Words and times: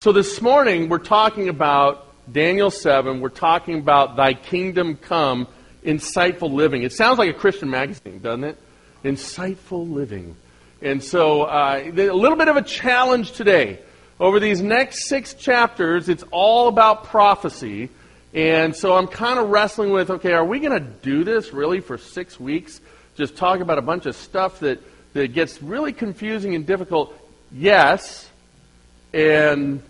So 0.00 0.12
this 0.12 0.40
morning 0.40 0.88
we're 0.88 0.98
talking 0.98 1.48
about 1.48 2.06
Daniel 2.32 2.70
7. 2.70 3.20
We're 3.20 3.30
talking 3.30 3.80
about 3.80 4.14
Thy 4.14 4.32
Kingdom 4.32 4.94
Come, 4.94 5.48
Insightful 5.84 6.52
Living. 6.52 6.84
It 6.84 6.92
sounds 6.92 7.18
like 7.18 7.30
a 7.30 7.36
Christian 7.36 7.68
magazine, 7.68 8.20
doesn't 8.20 8.44
it? 8.44 8.58
Insightful 9.02 9.90
Living. 9.92 10.36
And 10.80 11.02
so 11.02 11.42
uh, 11.42 11.82
a 11.84 12.12
little 12.12 12.38
bit 12.38 12.46
of 12.46 12.56
a 12.56 12.62
challenge 12.62 13.32
today. 13.32 13.80
Over 14.20 14.38
these 14.38 14.62
next 14.62 15.08
six 15.08 15.34
chapters, 15.34 16.08
it's 16.08 16.22
all 16.30 16.68
about 16.68 17.02
prophecy. 17.02 17.90
And 18.32 18.76
so 18.76 18.94
I'm 18.94 19.08
kind 19.08 19.40
of 19.40 19.48
wrestling 19.48 19.90
with 19.90 20.10
okay, 20.10 20.30
are 20.30 20.44
we 20.44 20.60
going 20.60 20.80
to 20.80 20.88
do 21.02 21.24
this 21.24 21.52
really 21.52 21.80
for 21.80 21.98
six 21.98 22.38
weeks? 22.38 22.80
Just 23.16 23.36
talk 23.36 23.58
about 23.58 23.78
a 23.78 23.82
bunch 23.82 24.06
of 24.06 24.14
stuff 24.14 24.60
that, 24.60 24.80
that 25.14 25.32
gets 25.32 25.60
really 25.60 25.92
confusing 25.92 26.54
and 26.54 26.64
difficult? 26.64 27.12
Yes 27.50 28.30
and 29.12 29.82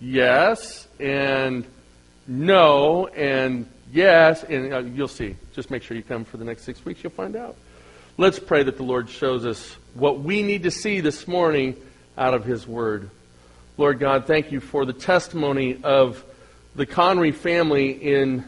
yes 0.00 0.88
and 0.98 1.64
no 2.26 3.06
and 3.08 3.68
yes, 3.92 4.44
and 4.44 4.72
uh, 4.72 4.78
you'll 4.78 5.08
see. 5.08 5.36
Just 5.54 5.70
make 5.70 5.82
sure 5.82 5.96
you 5.96 6.02
come 6.02 6.24
for 6.24 6.36
the 6.36 6.44
next 6.44 6.62
six 6.62 6.84
weeks, 6.84 7.02
you'll 7.02 7.12
find 7.12 7.36
out. 7.36 7.56
Let's 8.16 8.38
pray 8.38 8.62
that 8.62 8.76
the 8.76 8.82
Lord 8.82 9.08
shows 9.08 9.46
us 9.46 9.76
what 9.94 10.20
we 10.20 10.42
need 10.42 10.64
to 10.64 10.70
see 10.70 11.00
this 11.00 11.26
morning 11.26 11.76
out 12.16 12.34
of 12.34 12.44
His 12.44 12.66
Word. 12.66 13.10
Lord 13.76 13.98
God, 13.98 14.26
thank 14.26 14.52
you 14.52 14.60
for 14.60 14.84
the 14.84 14.92
testimony 14.92 15.80
of 15.82 16.22
the 16.74 16.86
Connery 16.86 17.32
family 17.32 17.90
in 17.90 18.44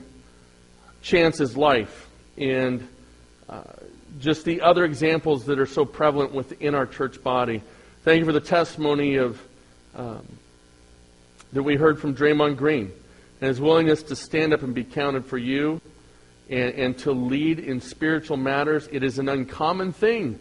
Chance's 1.00 1.56
life 1.56 2.08
and 2.36 2.86
uh, 3.48 3.62
just 4.20 4.44
the 4.44 4.60
other 4.60 4.84
examples 4.84 5.46
that 5.46 5.58
are 5.58 5.66
so 5.66 5.84
prevalent 5.84 6.32
within 6.32 6.74
our 6.74 6.86
church 6.86 7.22
body. 7.22 7.62
Thank 8.04 8.20
you 8.20 8.24
for 8.26 8.32
the 8.32 8.40
testimony 8.40 9.16
of 9.16 9.40
um, 9.94 10.26
that 11.52 11.62
we 11.62 11.76
heard 11.76 11.98
from 11.98 12.14
Draymond 12.14 12.56
Green 12.56 12.92
and 13.40 13.48
his 13.48 13.60
willingness 13.60 14.02
to 14.04 14.16
stand 14.16 14.52
up 14.52 14.62
and 14.62 14.74
be 14.74 14.84
counted 14.84 15.26
for 15.26 15.38
you 15.38 15.80
and, 16.48 16.74
and 16.74 16.98
to 16.98 17.12
lead 17.12 17.58
in 17.58 17.80
spiritual 17.80 18.36
matters. 18.36 18.88
It 18.90 19.02
is 19.02 19.18
an 19.18 19.28
uncommon 19.28 19.92
thing 19.92 20.38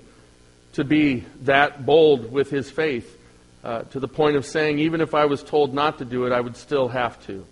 to 0.74 0.84
be 0.84 1.26
that 1.42 1.86
bold 1.86 2.32
with 2.32 2.50
his 2.50 2.70
faith 2.70 3.18
uh, 3.64 3.84
to 3.84 4.00
the 4.00 4.08
point 4.08 4.38
of 4.38 4.46
saying, 4.46 4.80
even 4.80 5.02
if 5.02 5.14
I 5.14 5.26
was 5.26 5.44
told 5.44 5.74
not 5.74 5.98
to 6.00 6.06
do 6.06 6.26
it, 6.26 6.32
I 6.32 6.40
would 6.40 6.56
still 6.56 6.88
have 6.88 7.24
to. 7.28 7.46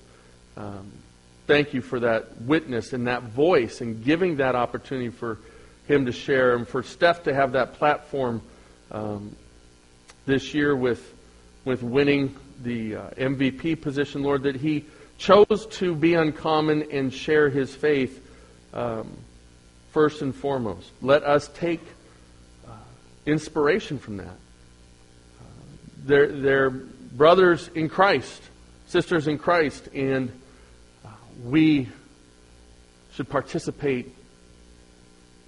Um, 0.55 0.91
thank 1.47 1.73
you 1.73 1.81
for 1.81 1.99
that 1.99 2.41
witness 2.41 2.93
and 2.93 3.07
that 3.07 3.23
voice 3.23 3.81
and 3.81 4.03
giving 4.03 4.37
that 4.37 4.55
opportunity 4.55 5.09
for 5.09 5.37
him 5.87 6.05
to 6.05 6.11
share 6.11 6.55
and 6.55 6.67
for 6.67 6.83
Steph 6.83 7.23
to 7.23 7.33
have 7.33 7.53
that 7.53 7.73
platform 7.73 8.41
um, 8.91 9.35
this 10.25 10.53
year 10.53 10.75
with 10.75 11.15
with 11.65 11.83
winning 11.83 12.35
the 12.63 12.95
uh, 12.95 13.09
MVP 13.11 13.81
position, 13.81 14.23
Lord, 14.23 14.43
that 14.43 14.55
he 14.55 14.85
chose 15.17 15.67
to 15.71 15.95
be 15.95 16.13
uncommon 16.13 16.91
and 16.91 17.13
share 17.13 17.49
his 17.49 17.73
faith 17.75 18.25
um, 18.73 19.11
first 19.91 20.21
and 20.21 20.33
foremost. 20.33 20.91
Let 21.01 21.23
us 21.23 21.49
take 21.53 21.81
uh, 22.67 22.71
inspiration 23.25 23.99
from 23.99 24.17
that. 24.17 24.27
Uh, 24.27 25.43
they're, 26.05 26.27
they're 26.27 26.69
brothers 26.69 27.69
in 27.75 27.89
Christ, 27.89 28.41
sisters 28.87 29.27
in 29.27 29.37
Christ, 29.37 29.87
and 29.93 30.31
uh, 31.05 31.09
we 31.43 31.89
should 33.13 33.29
participate 33.29 34.15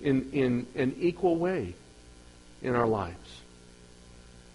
in, 0.02 0.32
in 0.32 0.67
an 0.76 0.95
equal 1.00 1.36
way 1.38 1.76
in 2.62 2.76
our 2.76 2.88
lives 2.88 3.42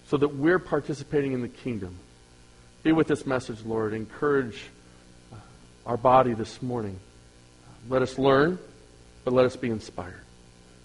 so 0.07 0.17
that 0.17 0.29
we're 0.29 0.59
participating 0.59 1.33
in 1.33 1.41
the 1.41 1.47
kingdom. 1.47 1.97
Be 2.87 2.93
with 2.93 3.07
this 3.07 3.25
message, 3.25 3.65
Lord. 3.65 3.93
Encourage 3.93 4.63
uh, 5.33 5.35
our 5.85 5.97
body 5.97 6.33
this 6.33 6.61
morning. 6.61 6.97
Let 7.89 8.01
us 8.01 8.17
learn, 8.17 8.57
but 9.25 9.33
let 9.33 9.45
us 9.45 9.57
be 9.57 9.69
inspired. 9.69 10.21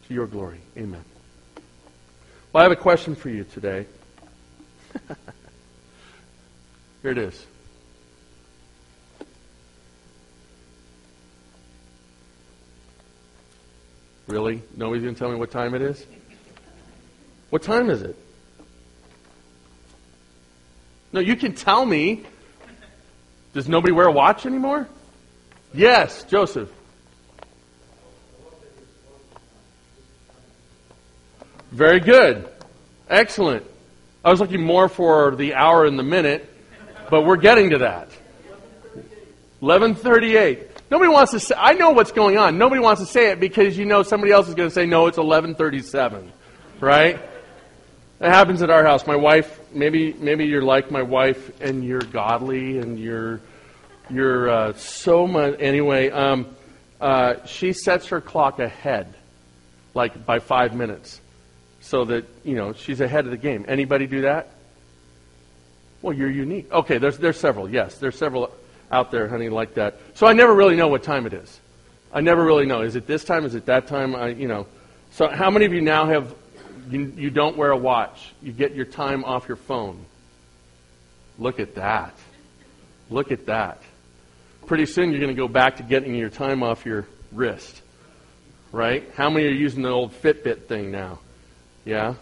To 0.08 0.14
your 0.14 0.26
glory. 0.26 0.58
Amen. 0.76 1.04
Well, 2.52 2.60
I 2.60 2.62
have 2.64 2.72
a 2.72 2.76
question 2.76 3.14
for 3.14 3.28
you 3.28 3.44
today. 3.44 3.86
Here 7.02 7.12
it 7.12 7.18
is. 7.18 7.46
Really? 14.26 14.60
Nobody's 14.76 15.04
going 15.04 15.14
to 15.14 15.18
tell 15.20 15.30
me 15.30 15.36
what 15.36 15.52
time 15.52 15.76
it 15.76 15.82
is? 15.82 16.04
What 17.50 17.62
time 17.62 17.90
is 17.90 18.02
it? 18.02 18.16
No, 21.12 21.20
you 21.20 21.36
can 21.36 21.54
tell 21.54 21.84
me. 21.84 22.24
Does 23.52 23.68
nobody 23.68 23.92
wear 23.92 24.06
a 24.06 24.12
watch 24.12 24.46
anymore? 24.46 24.88
Yes, 25.74 26.24
Joseph. 26.24 26.70
Very 31.70 32.00
good. 32.00 32.48
Excellent. 33.08 33.64
I 34.24 34.30
was 34.30 34.40
looking 34.40 34.62
more 34.62 34.88
for 34.88 35.34
the 35.36 35.54
hour 35.54 35.84
and 35.84 35.98
the 35.98 36.02
minute, 36.02 36.48
but 37.10 37.22
we're 37.22 37.36
getting 37.36 37.70
to 37.70 37.78
that. 37.78 38.08
1138. 39.60 40.68
Nobody 40.90 41.08
wants 41.08 41.32
to 41.32 41.40
say, 41.40 41.54
I 41.56 41.72
know 41.74 41.90
what's 41.90 42.12
going 42.12 42.36
on. 42.36 42.58
Nobody 42.58 42.80
wants 42.80 43.00
to 43.00 43.06
say 43.06 43.30
it 43.30 43.40
because 43.40 43.78
you 43.78 43.86
know 43.86 44.02
somebody 44.02 44.32
else 44.32 44.48
is 44.48 44.54
going 44.54 44.68
to 44.68 44.74
say, 44.74 44.86
no, 44.86 45.06
it's 45.06 45.16
1137. 45.16 46.32
Right? 46.80 47.20
It 48.22 48.30
happens 48.30 48.62
at 48.62 48.70
our 48.70 48.84
house. 48.84 49.04
My 49.04 49.16
wife, 49.16 49.58
maybe 49.72 50.12
maybe 50.12 50.46
you're 50.46 50.62
like 50.62 50.92
my 50.92 51.02
wife 51.02 51.60
and 51.60 51.84
you're 51.84 51.98
godly 52.02 52.78
and 52.78 52.96
you're 52.96 53.40
you're 54.08 54.48
uh, 54.48 54.72
so 54.74 55.26
much. 55.26 55.56
Anyway, 55.58 56.08
um, 56.10 56.54
uh, 57.00 57.44
she 57.46 57.72
sets 57.72 58.06
her 58.06 58.20
clock 58.20 58.60
ahead, 58.60 59.12
like 59.92 60.24
by 60.24 60.38
five 60.38 60.72
minutes, 60.72 61.20
so 61.80 62.04
that 62.04 62.24
you 62.44 62.54
know 62.54 62.74
she's 62.74 63.00
ahead 63.00 63.24
of 63.24 63.32
the 63.32 63.36
game. 63.36 63.64
Anybody 63.66 64.06
do 64.06 64.20
that? 64.20 64.50
Well, 66.00 66.16
you're 66.16 66.30
unique. 66.30 66.70
Okay, 66.70 66.98
there's 66.98 67.18
there's 67.18 67.40
several. 67.40 67.68
Yes, 67.68 67.98
there's 67.98 68.16
several 68.16 68.54
out 68.92 69.10
there, 69.10 69.26
honey, 69.26 69.48
like 69.48 69.74
that. 69.74 69.98
So 70.14 70.28
I 70.28 70.32
never 70.32 70.54
really 70.54 70.76
know 70.76 70.86
what 70.86 71.02
time 71.02 71.26
it 71.26 71.32
is. 71.32 71.60
I 72.12 72.20
never 72.20 72.44
really 72.44 72.66
know. 72.66 72.82
Is 72.82 72.94
it 72.94 73.08
this 73.08 73.24
time? 73.24 73.44
Is 73.44 73.56
it 73.56 73.66
that 73.66 73.88
time? 73.88 74.14
I, 74.14 74.28
you 74.28 74.46
know. 74.46 74.68
So 75.10 75.28
how 75.28 75.50
many 75.50 75.64
of 75.64 75.72
you 75.72 75.80
now 75.80 76.06
have 76.06 76.32
you, 76.92 77.12
you 77.16 77.30
don't 77.30 77.56
wear 77.56 77.70
a 77.70 77.76
watch. 77.76 78.32
You 78.42 78.52
get 78.52 78.74
your 78.74 78.84
time 78.84 79.24
off 79.24 79.48
your 79.48 79.56
phone. 79.56 80.04
Look 81.38 81.60
at 81.60 81.74
that. 81.76 82.14
Look 83.10 83.32
at 83.32 83.46
that. 83.46 83.82
Pretty 84.66 84.86
soon 84.86 85.10
you're 85.10 85.20
going 85.20 85.34
to 85.34 85.40
go 85.40 85.48
back 85.48 85.76
to 85.76 85.82
getting 85.82 86.14
your 86.14 86.30
time 86.30 86.62
off 86.62 86.86
your 86.86 87.06
wrist. 87.32 87.82
Right? 88.70 89.10
How 89.16 89.28
many 89.28 89.46
are 89.46 89.50
using 89.50 89.82
the 89.82 89.90
old 89.90 90.12
Fitbit 90.12 90.66
thing 90.66 90.90
now? 90.90 91.18
Yeah? 91.84 92.14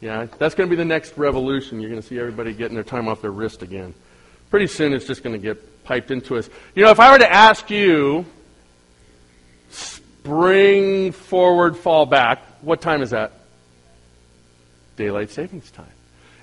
Yeah? 0.00 0.26
That's 0.38 0.54
going 0.54 0.68
to 0.68 0.70
be 0.70 0.76
the 0.76 0.84
next 0.84 1.18
revolution. 1.18 1.80
You're 1.80 1.90
going 1.90 2.00
to 2.00 2.06
see 2.06 2.18
everybody 2.18 2.52
getting 2.54 2.74
their 2.74 2.84
time 2.84 3.08
off 3.08 3.20
their 3.20 3.30
wrist 3.30 3.62
again. 3.62 3.94
Pretty 4.48 4.68
soon 4.68 4.92
it's 4.92 5.06
just 5.06 5.22
going 5.22 5.34
to 5.34 5.42
get 5.42 5.84
piped 5.84 6.10
into 6.10 6.36
us. 6.36 6.48
You 6.74 6.84
know, 6.84 6.90
if 6.90 7.00
I 7.00 7.12
were 7.12 7.18
to 7.18 7.30
ask 7.30 7.68
you, 7.70 8.24
spring 9.70 11.12
forward, 11.12 11.76
fall 11.76 12.06
back, 12.06 12.42
what 12.62 12.80
time 12.80 13.02
is 13.02 13.10
that? 13.10 13.32
Daylight 14.96 15.30
savings 15.30 15.70
time. 15.70 15.86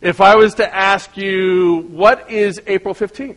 If 0.01 0.21
I 0.21 0.35
was 0.35 0.55
to 0.55 0.75
ask 0.75 1.17
you, 1.17 1.87
what 1.89 2.31
is 2.31 2.61
April 2.67 2.93
15th? 2.93 3.35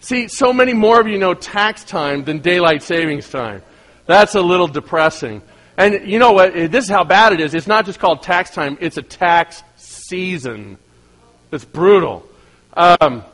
See, 0.00 0.28
so 0.28 0.52
many 0.52 0.72
more 0.72 1.00
of 1.00 1.08
you 1.08 1.18
know 1.18 1.34
tax 1.34 1.84
time 1.84 2.24
than 2.24 2.38
daylight 2.38 2.82
savings 2.82 3.28
time. 3.28 3.62
That's 4.06 4.34
a 4.34 4.40
little 4.40 4.66
depressing. 4.66 5.42
And 5.76 6.10
you 6.10 6.18
know 6.18 6.32
what? 6.32 6.54
This 6.54 6.84
is 6.84 6.90
how 6.90 7.04
bad 7.04 7.32
it 7.32 7.40
is. 7.40 7.54
It's 7.54 7.66
not 7.66 7.86
just 7.86 7.98
called 7.98 8.22
tax 8.22 8.50
time, 8.50 8.78
it's 8.80 8.96
a 8.96 9.02
tax 9.02 9.62
season. 9.76 10.78
It's 11.52 11.64
brutal. 11.64 12.26
Um, 12.74 13.24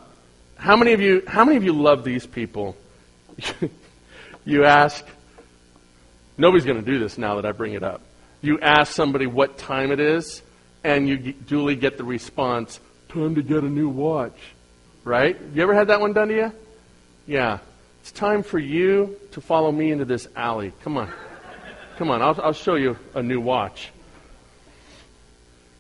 how 0.56 0.76
many 0.76 0.92
of 0.92 1.00
you 1.00 1.22
how 1.26 1.44
many 1.44 1.56
of 1.56 1.64
you 1.64 1.72
love 1.72 2.04
these 2.04 2.26
people? 2.26 2.76
you 4.44 4.64
ask 4.64 5.04
nobody's 6.38 6.64
going 6.64 6.82
to 6.82 6.90
do 6.90 6.98
this 6.98 7.18
now 7.18 7.36
that 7.36 7.46
I 7.46 7.52
bring 7.52 7.74
it 7.74 7.82
up 7.82 8.00
you 8.46 8.60
ask 8.60 8.92
somebody 8.92 9.26
what 9.26 9.58
time 9.58 9.92
it 9.92 10.00
is, 10.00 10.42
and 10.84 11.08
you 11.08 11.16
duly 11.18 11.76
get 11.76 11.98
the 11.98 12.04
response, 12.04 12.80
time 13.08 13.34
to 13.34 13.42
get 13.42 13.64
a 13.64 13.68
new 13.68 13.88
watch. 13.88 14.38
Right? 15.04 15.36
You 15.54 15.62
ever 15.62 15.74
had 15.74 15.88
that 15.88 16.00
one 16.00 16.12
done 16.12 16.28
to 16.28 16.34
you? 16.34 16.52
Yeah. 17.26 17.58
It's 18.00 18.12
time 18.12 18.42
for 18.42 18.58
you 18.58 19.16
to 19.32 19.40
follow 19.40 19.70
me 19.70 19.90
into 19.90 20.04
this 20.04 20.28
alley. 20.36 20.72
Come 20.82 20.96
on. 20.96 21.12
Come 21.96 22.10
on, 22.10 22.22
I'll, 22.22 22.38
I'll 22.40 22.52
show 22.52 22.74
you 22.74 22.96
a 23.14 23.22
new 23.22 23.40
watch. 23.40 23.90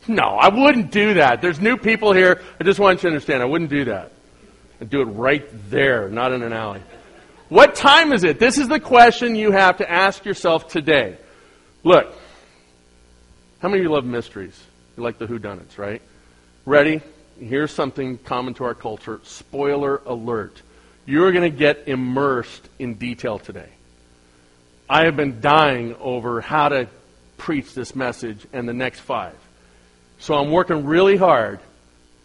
No, 0.08 0.22
I 0.22 0.48
wouldn't 0.48 0.90
do 0.90 1.14
that. 1.14 1.42
There's 1.42 1.60
new 1.60 1.76
people 1.76 2.12
here. 2.12 2.40
I 2.60 2.64
just 2.64 2.78
want 2.80 2.98
you 2.98 3.02
to 3.02 3.08
understand, 3.08 3.42
I 3.42 3.46
wouldn't 3.46 3.70
do 3.70 3.86
that. 3.86 4.12
I'd 4.80 4.90
do 4.90 5.02
it 5.02 5.06
right 5.06 5.44
there, 5.70 6.08
not 6.08 6.32
in 6.32 6.42
an 6.42 6.52
alley. 6.52 6.82
What 7.48 7.74
time 7.74 8.12
is 8.12 8.24
it? 8.24 8.38
This 8.38 8.58
is 8.58 8.68
the 8.68 8.80
question 8.80 9.36
you 9.36 9.52
have 9.52 9.78
to 9.78 9.90
ask 9.90 10.24
yourself 10.24 10.68
today. 10.68 11.18
Look, 11.84 12.12
how 13.60 13.68
many 13.68 13.80
of 13.80 13.84
you 13.84 13.92
love 13.92 14.04
mysteries? 14.04 14.60
You 14.96 15.02
like 15.02 15.18
the 15.18 15.26
whodunits, 15.26 15.78
right? 15.78 16.02
Ready? 16.64 17.00
here's 17.40 17.72
something 17.72 18.18
common 18.18 18.54
to 18.54 18.64
our 18.64 18.74
culture 18.74 19.20
spoiler 19.24 20.00
alert. 20.06 20.62
You're 21.04 21.32
going 21.32 21.50
to 21.50 21.56
get 21.56 21.86
immersed 21.86 22.68
in 22.78 22.94
detail 22.94 23.38
today. 23.38 23.68
I 24.88 25.04
have 25.04 25.16
been 25.16 25.40
dying 25.40 25.96
over 25.96 26.40
how 26.40 26.68
to 26.68 26.88
preach 27.36 27.74
this 27.74 27.94
message 27.94 28.46
and 28.52 28.68
the 28.68 28.72
next 28.72 29.00
five. 29.00 29.36
So 30.18 30.34
I'm 30.34 30.50
working 30.50 30.86
really 30.86 31.16
hard. 31.16 31.60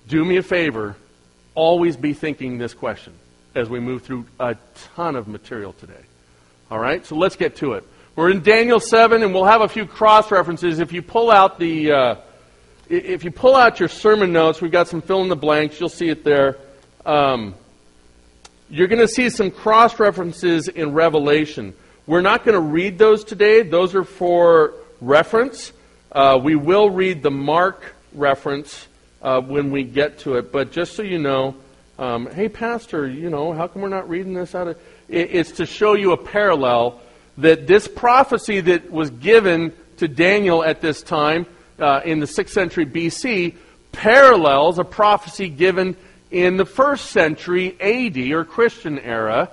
Do 0.08 0.24
me 0.24 0.38
a 0.38 0.44
favor, 0.44 0.96
always 1.54 1.98
be 1.98 2.14
thinking 2.14 2.58
this 2.58 2.74
question 2.74 3.14
as 3.54 3.70
we 3.70 3.80
move 3.80 4.04
through 4.04 4.26
a 4.40 4.56
ton 4.96 5.16
of 5.16 5.28
material 5.28 5.74
today. 5.74 5.94
All 6.70 6.80
right, 6.80 7.06
so 7.06 7.16
let's 7.16 7.36
get 7.36 7.58
to 7.58 7.74
it. 7.74 7.84
We're 8.22 8.30
in 8.30 8.44
Daniel 8.44 8.80
7, 8.80 9.24
and 9.24 9.34
we'll 9.34 9.46
have 9.46 9.62
a 9.62 9.68
few 9.68 9.88
cross 9.88 10.30
references. 10.30 10.78
If 10.78 10.94
you 10.94 11.02
pull 11.02 11.32
out 11.32 11.58
the. 11.58 11.92
Uh, 11.92 12.16
if 12.88 13.24
you 13.24 13.32
pull 13.32 13.56
out 13.56 13.80
your 13.80 13.90
sermon 13.90 14.32
notes, 14.32 14.62
we've 14.62 14.72
got 14.72 14.88
some 14.88 15.02
fill 15.02 15.24
in 15.24 15.28
the 15.28 15.36
blanks. 15.36 15.80
You'll 15.80 15.90
see 15.90 16.08
it 16.08 16.24
there. 16.24 16.60
Um, 17.04 17.56
you're 18.70 18.88
going 18.88 19.02
to 19.02 19.08
see 19.08 19.32
some 19.32 19.50
cross 19.50 20.00
references 20.00 20.68
in 20.68 20.94
Revelation. 20.94 21.74
We're 22.06 22.22
not 22.22 22.46
going 22.46 22.54
to 22.54 22.62
read 22.62 23.00
those 23.00 23.24
today, 23.24 23.64
those 23.64 23.96
are 23.96 24.04
for 24.04 24.76
reference. 25.02 25.74
Uh, 26.12 26.40
we 26.44 26.54
will 26.54 26.92
read 26.92 27.24
the 27.24 27.32
Mark 27.32 27.96
reference 28.14 28.88
uh, 29.24 29.42
when 29.42 29.72
we 29.72 29.84
get 29.84 30.20
to 30.20 30.36
it, 30.36 30.52
but 30.52 30.72
just 30.72 30.94
so 30.94 31.02
you 31.02 31.18
know, 31.18 31.56
um, 31.98 32.30
hey, 32.30 32.50
Pastor, 32.50 33.08
you 33.08 33.32
know, 33.32 33.52
how 33.52 33.66
come 33.66 33.82
we're 33.82 33.90
not 33.90 34.08
reading 34.08 34.36
this 34.36 34.54
out 34.54 34.68
of. 34.68 34.78
It, 35.10 35.34
it's 35.34 35.54
to 35.54 35.66
show 35.66 35.96
you 35.96 36.12
a 36.12 36.18
parallel 36.18 37.02
that 37.38 37.68
this 37.68 37.88
prophecy 37.88 38.62
that 38.62 38.92
was 38.92 39.10
given 39.10 39.74
to 39.98 40.08
Daniel 40.08 40.64
at 40.64 40.82
this 40.82 41.02
time 41.02 41.46
uh, 41.80 42.02
in 42.04 42.20
the 42.20 42.26
6th 42.26 42.50
century 42.50 42.86
BC 42.86 43.56
parallels 43.92 44.80
a 44.80 44.84
prophecy 44.84 45.50
given 45.50 45.96
in 46.30 46.58
the 46.58 46.66
1st 46.66 47.00
century 47.00 47.76
AD 47.80 48.18
or 48.32 48.46
Christian 48.46 49.00
era. 49.00 49.50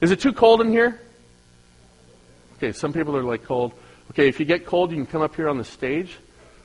Is 0.00 0.10
it 0.10 0.20
too 0.20 0.32
cold 0.32 0.60
in 0.60 0.70
here? 0.70 1.00
Okay, 2.56 2.72
some 2.72 2.92
people 2.92 3.16
are 3.16 3.22
like 3.22 3.44
cold. 3.44 3.72
Okay, 4.10 4.28
if 4.28 4.40
you 4.40 4.46
get 4.46 4.66
cold, 4.66 4.90
you 4.90 4.96
can 4.96 5.06
come 5.06 5.22
up 5.22 5.36
here 5.36 5.48
on 5.48 5.58
the 5.58 5.64
stage 5.64 6.16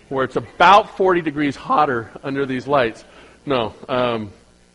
where 0.10 0.24
it's 0.24 0.36
about 0.36 0.98
40 0.98 1.22
degrees 1.22 1.56
hotter 1.56 2.12
under 2.24 2.46
these 2.46 2.68
lights. 2.68 3.04
No, 3.46 3.74
um, 3.90 4.32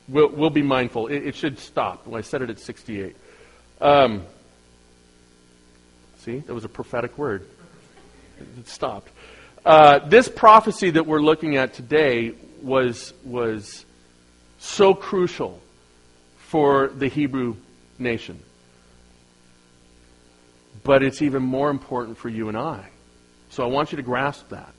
we'll, 0.08 0.28
we'll, 0.28 0.50
be 0.50 0.62
mindful. 0.62 1.06
It, 1.06 1.28
it, 1.28 1.34
should 1.34 1.58
stop. 1.58 2.12
I 2.12 2.20
set 2.20 2.42
it 2.42 2.50
at 2.50 2.58
68. 2.58 3.16
Um, 3.80 4.24
see, 6.28 6.38
that 6.40 6.54
was 6.54 6.64
a 6.64 6.68
prophetic 6.68 7.16
word. 7.16 7.46
It 8.58 8.68
stopped. 8.68 9.10
Uh, 9.64 10.00
this 10.00 10.28
prophecy 10.28 10.90
that 10.90 11.06
we're 11.06 11.20
looking 11.20 11.56
at 11.56 11.72
today 11.72 12.34
was, 12.62 13.14
was 13.24 13.86
so 14.58 14.94
crucial 14.94 15.60
for 16.38 16.88
the 16.88 17.08
Hebrew 17.08 17.56
nation. 17.98 18.40
But 20.84 21.02
it's 21.02 21.22
even 21.22 21.42
more 21.42 21.70
important 21.70 22.18
for 22.18 22.28
you 22.28 22.48
and 22.48 22.56
I. 22.56 22.88
So 23.50 23.64
I 23.64 23.66
want 23.66 23.92
you 23.92 23.96
to 23.96 24.02
grasp 24.02 24.50
that. 24.50 24.72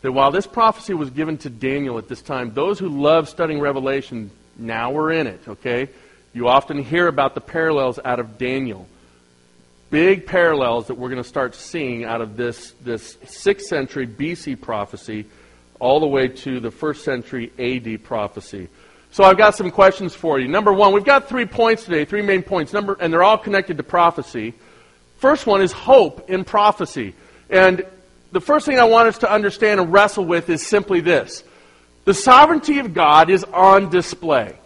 That 0.00 0.12
while 0.12 0.30
this 0.30 0.46
prophecy 0.46 0.94
was 0.94 1.10
given 1.10 1.36
to 1.38 1.50
Daniel 1.50 1.98
at 1.98 2.08
this 2.08 2.22
time, 2.22 2.54
those 2.54 2.78
who 2.78 2.88
love 2.88 3.28
studying 3.28 3.60
Revelation, 3.60 4.30
now 4.56 4.90
we're 4.92 5.12
in 5.12 5.26
it, 5.26 5.40
okay? 5.46 5.90
You 6.32 6.48
often 6.48 6.82
hear 6.82 7.06
about 7.06 7.34
the 7.34 7.42
parallels 7.42 7.98
out 8.02 8.18
of 8.18 8.38
Daniel 8.38 8.88
big 9.90 10.26
parallels 10.26 10.86
that 10.86 10.94
we're 10.94 11.08
going 11.08 11.22
to 11.22 11.28
start 11.28 11.54
seeing 11.54 12.04
out 12.04 12.20
of 12.20 12.36
this, 12.36 12.72
this 12.82 13.16
6th 13.16 13.62
century 13.62 14.06
BC 14.06 14.60
prophecy 14.60 15.26
all 15.80 16.00
the 16.00 16.06
way 16.06 16.28
to 16.28 16.60
the 16.60 16.70
1st 16.70 16.96
century 16.96 17.52
AD 17.58 18.04
prophecy. 18.04 18.68
So 19.10 19.24
I've 19.24 19.38
got 19.38 19.56
some 19.56 19.70
questions 19.72 20.14
for 20.14 20.38
you. 20.38 20.46
Number 20.46 20.72
one, 20.72 20.92
we've 20.92 21.04
got 21.04 21.28
three 21.28 21.46
points 21.46 21.84
today, 21.84 22.04
three 22.04 22.22
main 22.22 22.42
points, 22.42 22.72
number, 22.72 22.96
and 23.00 23.12
they're 23.12 23.24
all 23.24 23.38
connected 23.38 23.76
to 23.78 23.82
prophecy. 23.82 24.54
First 25.18 25.46
one 25.46 25.60
is 25.60 25.72
hope 25.72 26.30
in 26.30 26.44
prophecy. 26.44 27.14
And 27.48 27.84
the 28.30 28.40
first 28.40 28.66
thing 28.66 28.78
I 28.78 28.84
want 28.84 29.08
us 29.08 29.18
to 29.18 29.30
understand 29.30 29.80
and 29.80 29.92
wrestle 29.92 30.24
with 30.24 30.48
is 30.48 30.64
simply 30.64 31.00
this 31.00 31.42
the 32.04 32.14
sovereignty 32.14 32.78
of 32.78 32.94
God 32.94 33.30
is 33.30 33.42
on 33.44 33.90
display. 33.90 34.56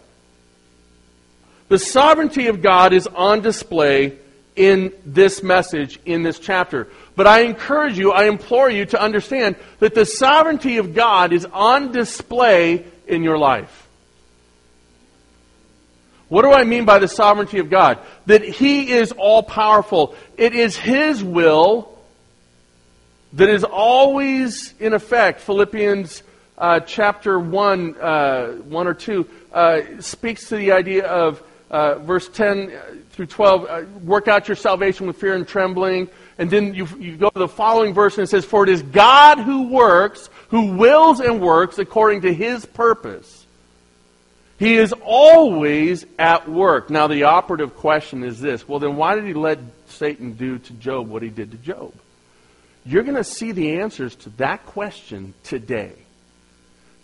The 1.67 1.79
sovereignty 1.79 2.45
of 2.47 2.61
God 2.61 2.93
is 2.93 3.07
on 3.07 3.41
display 3.41 4.19
in 4.55 4.93
this 5.05 5.43
message, 5.43 5.99
in 6.05 6.23
this 6.23 6.39
chapter. 6.39 6.87
But 7.15 7.27
I 7.27 7.41
encourage 7.41 7.97
you, 7.97 8.11
I 8.11 8.25
implore 8.25 8.69
you 8.69 8.85
to 8.87 9.01
understand 9.01 9.55
that 9.79 9.95
the 9.95 10.05
sovereignty 10.05 10.77
of 10.77 10.93
God 10.93 11.33
is 11.33 11.45
on 11.45 11.91
display 11.91 12.85
in 13.07 13.23
your 13.23 13.37
life. 13.37 13.87
What 16.27 16.41
do 16.41 16.51
I 16.51 16.63
mean 16.63 16.85
by 16.85 16.99
the 16.99 17.07
sovereignty 17.07 17.59
of 17.59 17.69
God? 17.69 17.99
That 18.25 18.43
He 18.43 18.91
is 18.91 19.11
all 19.11 19.43
powerful. 19.43 20.15
It 20.37 20.55
is 20.55 20.75
His 20.75 21.23
will 21.23 21.95
that 23.33 23.49
is 23.49 23.63
always 23.63 24.73
in 24.79 24.93
effect. 24.93 25.41
Philippians 25.41 26.23
uh, 26.57 26.79
chapter 26.79 27.37
1, 27.37 27.95
uh, 27.99 28.51
1 28.53 28.87
or 28.87 28.93
2 28.93 29.29
uh, 29.51 29.81
speaks 29.99 30.49
to 30.49 30.55
the 30.55 30.71
idea 30.71 31.05
of 31.05 31.43
uh, 31.75 31.99
verse 31.99 32.29
10 32.29 32.71
through 33.11 33.25
12, 33.25 33.65
uh, 33.65 33.81
work 34.01 34.29
out 34.29 34.47
your 34.47 34.55
salvation 34.55 35.07
with 35.07 35.17
fear 35.17 35.35
and 35.35 35.45
trembling. 35.45 36.07
And 36.37 36.49
then 36.49 36.73
you, 36.73 36.87
you 36.97 37.17
go 37.17 37.29
to 37.29 37.39
the 37.39 37.49
following 37.49 37.93
verse 37.93 38.17
and 38.17 38.23
it 38.23 38.27
says, 38.27 38.45
For 38.45 38.63
it 38.63 38.69
is 38.69 38.81
God 38.81 39.39
who 39.39 39.67
works, 39.67 40.29
who 40.49 40.77
wills 40.77 41.19
and 41.19 41.41
works 41.41 41.77
according 41.77 42.21
to 42.21 42.33
his 42.33 42.65
purpose. 42.65 43.45
He 44.57 44.75
is 44.75 44.93
always 45.03 46.05
at 46.17 46.49
work. 46.49 46.89
Now, 46.89 47.07
the 47.07 47.23
operative 47.23 47.75
question 47.75 48.23
is 48.23 48.39
this 48.39 48.65
well, 48.65 48.79
then 48.79 48.95
why 48.95 49.15
did 49.15 49.25
he 49.25 49.33
let 49.33 49.59
Satan 49.87 50.31
do 50.31 50.59
to 50.59 50.73
Job 50.73 51.09
what 51.09 51.23
he 51.23 51.29
did 51.29 51.51
to 51.51 51.57
Job? 51.57 51.93
You're 52.85 53.03
going 53.03 53.17
to 53.17 53.23
see 53.25 53.51
the 53.51 53.79
answers 53.79 54.15
to 54.15 54.29
that 54.37 54.65
question 54.65 55.33
today. 55.43 56.04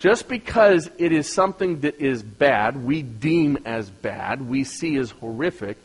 Just 0.01 0.27
because 0.27 0.89
it 0.97 1.11
is 1.11 1.31
something 1.31 1.81
that 1.81 2.01
is 2.01 2.23
bad, 2.23 2.83
we 2.83 3.03
deem 3.03 3.59
as 3.65 3.87
bad, 3.87 4.41
we 4.41 4.63
see 4.63 4.97
as 4.97 5.11
horrific, 5.11 5.77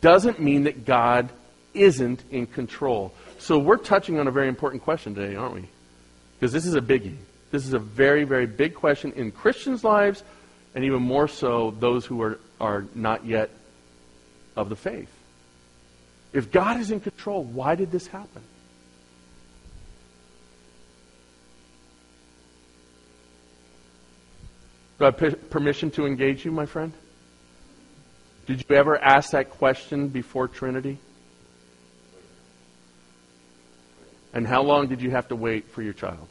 doesn't 0.00 0.40
mean 0.40 0.64
that 0.64 0.84
God 0.84 1.30
isn't 1.72 2.24
in 2.32 2.48
control. 2.48 3.14
So 3.38 3.58
we're 3.60 3.76
touching 3.76 4.18
on 4.18 4.26
a 4.26 4.32
very 4.32 4.48
important 4.48 4.82
question 4.82 5.14
today, 5.14 5.36
aren't 5.36 5.54
we? 5.54 5.68
Because 6.34 6.52
this 6.52 6.66
is 6.66 6.74
a 6.74 6.80
biggie. 6.80 7.16
This 7.52 7.64
is 7.64 7.72
a 7.72 7.78
very, 7.78 8.24
very 8.24 8.46
big 8.46 8.74
question 8.74 9.12
in 9.12 9.30
Christians' 9.30 9.84
lives, 9.84 10.24
and 10.74 10.82
even 10.82 11.00
more 11.00 11.28
so 11.28 11.70
those 11.70 12.04
who 12.04 12.20
are, 12.22 12.40
are 12.60 12.86
not 12.96 13.24
yet 13.24 13.50
of 14.56 14.68
the 14.68 14.74
faith. 14.74 15.10
If 16.32 16.50
God 16.50 16.80
is 16.80 16.90
in 16.90 16.98
control, 16.98 17.44
why 17.44 17.76
did 17.76 17.92
this 17.92 18.08
happen? 18.08 18.42
Do 25.00 25.06
I 25.06 25.12
have 25.12 25.48
permission 25.48 25.90
to 25.92 26.04
engage 26.04 26.44
you, 26.44 26.52
my 26.52 26.66
friend? 26.66 26.92
Did 28.46 28.62
you 28.68 28.76
ever 28.76 28.98
ask 28.98 29.30
that 29.30 29.48
question 29.48 30.08
before 30.08 30.46
Trinity? 30.46 30.98
And 34.34 34.46
how 34.46 34.62
long 34.62 34.88
did 34.88 35.00
you 35.00 35.10
have 35.10 35.28
to 35.28 35.36
wait 35.36 35.70
for 35.70 35.80
your 35.80 35.94
child? 35.94 36.28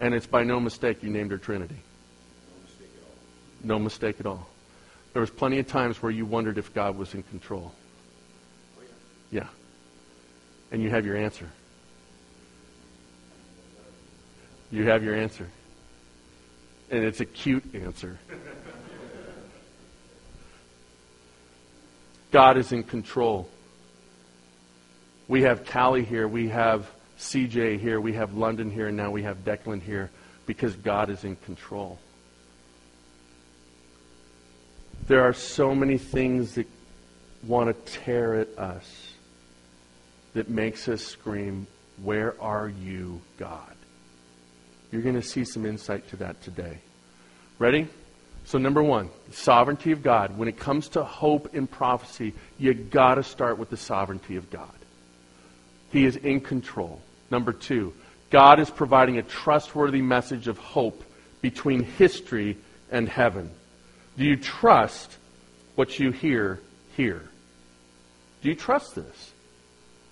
And 0.00 0.12
it's 0.12 0.26
by 0.26 0.42
no 0.42 0.58
mistake 0.58 1.04
you 1.04 1.10
named 1.10 1.30
her 1.30 1.38
Trinity. 1.38 1.76
No 1.78 2.58
mistake 2.64 2.90
at 2.96 3.04
all. 3.04 3.78
No 3.78 3.78
mistake 3.78 4.16
at 4.18 4.26
all. 4.26 4.48
There 5.12 5.20
was 5.20 5.30
plenty 5.30 5.60
of 5.60 5.68
times 5.68 6.02
where 6.02 6.10
you 6.10 6.26
wondered 6.26 6.58
if 6.58 6.74
God 6.74 6.98
was 6.98 7.14
in 7.14 7.22
control. 7.22 7.72
Yeah. 9.30 9.46
And 10.72 10.82
you 10.82 10.90
have 10.90 11.06
your 11.06 11.16
answer. 11.16 11.48
You 14.70 14.88
have 14.88 15.02
your 15.02 15.14
answer 15.14 15.48
and 16.90 17.04
it's 17.04 17.20
a 17.20 17.24
cute 17.24 17.74
answer. 17.74 18.18
God 22.30 22.56
is 22.56 22.72
in 22.72 22.82
control. 22.82 23.48
We 25.28 25.42
have 25.42 25.64
Callie 25.64 26.04
here, 26.04 26.26
we 26.26 26.48
have 26.48 26.90
CJ 27.18 27.78
here, 27.78 28.00
we 28.00 28.14
have 28.14 28.34
London 28.34 28.70
here, 28.70 28.88
and 28.88 28.96
now 28.96 29.10
we 29.10 29.22
have 29.22 29.44
Declan 29.44 29.82
here 29.82 30.10
because 30.46 30.74
God 30.74 31.10
is 31.10 31.24
in 31.24 31.36
control. 31.36 31.98
There 35.06 35.22
are 35.22 35.32
so 35.32 35.74
many 35.74 35.98
things 35.98 36.54
that 36.54 36.66
want 37.44 37.68
to 37.68 37.92
tear 37.92 38.34
at 38.34 38.58
us 38.58 39.14
that 40.34 40.48
makes 40.48 40.88
us 40.88 41.04
scream, 41.04 41.66
Where 42.02 42.40
are 42.40 42.68
you, 42.68 43.20
God? 43.38 43.69
You're 44.90 45.02
going 45.02 45.14
to 45.14 45.22
see 45.22 45.44
some 45.44 45.66
insight 45.66 46.08
to 46.10 46.16
that 46.16 46.42
today. 46.42 46.78
Ready? 47.58 47.88
So, 48.44 48.58
number 48.58 48.82
one, 48.82 49.10
sovereignty 49.30 49.92
of 49.92 50.02
God. 50.02 50.36
When 50.36 50.48
it 50.48 50.58
comes 50.58 50.88
to 50.90 51.04
hope 51.04 51.54
and 51.54 51.70
prophecy, 51.70 52.34
you 52.58 52.74
got 52.74 53.16
to 53.16 53.22
start 53.22 53.58
with 53.58 53.70
the 53.70 53.76
sovereignty 53.76 54.36
of 54.36 54.50
God. 54.50 54.70
He 55.92 56.04
is 56.04 56.16
in 56.16 56.40
control. 56.40 57.00
Number 57.30 57.52
two, 57.52 57.94
God 58.30 58.58
is 58.58 58.70
providing 58.70 59.18
a 59.18 59.22
trustworthy 59.22 60.02
message 60.02 60.48
of 60.48 60.58
hope 60.58 61.04
between 61.42 61.82
history 61.82 62.56
and 62.90 63.08
heaven. 63.08 63.50
Do 64.16 64.24
you 64.24 64.36
trust 64.36 65.16
what 65.74 65.98
you 65.98 66.10
hear 66.10 66.60
here? 66.96 67.28
Do 68.42 68.48
you 68.48 68.54
trust 68.54 68.94
this? 68.94 69.32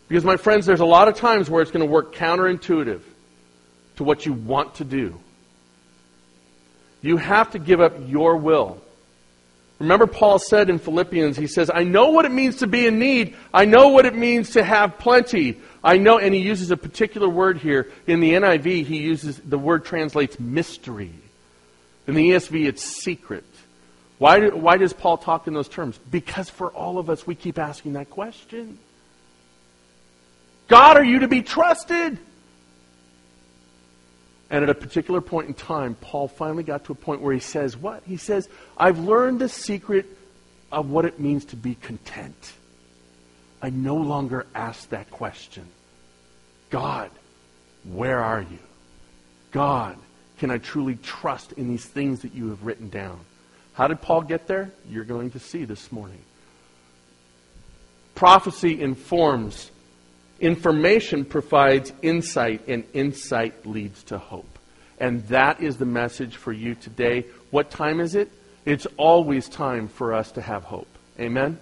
Because, 0.06 0.24
my 0.24 0.36
friends, 0.36 0.64
there's 0.66 0.80
a 0.80 0.86
lot 0.86 1.08
of 1.08 1.16
times 1.16 1.50
where 1.50 1.62
it's 1.62 1.70
going 1.70 1.84
to 1.84 1.90
work 1.90 2.14
counterintuitive 2.14 3.02
to 3.98 4.04
what 4.04 4.24
you 4.24 4.32
want 4.32 4.76
to 4.76 4.84
do. 4.84 5.18
You 7.02 7.16
have 7.16 7.50
to 7.50 7.58
give 7.58 7.80
up 7.80 7.94
your 8.06 8.36
will. 8.36 8.80
Remember, 9.80 10.06
Paul 10.06 10.38
said 10.38 10.70
in 10.70 10.78
Philippians, 10.78 11.36
he 11.36 11.48
says, 11.48 11.70
I 11.72 11.82
know 11.82 12.10
what 12.10 12.24
it 12.24 12.32
means 12.32 12.56
to 12.56 12.68
be 12.68 12.86
in 12.86 13.00
need. 13.00 13.36
I 13.52 13.64
know 13.64 13.88
what 13.88 14.06
it 14.06 14.14
means 14.14 14.50
to 14.50 14.62
have 14.62 14.98
plenty. 14.98 15.60
I 15.82 15.98
know, 15.98 16.18
and 16.18 16.32
he 16.32 16.40
uses 16.40 16.70
a 16.70 16.76
particular 16.76 17.28
word 17.28 17.58
here. 17.58 17.90
In 18.06 18.20
the 18.20 18.32
NIV, 18.32 18.86
he 18.86 18.98
uses, 18.98 19.38
the 19.38 19.58
word 19.58 19.84
translates 19.84 20.38
mystery. 20.38 21.12
In 22.06 22.14
the 22.14 22.30
ESV, 22.30 22.66
it's 22.66 22.82
secret. 22.82 23.44
Why, 24.18 24.40
do, 24.40 24.56
why 24.56 24.76
does 24.76 24.92
Paul 24.92 25.18
talk 25.18 25.48
in 25.48 25.54
those 25.54 25.68
terms? 25.68 25.98
Because 26.10 26.48
for 26.48 26.70
all 26.70 26.98
of 26.98 27.10
us, 27.10 27.26
we 27.26 27.34
keep 27.34 27.58
asking 27.58 27.94
that 27.94 28.10
question 28.10 28.78
God, 30.68 30.96
are 30.96 31.04
you 31.04 31.20
to 31.20 31.28
be 31.28 31.42
trusted? 31.42 32.18
And 34.50 34.62
at 34.62 34.70
a 34.70 34.74
particular 34.74 35.20
point 35.20 35.48
in 35.48 35.54
time, 35.54 35.94
Paul 35.94 36.28
finally 36.28 36.62
got 36.62 36.84
to 36.84 36.92
a 36.92 36.94
point 36.94 37.20
where 37.20 37.34
he 37.34 37.40
says, 37.40 37.76
What? 37.76 38.02
He 38.06 38.16
says, 38.16 38.48
I've 38.76 38.98
learned 38.98 39.40
the 39.40 39.48
secret 39.48 40.06
of 40.72 40.90
what 40.90 41.04
it 41.04 41.20
means 41.20 41.44
to 41.46 41.56
be 41.56 41.74
content. 41.74 42.54
I 43.60 43.70
no 43.70 43.96
longer 43.96 44.46
ask 44.54 44.88
that 44.90 45.10
question 45.10 45.66
God, 46.70 47.10
where 47.84 48.20
are 48.20 48.42
you? 48.42 48.58
God, 49.50 49.96
can 50.38 50.50
I 50.50 50.58
truly 50.58 50.96
trust 50.96 51.52
in 51.52 51.68
these 51.68 51.84
things 51.84 52.20
that 52.20 52.34
you 52.34 52.50
have 52.50 52.64
written 52.64 52.88
down? 52.88 53.20
How 53.72 53.88
did 53.88 54.00
Paul 54.00 54.22
get 54.22 54.46
there? 54.46 54.70
You're 54.88 55.04
going 55.04 55.30
to 55.30 55.38
see 55.38 55.64
this 55.64 55.90
morning. 55.90 56.20
Prophecy 58.14 58.80
informs 58.80 59.70
Information 60.40 61.24
provides 61.24 61.92
insight, 62.02 62.62
and 62.68 62.84
insight 62.94 63.66
leads 63.66 64.02
to 64.04 64.18
hope. 64.18 64.58
And 65.00 65.26
that 65.28 65.60
is 65.60 65.76
the 65.76 65.86
message 65.86 66.36
for 66.36 66.52
you 66.52 66.74
today. 66.74 67.26
What 67.50 67.70
time 67.70 68.00
is 68.00 68.14
it? 68.14 68.30
It's 68.64 68.86
always 68.96 69.48
time 69.48 69.88
for 69.88 70.14
us 70.14 70.32
to 70.32 70.42
have 70.42 70.64
hope. 70.64 70.88
Amen? 71.18 71.58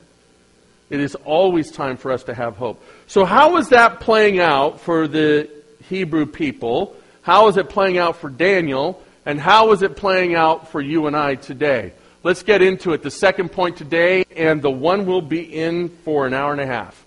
It 0.91 1.01
is 1.01 1.15
always 1.15 1.71
time 1.71 1.97
for 1.97 2.13
us 2.13 2.25
to 2.25 2.35
have 2.35 2.57
hope. 2.57 2.83
So, 3.07 3.25
how 3.25 3.57
is 3.57 3.71
that 3.71 4.01
playing 4.01 4.41
out 4.41 4.81
for 4.81 5.09
the 5.09 5.51
Hebrew 5.89 6.27
people? 6.27 6.97
How 7.23 7.49
is 7.49 7.57
it 7.57 7.69
playing 7.69 7.99
out 7.99 8.17
for 8.17 8.29
Daniel? 8.29 9.03
And 9.25 9.41
how 9.41 9.73
is 9.73 9.83
it 9.83 9.97
playing 9.97 10.35
out 10.35 10.69
for 10.69 10.81
you 10.81 11.07
and 11.07 11.17
I 11.17 11.35
today? 11.35 11.93
Let's 12.23 12.43
get 12.43 12.63
into 12.63 12.93
it. 12.93 13.03
The 13.03 13.11
second 13.11 13.51
point 13.51 13.77
today, 13.77 14.25
and 14.37 14.63
the 14.63 14.71
one 14.71 15.07
will 15.07 15.23
be 15.23 15.43
in 15.43 15.89
for 15.89 16.27
an 16.27 16.35
hour 16.35 16.53
and 16.53 16.61
a 16.61 16.67
half. 16.67 17.06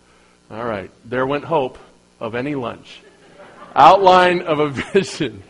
All 0.52 0.66
right. 0.66 0.90
There 1.06 1.28
went 1.28 1.44
hope 1.44 1.78
of 2.20 2.34
any 2.34 2.56
lunch. 2.56 3.02
Outline 3.76 4.42
of 4.42 4.60
a 4.60 4.70
vision. 4.94 5.44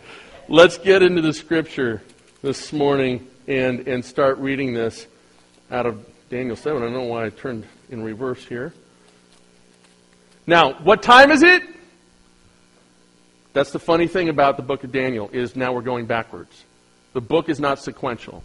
Let's 0.49 0.77
get 0.77 1.01
into 1.01 1.21
the 1.21 1.31
scripture 1.31 2.01
this 2.41 2.73
morning 2.73 3.27
and, 3.47 3.87
and 3.87 4.03
start 4.03 4.39
reading 4.39 4.73
this 4.73 5.07
out 5.71 5.85
of 5.85 6.05
Daniel 6.29 6.57
7. 6.57 6.81
I 6.81 6.85
don't 6.85 6.93
know 6.93 7.03
why 7.03 7.25
I 7.25 7.29
turned 7.29 7.65
in 7.89 8.03
reverse 8.03 8.43
here. 8.43 8.73
Now, 10.45 10.73
what 10.73 11.01
time 11.01 11.31
is 11.31 11.43
it? 11.43 11.63
That's 13.53 13.71
the 13.71 13.79
funny 13.79 14.07
thing 14.07 14.27
about 14.27 14.57
the 14.57 14.63
book 14.63 14.83
of 14.83 14.91
Daniel 14.91 15.29
is 15.31 15.55
now 15.55 15.71
we're 15.71 15.81
going 15.81 16.07
backwards. 16.07 16.65
The 17.13 17.21
book 17.21 17.47
is 17.47 17.59
not 17.59 17.79
sequential. 17.79 18.43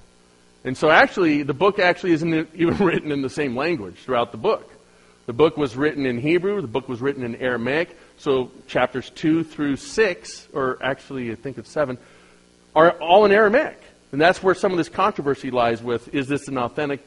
And 0.62 0.76
so 0.76 0.88
actually, 0.88 1.42
the 1.42 1.52
book 1.52 1.80
actually 1.80 2.12
isn't 2.12 2.50
even 2.54 2.76
written 2.84 3.10
in 3.10 3.22
the 3.22 3.30
same 3.30 3.56
language 3.56 3.96
throughout 3.96 4.30
the 4.30 4.38
book. 4.38 4.70
The 5.26 5.32
book 5.32 5.56
was 5.56 5.74
written 5.74 6.04
in 6.04 6.18
Hebrew, 6.18 6.60
the 6.60 6.66
book 6.66 6.88
was 6.88 7.00
written 7.00 7.22
in 7.22 7.36
Aramaic, 7.36 7.96
so 8.18 8.50
chapters 8.66 9.10
2 9.10 9.44
through 9.44 9.76
6, 9.76 10.48
or 10.52 10.78
actually 10.82 11.32
I 11.32 11.34
think 11.34 11.56
it's 11.56 11.70
7, 11.70 11.96
are 12.76 12.90
all 12.92 13.24
in 13.24 13.32
Aramaic. 13.32 13.80
And 14.12 14.20
that's 14.20 14.42
where 14.42 14.54
some 14.54 14.70
of 14.70 14.78
this 14.78 14.88
controversy 14.88 15.50
lies 15.50 15.82
with 15.82 16.14
is 16.14 16.28
this 16.28 16.46
an 16.48 16.58
authentic, 16.58 17.04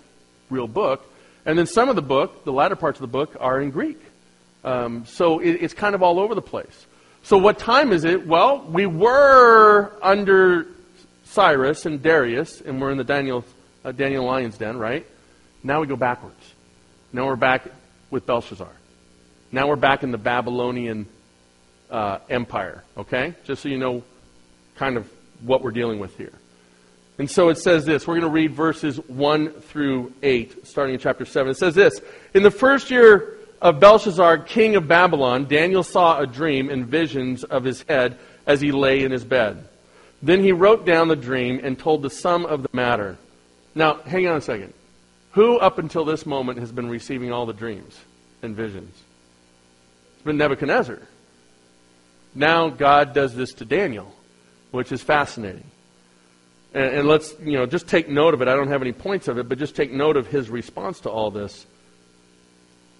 real 0.50 0.68
book? 0.68 1.06
And 1.46 1.58
then 1.58 1.68
some 1.68 1.90
of 1.90 1.96
the 1.96 2.02
book, 2.02 2.44
the 2.44 2.52
latter 2.52 2.76
parts 2.76 2.98
of 2.98 3.02
the 3.02 3.08
book, 3.08 3.38
are 3.40 3.62
in 3.62 3.70
Greek. 3.72 4.00
Um, 4.64 5.06
so 5.06 5.40
it, 5.40 5.52
it's 5.62 5.74
kind 5.74 5.96
of 5.96 6.04
all 6.04 6.20
over 6.20 6.36
the 6.36 6.42
place. 6.42 6.86
So 7.24 7.38
what 7.38 7.60
time 7.60 7.94
is 7.94 8.04
it? 8.04 8.28
Well, 8.28 8.62
we 8.64 8.86
were 8.86 9.94
under 10.02 10.68
Cyrus 11.26 11.86
and 11.86 12.02
Darius, 12.02 12.62
and 12.62 12.82
we're 12.82 12.92
in 12.92 12.98
the 12.98 13.04
Daniel, 13.04 13.46
uh, 13.86 13.92
Daniel 13.92 14.26
Lion's 14.26 14.58
Den, 14.58 14.78
right? 14.78 15.06
Now 15.64 15.82
we 15.82 15.88
go 15.88 15.96
backwards. 15.96 16.54
Now 17.14 17.28
we're 17.28 17.36
back 17.36 17.68
with 18.10 18.26
Belshazzar. 18.26 18.72
Now 19.52 19.68
we're 19.68 19.76
back 19.76 20.04
in 20.04 20.12
the 20.12 20.18
Babylonian 20.18 21.08
uh, 21.90 22.20
Empire, 22.30 22.84
okay? 22.98 23.34
Just 23.46 23.64
so 23.64 23.70
you 23.70 23.78
know 23.78 24.04
kind 24.76 24.98
of 24.98 25.10
what 25.42 25.62
we're 25.64 25.72
dealing 25.72 26.00
with 26.00 26.18
here. 26.18 26.34
And 27.20 27.30
so 27.30 27.50
it 27.50 27.58
says 27.58 27.86
this. 27.86 28.06
We're 28.06 28.16
going 28.16 28.22
to 28.22 28.30
read 28.30 28.54
verses 28.54 28.98
1 28.98 29.50
through 29.50 30.14
8, 30.22 30.68
starting 30.68 30.96
in 30.96 31.00
chapter 31.00 31.26
7. 31.26 31.52
It 31.52 31.58
says 31.58 31.74
this 31.74 32.02
In 32.34 32.44
the 32.44 32.52
first 32.52 32.92
year 32.92 33.38
of 33.62 33.80
Belshazzar, 33.80 34.40
king 34.40 34.76
of 34.76 34.88
Babylon, 34.88 35.46
Daniel 35.46 35.84
saw 35.84 36.20
a 36.20 36.28
dream 36.28 36.70
and 36.70 36.86
visions 36.86 37.44
of 37.44 37.64
his 37.64 37.82
head 37.84 38.20
as 38.46 38.62
he 38.62 38.72
lay 38.72 39.04
in 39.04 39.12
his 39.12 39.24
bed. 39.24 39.68
Then 40.22 40.44
he 40.44 40.52
wrote 40.52 40.86
down 40.86 41.08
the 41.08 41.16
dream 41.16 41.60
and 41.64 41.78
told 41.78 42.02
the 42.02 42.10
sum 42.10 42.46
of 42.46 42.64
the 42.64 42.70
matter. 42.72 43.18
Now, 43.76 43.96
hang 44.02 44.28
on 44.28 44.38
a 44.38 44.42
second. 44.42 44.74
Who, 45.38 45.60
up 45.60 45.78
until 45.78 46.04
this 46.04 46.26
moment, 46.26 46.58
has 46.58 46.72
been 46.72 46.90
receiving 46.90 47.32
all 47.32 47.46
the 47.46 47.54
dreams 47.54 47.96
and 48.42 48.56
visions? 48.56 48.92
It's 50.16 50.24
been 50.24 50.38
Nebuchadnezzar. 50.38 51.00
Now 52.34 52.70
God 52.70 53.14
does 53.14 53.36
this 53.36 53.54
to 53.54 53.66
Daniel, 53.66 54.12
which 54.72 54.92
is 54.92 55.04
fascinating. 55.04 55.66
And, 56.74 56.86
and, 56.86 57.08
let's, 57.08 57.36
you 57.40 57.52
know, 57.52 57.68
just 57.68 57.88
take 57.88 58.10
note 58.10 58.34
of 58.34 58.42
it. 58.42 58.48
I 58.48 58.56
don't 58.56 58.70
have 58.70 58.82
any 58.82 58.94
points 58.94 59.28
of 59.28 59.38
it, 59.38 59.48
but 59.48 59.60
just 59.60 59.76
take 59.76 59.92
note 59.92 60.18
of 60.18 60.26
his 60.26 60.50
response 60.50 61.02
to 61.02 61.12
all 61.12 61.30
this. 61.30 61.68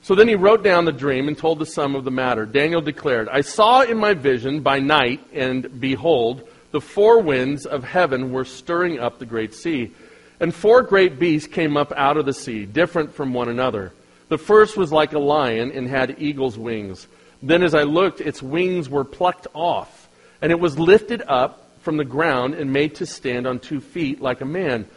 So 0.04 0.14
then 0.14 0.28
he 0.28 0.36
wrote 0.36 0.64
down 0.64 0.86
the 0.86 0.92
dream 0.92 1.28
and 1.28 1.36
told 1.36 1.58
the 1.58 1.66
sum 1.66 1.96
of 1.96 2.06
the 2.06 2.12
matter. 2.12 2.46
Daniel 2.46 2.82
declared, 2.82 3.30
I 3.30 3.42
saw 3.42 3.82
in 3.82 3.98
my 3.98 4.14
vision 4.14 4.62
by 4.62 4.78
night, 4.78 5.26
and 5.34 5.82
behold, 5.82 6.48
the 6.70 6.82
four 6.82 7.20
winds 7.20 7.66
of 7.66 7.84
heaven 7.84 8.32
were 8.32 8.46
stirring 8.46 9.00
up 9.00 9.18
the 9.18 9.26
great 9.26 9.56
sea 9.56 9.92
and 10.40 10.54
four 10.54 10.84
great 10.84 11.20
beasts 11.20 11.48
came 11.48 11.78
up 11.78 11.92
out 11.96 12.18
of 12.18 12.26
the 12.26 12.34
sea, 12.34 12.66
different 12.66 13.14
from 13.14 13.34
one 13.34 13.50
another. 13.50 13.92
The 14.30 14.38
first 14.38 14.78
was 14.78 14.92
like 14.92 15.14
a 15.14 15.20
lion 15.20 15.72
and 15.72 15.88
had 15.88 16.22
eagle's 16.22 16.58
wings. 16.58 17.08
Then 17.42 17.64
as 17.64 17.74
I 17.74 17.84
looked, 17.84 18.22
its 18.22 18.42
wings 18.42 18.90
were 18.90 19.04
plucked 19.04 19.48
off, 19.54 20.10
and 20.42 20.52
it 20.52 20.60
was 20.60 20.78
lifted 20.78 21.24
up 21.28 21.68
from 21.82 21.98
the 21.98 22.06
ground 22.06 22.54
and 22.54 22.74
made 22.74 22.96
to 22.96 23.06
stand 23.06 23.48
on 23.48 23.60
two 23.60 23.80
feet 23.80 24.22
like 24.22 24.42
a 24.42 24.46
man. 24.46 24.88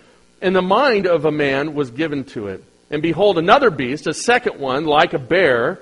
And 0.43 0.57
the 0.57 0.63
mind 0.63 1.07
of 1.07 1.25
a 1.25 1.31
man 1.31 1.75
was 1.75 1.91
given 1.91 2.25
to 2.25 2.49
it. 2.49 2.65
And 2.91 3.03
behold, 3.03 3.39
another 3.39 3.71
beast, 3.71 4.07
a 4.07 4.15
second 4.15 4.59
one, 4.59 4.85
like 4.85 5.13
a 5.13 5.19
bear, 5.19 5.81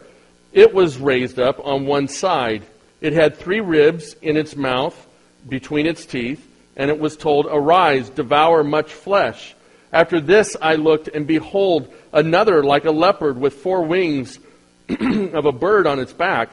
it 0.53 0.75
was 0.75 0.99
raised 0.99 1.39
up 1.39 1.65
on 1.65 1.87
one 1.87 2.09
side. 2.09 2.63
It 3.01 3.13
had 3.13 3.37
three 3.37 3.61
ribs 3.61 4.15
in 4.21 4.37
its 4.37 4.57
mouth 4.57 5.07
between 5.49 5.87
its 5.87 6.05
teeth 6.05 6.48
and 6.79 6.91
it 6.91 6.99
was 6.99 7.17
told, 7.17 7.47
Arise, 7.51 8.09
devour 8.09 8.63
much 8.63 8.93
flesh. 8.93 9.55
After 9.93 10.21
this 10.21 10.57
I 10.63 10.77
looked, 10.77 11.09
and 11.09 11.27
behold, 11.27 11.93
another 12.13 12.63
like 12.63 12.85
a 12.85 12.93
leopard 12.93 13.39
with 13.39 13.55
four 13.55 13.83
wings 13.83 14.39
of 14.89 15.45
a 15.45 15.53
bird 15.53 15.87
on 15.87 15.99
its 15.99 16.13
back. 16.13 16.51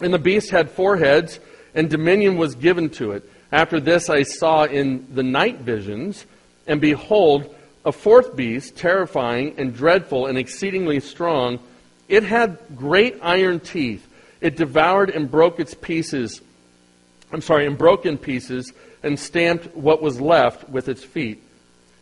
And 0.00 0.14
the 0.14 0.18
beast 0.18 0.50
had 0.50 0.70
four 0.70 0.96
heads, 0.96 1.38
and 1.74 1.90
dominion 1.90 2.36
was 2.36 2.54
given 2.54 2.88
to 2.90 3.12
it. 3.12 3.30
After 3.52 3.80
this 3.80 4.08
I 4.08 4.22
saw 4.22 4.64
in 4.64 5.14
the 5.14 5.22
night 5.22 5.58
visions, 5.58 6.24
and 6.66 6.80
behold, 6.80 7.54
a 7.84 7.92
fourth 7.92 8.34
beast, 8.34 8.76
terrifying 8.76 9.54
and 9.58 9.74
dreadful 9.74 10.26
and 10.26 10.38
exceedingly 10.38 11.00
strong. 11.00 11.58
It 12.08 12.22
had 12.22 12.58
great 12.76 13.18
iron 13.22 13.60
teeth. 13.60 14.06
It 14.40 14.56
devoured 14.56 15.10
and 15.10 15.30
broke 15.30 15.58
its 15.60 15.74
pieces. 15.74 16.40
I'm 17.32 17.40
sorry, 17.40 17.66
and 17.66 17.76
broke 17.76 18.06
in 18.06 18.16
pieces 18.18 18.72
and 19.02 19.18
stamped 19.18 19.74
what 19.76 20.02
was 20.02 20.20
left 20.20 20.68
with 20.68 20.88
its 20.88 21.04
feet. 21.04 21.42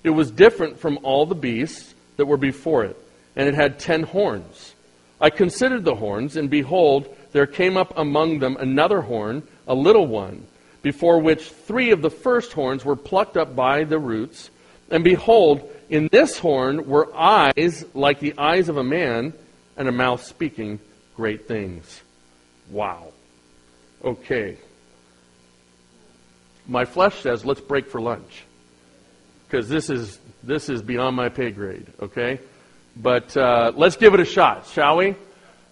It 0.03 0.11
was 0.11 0.31
different 0.31 0.79
from 0.79 0.99
all 1.03 1.27
the 1.27 1.35
beasts 1.35 1.95
that 2.17 2.27
were 2.27 2.37
before 2.37 2.85
it, 2.85 2.97
and 3.35 3.49
it 3.49 3.55
had 3.55 3.79
ten 3.79 4.03
horns. 4.03 4.75
I 5.21 5.31
considered 5.31 5.85
the 5.85 5.95
horns, 5.95 6.37
and 6.37 6.51
behold, 6.51 7.15
there 7.33 7.47
came 7.47 7.77
up 7.77 7.97
among 7.97 8.39
them 8.39 8.57
another 8.59 9.01
horn, 9.01 9.43
a 9.67 9.75
little 9.75 10.07
one, 10.07 10.47
before 10.83 11.19
which 11.19 11.49
three 11.49 11.91
of 11.91 12.03
the 12.03 12.11
first 12.11 12.53
horns 12.53 12.85
were 12.85 12.97
plucked 12.97 13.37
up 13.37 13.57
by 13.57 13.85
the 13.85 13.99
roots. 13.99 14.51
And 14.91 15.03
behold, 15.03 15.69
in 15.89 16.09
this 16.13 16.39
horn 16.39 16.87
were 16.87 17.15
eyes 17.15 17.85
like 17.95 18.21
the 18.21 18.35
eyes 18.39 18.69
of 18.69 18.77
a 18.77 18.85
man, 18.85 19.33
and 19.77 19.89
a 19.89 19.93
mouth 19.93 20.23
speaking 20.23 20.79
great 21.17 21.49
things. 21.49 22.03
Wow. 22.71 23.13
Okay. 24.05 24.57
My 26.67 26.85
flesh 26.85 27.21
says, 27.21 27.45
let's 27.45 27.61
break 27.61 27.89
for 27.89 28.01
lunch. 28.01 28.45
Because 29.47 29.69
this 29.69 29.91
is, 29.91 30.19
this 30.43 30.69
is 30.69 30.83
beyond 30.83 31.17
my 31.17 31.29
pay 31.29 31.51
grade, 31.51 31.87
okay? 32.01 32.41
But 32.97 33.37
uh, 33.37 33.73
let's 33.77 33.97
give 33.97 34.15
it 34.15 34.21
a 34.21 34.25
shot, 34.25 34.67
shall 34.67 34.97
we? 34.97 35.15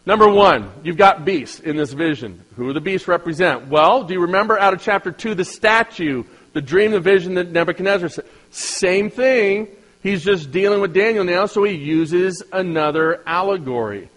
Number 0.06 0.28
one, 0.28 0.70
you've 0.82 0.98
got 0.98 1.24
beasts 1.24 1.60
in 1.60 1.76
this 1.76 1.92
vision. 1.92 2.44
Who 2.56 2.68
do 2.68 2.72
the 2.74 2.80
beasts 2.80 3.08
represent? 3.08 3.68
Well, 3.68 4.04
do 4.04 4.12
you 4.12 4.20
remember 4.20 4.58
out 4.58 4.74
of 4.74 4.82
chapter 4.82 5.10
2 5.10 5.34
the 5.34 5.44
statue, 5.46 6.24
the 6.52 6.60
dream, 6.60 6.90
the 6.90 7.00
vision 7.00 7.34
that 7.34 7.50
Nebuchadnezzar 7.50 8.10
said? 8.10 8.26
Same 8.50 9.08
thing. 9.08 9.68
He's 10.02 10.22
just 10.22 10.52
dealing 10.52 10.82
with 10.82 10.92
Daniel 10.92 11.24
now, 11.24 11.46
so 11.46 11.64
he 11.64 11.74
uses 11.74 12.42
another 12.52 13.22
allegory. 13.26 14.10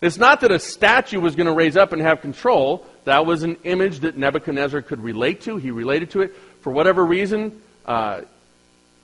It's 0.00 0.18
not 0.18 0.42
that 0.42 0.52
a 0.52 0.60
statue 0.60 1.20
was 1.20 1.34
going 1.34 1.48
to 1.48 1.52
raise 1.52 1.76
up 1.76 1.92
and 1.92 2.00
have 2.00 2.20
control. 2.20 2.86
That 3.04 3.26
was 3.26 3.42
an 3.42 3.56
image 3.64 4.00
that 4.00 4.16
Nebuchadnezzar 4.16 4.82
could 4.82 5.02
relate 5.02 5.42
to. 5.42 5.56
He 5.56 5.70
related 5.70 6.10
to 6.10 6.22
it. 6.22 6.34
For 6.62 6.72
whatever 6.72 7.04
reason, 7.04 7.60
uh, 7.84 8.22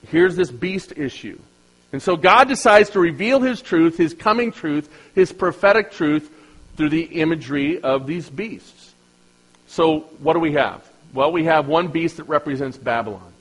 here's 0.07 0.35
this 0.35 0.49
beast 0.49 0.93
issue. 0.97 1.39
And 1.93 2.01
so 2.01 2.15
God 2.15 2.47
decides 2.47 2.89
to 2.91 2.99
reveal 2.99 3.41
His 3.41 3.61
truth, 3.61 3.97
His 3.97 4.13
coming 4.13 4.51
truth, 4.51 4.89
His 5.13 5.31
prophetic 5.31 5.91
truth 5.91 6.31
through 6.77 6.89
the 6.89 7.03
imagery 7.03 7.81
of 7.81 8.07
these 8.07 8.29
beasts. 8.29 8.93
So, 9.67 10.01
what 10.19 10.33
do 10.33 10.39
we 10.39 10.53
have? 10.53 10.83
Well, 11.13 11.31
we 11.31 11.45
have 11.45 11.67
one 11.67 11.89
beast 11.89 12.17
that 12.17 12.23
represents 12.25 12.77
Babylon. 12.77 13.31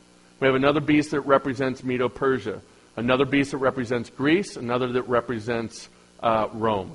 We 0.41 0.47
have 0.47 0.57
another 0.57 0.81
beast 0.81 1.13
that 1.13 1.21
represents 1.23 1.85
Medo 1.85 2.09
Persia. 2.09 2.61
Another 2.97 3.25
beast 3.25 3.53
that 3.53 3.59
represents 3.59 4.11
Greece. 4.11 4.57
Another 4.57 4.93
that 4.93 5.03
represents 5.03 5.89
uh, 6.21 6.49
Rome. 6.53 6.93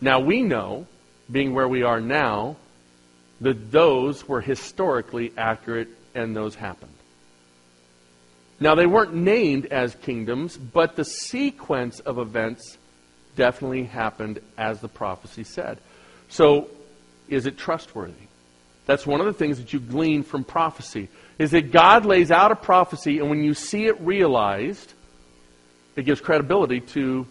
Now, 0.00 0.20
we 0.20 0.42
know, 0.42 0.86
being 1.30 1.54
where 1.54 1.68
we 1.68 1.82
are 1.82 2.00
now, 2.00 2.56
that 3.40 3.70
those 3.70 4.26
were 4.26 4.40
historically 4.40 5.32
accurate 5.36 5.88
and 6.14 6.34
those 6.34 6.54
happened. 6.54 6.92
Now, 8.58 8.74
they 8.74 8.86
weren't 8.86 9.14
named 9.14 9.66
as 9.66 9.94
kingdoms, 9.96 10.56
but 10.56 10.96
the 10.96 11.04
sequence 11.04 12.00
of 12.00 12.18
events 12.18 12.78
definitely 13.36 13.84
happened 13.84 14.40
as 14.56 14.80
the 14.80 14.88
prophecy 14.88 15.44
said. 15.44 15.78
So, 16.28 16.70
is 17.28 17.44
it 17.44 17.58
trustworthy? 17.58 18.14
That's 18.86 19.06
one 19.06 19.20
of 19.20 19.26
the 19.26 19.32
things 19.32 19.58
that 19.58 19.72
you 19.72 19.80
glean 19.80 20.22
from 20.22 20.44
prophecy. 20.44 21.08
Is 21.38 21.50
that 21.50 21.70
God 21.70 22.06
lays 22.06 22.30
out 22.30 22.50
a 22.50 22.56
prophecy, 22.56 23.18
and 23.18 23.28
when 23.28 23.42
you 23.42 23.52
see 23.52 23.84
it 23.86 24.00
realized, 24.00 24.94
it 25.96 26.04
gives 26.04 26.20
credibility 26.20 26.80
to 26.80 27.26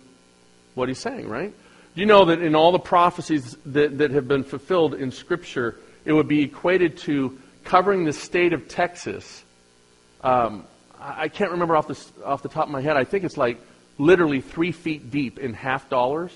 what 0.76 0.90
he's 0.90 1.00
saying, 1.00 1.28
right? 1.28 1.54
You 1.96 2.06
know 2.06 2.26
that 2.26 2.42
in 2.42 2.56
all 2.56 2.72
the 2.72 2.80
prophecies 2.80 3.58
that, 3.66 3.98
that 4.00 4.12
have 4.12 4.28
been 4.28 4.44
fulfilled 4.44 4.94
in 4.94 5.12
Scripture, 5.12 5.80
it 6.06 6.14
would 6.14 6.28
be 6.28 6.44
equated 6.44 6.98
to 7.00 7.38
covering 7.64 8.06
the 8.06 8.14
state 8.14 8.54
of 8.54 8.68
Texas. 8.68 9.44
Um, 10.24 10.66
I 11.00 11.28
can't 11.28 11.52
remember 11.52 11.76
off 11.76 11.88
the, 11.88 12.24
off 12.24 12.42
the 12.42 12.50
top 12.50 12.66
of 12.66 12.72
my 12.72 12.82
head. 12.82 12.96
I 12.96 13.04
think 13.04 13.24
it's 13.24 13.38
like 13.38 13.60
literally 13.98 14.42
three 14.42 14.72
feet 14.72 15.12
deep 15.12 15.40
in 15.40 15.54
half 15.54 15.90
dollars 15.90 16.32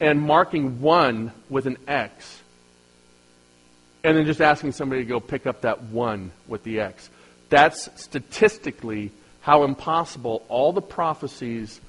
and 0.00 0.20
marking 0.20 0.80
one 0.80 1.32
with 1.48 1.66
an 1.66 1.78
X. 1.86 2.40
And 4.02 4.16
then 4.16 4.26
just 4.26 4.40
asking 4.40 4.72
somebody 4.72 5.02
to 5.02 5.08
go 5.08 5.20
pick 5.20 5.46
up 5.46 5.62
that 5.62 5.84
one 5.84 6.32
with 6.46 6.62
the 6.62 6.80
X. 6.80 7.08
That's 7.48 7.88
statistically 8.02 9.12
how 9.40 9.64
impossible 9.64 10.44
all 10.48 10.72
the 10.72 10.82
prophecies 10.82 11.80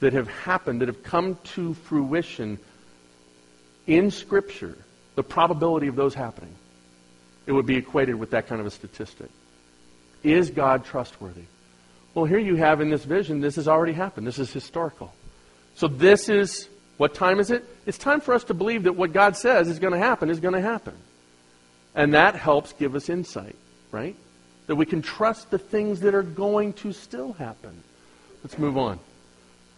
that 0.00 0.12
have 0.12 0.28
happened, 0.28 0.80
that 0.80 0.88
have 0.88 1.02
come 1.02 1.38
to 1.42 1.74
fruition 1.74 2.58
in 3.86 4.10
Scripture, 4.10 4.78
the 5.18 5.22
probability 5.24 5.88
of 5.88 5.96
those 5.96 6.14
happening, 6.14 6.54
it 7.44 7.50
would 7.50 7.66
be 7.66 7.74
equated 7.74 8.14
with 8.14 8.30
that 8.30 8.46
kind 8.46 8.60
of 8.60 8.68
a 8.68 8.70
statistic. 8.70 9.28
Is 10.22 10.48
God 10.48 10.84
trustworthy? 10.84 11.42
Well, 12.14 12.24
here 12.24 12.38
you 12.38 12.54
have 12.54 12.80
in 12.80 12.88
this 12.88 13.02
vision, 13.02 13.40
this 13.40 13.56
has 13.56 13.66
already 13.66 13.94
happened. 13.94 14.28
This 14.28 14.38
is 14.38 14.52
historical. 14.52 15.12
So 15.74 15.88
this 15.88 16.28
is, 16.28 16.68
what 16.98 17.14
time 17.14 17.40
is 17.40 17.50
it? 17.50 17.64
It's 17.84 17.98
time 17.98 18.20
for 18.20 18.32
us 18.32 18.44
to 18.44 18.54
believe 18.54 18.84
that 18.84 18.92
what 18.92 19.12
God 19.12 19.36
says 19.36 19.68
is 19.68 19.80
going 19.80 19.92
to 19.92 19.98
happen 19.98 20.30
is 20.30 20.38
going 20.38 20.54
to 20.54 20.60
happen. 20.60 20.94
And 21.96 22.14
that 22.14 22.36
helps 22.36 22.72
give 22.74 22.94
us 22.94 23.08
insight, 23.08 23.56
right? 23.90 24.14
That 24.68 24.76
we 24.76 24.86
can 24.86 25.02
trust 25.02 25.50
the 25.50 25.58
things 25.58 25.98
that 26.02 26.14
are 26.14 26.22
going 26.22 26.74
to 26.74 26.92
still 26.92 27.32
happen. 27.32 27.82
Let's 28.44 28.56
move 28.56 28.78
on. 28.78 29.00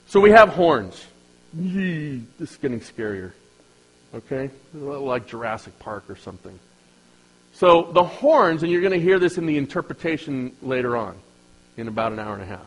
So 0.07 0.21
we 0.21 0.33
have 0.33 0.51
horns. 0.51 1.03
Yee, 1.59 2.27
this 2.39 2.51
is 2.51 2.57
getting 2.59 2.81
scarier. 2.81 3.33
Okay? 4.15 4.51
Like 4.75 5.27
Jurassic 5.27 5.79
Park 5.79 6.05
or 6.09 6.17
something. 6.17 6.59
So 7.53 7.91
the 7.93 8.05
horns, 8.05 8.63
and 8.63 8.71
you're 8.71 8.81
going 8.81 8.93
to 8.93 9.01
hear 9.01 9.19
this 9.19 9.39
in 9.39 9.47
the 9.47 9.57
interpretation 9.57 10.57
later 10.63 10.97
on, 10.97 11.17
in 11.77 11.89
about 11.89 12.13
an 12.13 12.19
hour 12.19 12.35
and 12.35 12.43
a 12.43 12.47
half. 12.47 12.67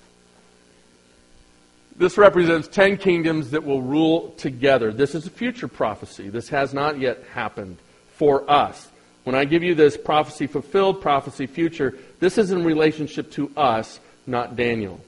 This 1.95 2.17
represents 2.17 2.67
ten 2.67 2.97
kingdoms 2.97 3.51
that 3.51 3.63
will 3.63 3.81
rule 3.81 4.31
together. 4.37 4.91
This 4.91 5.13
is 5.13 5.27
a 5.27 5.29
future 5.29 5.67
prophecy. 5.67 6.29
This 6.29 6.49
has 6.49 6.73
not 6.73 6.99
yet 6.99 7.23
happened 7.33 7.77
for 8.15 8.49
us. 8.49 8.89
When 9.25 9.35
I 9.35 9.45
give 9.45 9.63
you 9.63 9.75
this 9.75 9.95
prophecy 9.95 10.47
fulfilled, 10.47 11.01
prophecy 11.01 11.45
future, 11.45 11.97
this 12.19 12.37
is 12.37 12.51
in 12.51 12.63
relationship 12.63 13.31
to 13.33 13.51
us, 13.55 13.99
not 14.25 14.55
Daniel. 14.55 14.99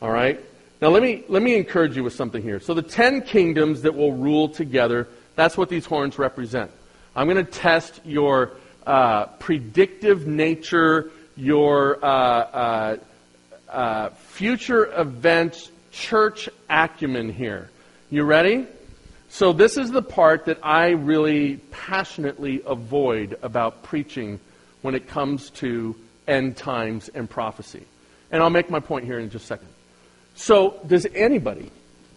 All 0.00 0.10
right? 0.10 0.40
Now 0.80 0.88
let 0.88 1.02
me 1.02 1.24
let 1.28 1.42
me 1.42 1.54
encourage 1.56 1.94
you 1.94 2.02
with 2.02 2.14
something 2.14 2.42
here. 2.42 2.58
So 2.58 2.74
the 2.74 2.82
ten 2.82 3.20
kingdoms 3.20 3.82
that 3.82 3.94
will 3.94 4.12
rule 4.12 4.48
together, 4.48 5.08
that's 5.36 5.56
what 5.56 5.68
these 5.68 5.86
horns 5.86 6.18
represent. 6.18 6.70
I'm 7.16 7.28
going 7.28 7.44
to 7.44 7.50
test 7.50 8.00
your 8.04 8.52
uh, 8.86 9.26
predictive 9.26 10.26
nature, 10.26 11.10
your 11.36 12.04
uh, 12.04 12.08
uh, 12.08 12.96
uh, 13.68 14.08
future 14.10 14.92
events, 15.00 15.70
church 15.90 16.48
acumen 16.68 17.32
here. 17.32 17.70
You 18.10 18.24
ready? 18.24 18.66
So, 19.28 19.52
this 19.52 19.76
is 19.76 19.90
the 19.90 20.02
part 20.02 20.44
that 20.44 20.58
I 20.62 20.90
really 20.90 21.56
passionately 21.72 22.62
avoid 22.64 23.36
about 23.42 23.82
preaching 23.82 24.38
when 24.82 24.94
it 24.94 25.08
comes 25.08 25.50
to 25.50 25.96
end 26.28 26.56
times 26.56 27.08
and 27.08 27.28
prophecy. 27.28 27.84
And 28.30 28.42
I'll 28.42 28.50
make 28.50 28.70
my 28.70 28.80
point 28.80 29.06
here 29.06 29.18
in 29.18 29.30
just 29.30 29.44
a 29.44 29.48
second. 29.48 29.68
So, 30.36 30.80
does 30.86 31.06
anybody, 31.14 31.70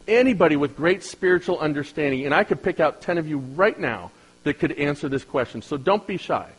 anybody 0.07 0.55
with 0.55 0.75
great 0.75 1.03
spiritual 1.03 1.59
understanding, 1.59 2.25
and 2.25 2.33
I 2.33 2.43
could 2.43 2.63
pick 2.63 2.79
out 2.79 3.01
10 3.01 3.17
of 3.17 3.27
you 3.27 3.37
right 3.37 3.77
now 3.79 4.11
that 4.43 4.59
could 4.59 4.71
answer 4.73 5.09
this 5.09 5.23
question, 5.23 5.61
so 5.61 5.77
don't 5.77 6.05
be 6.07 6.17
shy. 6.17 6.49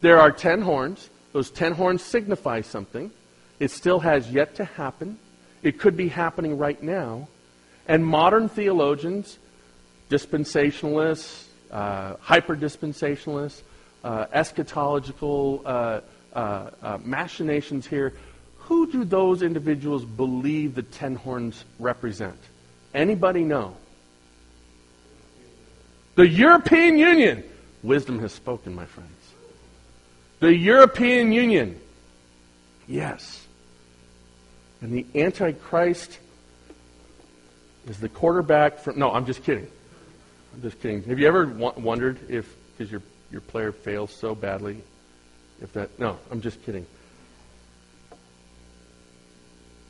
There 0.00 0.20
are 0.20 0.30
ten 0.30 0.60
horns. 0.60 1.08
Those 1.32 1.50
ten 1.50 1.72
horns 1.72 2.02
signify 2.02 2.60
something. 2.60 3.10
It 3.58 3.70
still 3.70 4.00
has 4.00 4.30
yet 4.30 4.56
to 4.56 4.64
happen. 4.64 5.18
It 5.62 5.78
could 5.78 5.96
be 5.96 6.08
happening 6.08 6.58
right 6.58 6.80
now. 6.82 7.28
And 7.88 8.04
modern 8.04 8.48
theologians, 8.48 9.38
dispensationalists, 10.10 11.46
uh, 11.70 12.16
hyper 12.20 12.54
dispensationalists, 12.54 13.62
uh, 14.04 14.26
eschatological 14.26 15.62
uh, 15.64 16.00
uh, 16.34 16.70
uh, 16.82 16.98
machinations 17.02 17.86
here, 17.86 18.12
who 18.58 18.92
do 18.92 19.04
those 19.04 19.42
individuals 19.42 20.04
believe 20.04 20.74
the 20.74 20.82
ten 20.82 21.16
horns 21.16 21.64
represent? 21.78 22.38
Anybody 22.94 23.42
know? 23.42 23.76
The 26.14 26.28
European 26.28 26.96
Union. 26.96 27.42
Wisdom 27.82 28.20
has 28.20 28.32
spoken, 28.32 28.74
my 28.74 28.86
friends. 28.86 29.10
The 30.40 30.54
European 30.54 31.32
Union. 31.32 31.78
Yes. 32.86 33.46
And 34.80 34.92
the 34.92 35.06
Antichrist 35.14 36.18
is 37.88 37.98
the 37.98 38.08
quarterback 38.08 38.78
from. 38.78 38.98
No, 38.98 39.10
I'm 39.10 39.26
just 39.26 39.42
kidding. 39.42 39.66
I'm 40.54 40.62
just 40.62 40.80
kidding. 40.80 41.02
Have 41.04 41.18
you 41.18 41.26
ever 41.26 41.46
wondered 41.46 42.18
if, 42.30 42.54
because 42.76 42.90
your, 42.90 43.02
your 43.30 43.40
player 43.40 43.72
fails 43.72 44.12
so 44.12 44.34
badly, 44.34 44.82
if 45.60 45.72
that. 45.72 45.98
No, 45.98 46.18
I'm 46.30 46.40
just 46.40 46.62
kidding. 46.64 46.86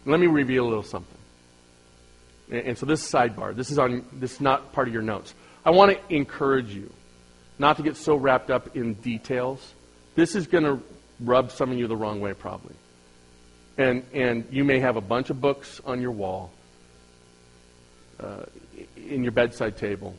Let 0.07 0.21
me 0.21 0.27
reveal 0.27 0.65
a 0.65 0.69
little 0.69 0.83
something. 0.83 1.19
And, 2.51 2.77
so 2.77 2.87
this 2.87 3.09
sidebar, 3.11 3.55
this 3.57 3.71
is 3.71 3.79
on 3.79 4.05
this 4.13 4.35
is 4.35 4.41
not 4.41 4.73
part 4.73 4.89
of 4.89 4.95
your 4.95 5.03
notes. 5.03 5.35
I 5.65 5.71
want 5.71 5.93
to 5.93 6.15
encourage 6.15 6.75
you 6.75 6.93
not 7.59 7.77
to 7.79 7.83
get 7.83 7.97
so 7.97 8.17
wrapped 8.17 8.51
up 8.51 8.77
in 8.77 8.95
details 8.95 9.75
this 10.15 10.35
is 10.35 10.47
going 10.47 10.65
to 10.65 10.81
rub 11.21 11.51
some 11.51 11.73
of 11.73 11.79
you 11.79 11.87
the 11.87 11.97
wrong 11.97 12.21
way, 12.21 12.35
probably. 12.35 12.75
And, 13.77 14.05
and 14.13 14.47
you 14.51 14.65
may 14.65 14.79
have 14.79 14.97
a 14.97 15.01
bunch 15.01 15.31
of 15.31 15.41
books 15.41 15.81
on 15.85 16.01
your 16.01 16.13
wall, 16.13 16.53
uh, 18.21 18.45
in 18.97 19.23
your 19.25 19.33
bedside 19.33 19.77
table. 19.77 20.15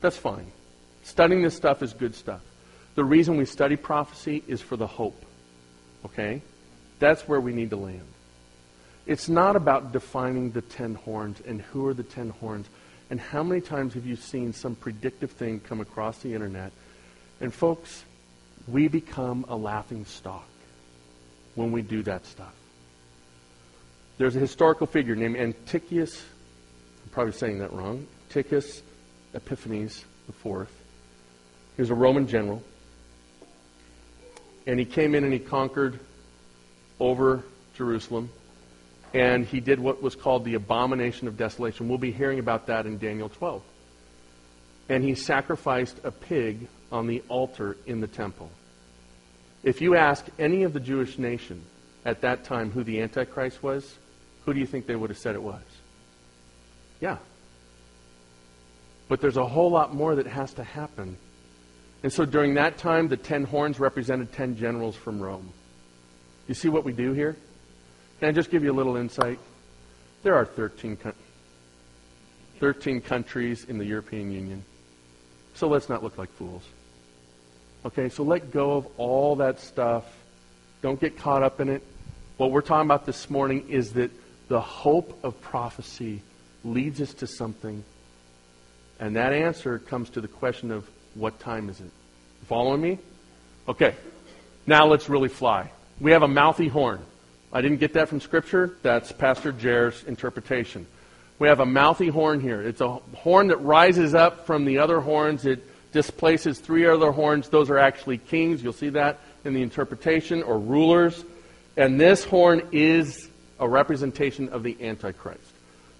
That's 0.00 0.16
fine. 0.16 0.46
Studying 1.02 1.42
this 1.42 1.56
stuff 1.56 1.82
is 1.82 1.92
good 1.92 2.14
stuff. 2.14 2.40
The 2.94 3.04
reason 3.04 3.36
we 3.36 3.44
study 3.44 3.76
prophecy 3.76 4.44
is 4.46 4.60
for 4.60 4.76
the 4.76 4.86
hope. 4.86 5.20
Okay? 6.04 6.40
That's 7.00 7.26
where 7.26 7.40
we 7.40 7.52
need 7.52 7.70
to 7.70 7.76
land. 7.76 8.06
It's 9.06 9.28
not 9.28 9.56
about 9.56 9.92
defining 9.92 10.50
the 10.52 10.62
ten 10.62 10.94
horns 10.94 11.40
and 11.46 11.60
who 11.60 11.86
are 11.86 11.94
the 11.94 12.02
ten 12.02 12.30
horns 12.30 12.68
and 13.10 13.20
how 13.20 13.42
many 13.42 13.60
times 13.60 13.94
have 13.94 14.06
you 14.06 14.16
seen 14.16 14.52
some 14.52 14.74
predictive 14.74 15.30
thing 15.30 15.60
come 15.60 15.80
across 15.80 16.18
the 16.18 16.34
internet. 16.34 16.72
And 17.40 17.52
folks, 17.52 18.04
we 18.66 18.88
become 18.88 19.44
a 19.48 19.56
laughing 19.56 20.04
stock. 20.06 20.48
when 21.54 21.70
we 21.70 21.82
do 21.82 22.02
that 22.02 22.26
stuff. 22.26 22.52
There's 24.18 24.34
a 24.34 24.40
historical 24.40 24.88
figure 24.88 25.14
named 25.14 25.36
Antiochus, 25.36 26.20
I'm 27.04 27.10
probably 27.10 27.32
saying 27.32 27.60
that 27.60 27.72
wrong, 27.72 28.08
Antiochus 28.28 28.82
Epiphanes 29.34 30.04
IV. 30.28 30.68
He 31.76 31.82
was 31.82 31.90
a 31.90 31.94
Roman 31.94 32.26
general. 32.26 32.60
And 34.66 34.80
he 34.80 34.84
came 34.84 35.14
in 35.14 35.22
and 35.22 35.32
he 35.32 35.38
conquered 35.38 36.00
over 36.98 37.44
Jerusalem. 37.76 38.30
And 39.14 39.46
he 39.46 39.60
did 39.60 39.78
what 39.78 40.02
was 40.02 40.16
called 40.16 40.44
the 40.44 40.54
abomination 40.54 41.28
of 41.28 41.36
desolation. 41.36 41.88
We'll 41.88 41.98
be 41.98 42.10
hearing 42.10 42.40
about 42.40 42.66
that 42.66 42.84
in 42.84 42.98
Daniel 42.98 43.28
12. 43.28 43.62
And 44.88 45.04
he 45.04 45.14
sacrificed 45.14 46.00
a 46.02 46.10
pig 46.10 46.66
on 46.90 47.06
the 47.06 47.22
altar 47.28 47.76
in 47.86 48.00
the 48.00 48.08
temple. 48.08 48.50
If 49.62 49.80
you 49.80 49.96
ask 49.96 50.26
any 50.38 50.64
of 50.64 50.72
the 50.72 50.80
Jewish 50.80 51.16
nation 51.16 51.64
at 52.04 52.22
that 52.22 52.44
time 52.44 52.72
who 52.72 52.82
the 52.82 53.00
Antichrist 53.00 53.62
was, 53.62 53.96
who 54.44 54.52
do 54.52 54.60
you 54.60 54.66
think 54.66 54.86
they 54.86 54.96
would 54.96 55.10
have 55.10 55.18
said 55.18 55.36
it 55.36 55.42
was? 55.42 55.62
Yeah. 57.00 57.18
But 59.08 59.20
there's 59.20 59.36
a 59.36 59.46
whole 59.46 59.70
lot 59.70 59.94
more 59.94 60.16
that 60.16 60.26
has 60.26 60.52
to 60.54 60.64
happen. 60.64 61.16
And 62.02 62.12
so 62.12 62.24
during 62.24 62.54
that 62.54 62.78
time, 62.78 63.08
the 63.08 63.16
ten 63.16 63.44
horns 63.44 63.78
represented 63.80 64.32
ten 64.32 64.56
generals 64.56 64.96
from 64.96 65.20
Rome. 65.20 65.50
You 66.48 66.54
see 66.54 66.68
what 66.68 66.84
we 66.84 66.92
do 66.92 67.12
here? 67.12 67.36
Can 68.20 68.28
I 68.28 68.32
just 68.32 68.50
give 68.50 68.64
you 68.64 68.72
a 68.72 68.74
little 68.74 68.96
insight? 68.96 69.38
There 70.22 70.34
are 70.34 70.44
13, 70.44 70.96
13 72.58 73.00
countries 73.00 73.64
in 73.64 73.78
the 73.78 73.84
European 73.84 74.32
Union. 74.32 74.64
So 75.54 75.68
let's 75.68 75.88
not 75.88 76.02
look 76.02 76.16
like 76.16 76.30
fools. 76.30 76.62
Okay, 77.84 78.08
so 78.08 78.22
let 78.22 78.50
go 78.50 78.76
of 78.76 78.86
all 78.96 79.36
that 79.36 79.60
stuff. 79.60 80.04
Don't 80.80 80.98
get 81.00 81.18
caught 81.18 81.42
up 81.42 81.60
in 81.60 81.68
it. 81.68 81.82
What 82.38 82.50
we're 82.50 82.62
talking 82.62 82.86
about 82.86 83.06
this 83.06 83.28
morning 83.28 83.68
is 83.68 83.92
that 83.92 84.10
the 84.48 84.60
hope 84.60 85.22
of 85.22 85.40
prophecy 85.40 86.22
leads 86.64 87.00
us 87.00 87.14
to 87.14 87.26
something. 87.26 87.84
And 88.98 89.16
that 89.16 89.32
answer 89.32 89.78
comes 89.78 90.10
to 90.10 90.20
the 90.20 90.28
question 90.28 90.70
of 90.70 90.88
what 91.14 91.38
time 91.40 91.68
is 91.68 91.80
it? 91.80 91.90
Following 92.46 92.80
me? 92.80 92.98
Okay. 93.68 93.94
Now 94.66 94.86
let's 94.86 95.08
really 95.08 95.28
fly. 95.28 95.70
We 96.00 96.12
have 96.12 96.22
a 96.22 96.28
mouthy 96.28 96.68
horn. 96.68 97.00
I 97.54 97.62
didn't 97.62 97.78
get 97.78 97.92
that 97.92 98.08
from 98.08 98.20
Scripture. 98.20 98.76
That's 98.82 99.12
Pastor 99.12 99.52
Jer's 99.52 100.02
interpretation. 100.04 100.88
We 101.38 101.46
have 101.46 101.60
a 101.60 101.66
mouthy 101.66 102.08
horn 102.08 102.40
here. 102.40 102.60
It's 102.60 102.80
a 102.80 102.94
horn 103.14 103.46
that 103.48 103.58
rises 103.58 104.12
up 104.12 104.44
from 104.44 104.64
the 104.64 104.78
other 104.78 104.98
horns. 104.98 105.46
It 105.46 105.64
displaces 105.92 106.58
three 106.58 106.84
other 106.84 107.12
horns. 107.12 107.48
Those 107.48 107.70
are 107.70 107.78
actually 107.78 108.18
kings. 108.18 108.60
You'll 108.60 108.72
see 108.72 108.88
that 108.90 109.20
in 109.44 109.54
the 109.54 109.62
interpretation, 109.62 110.42
or 110.42 110.58
rulers. 110.58 111.24
And 111.76 112.00
this 112.00 112.24
horn 112.24 112.70
is 112.72 113.28
a 113.60 113.68
representation 113.68 114.48
of 114.48 114.64
the 114.64 114.76
Antichrist. 114.80 115.40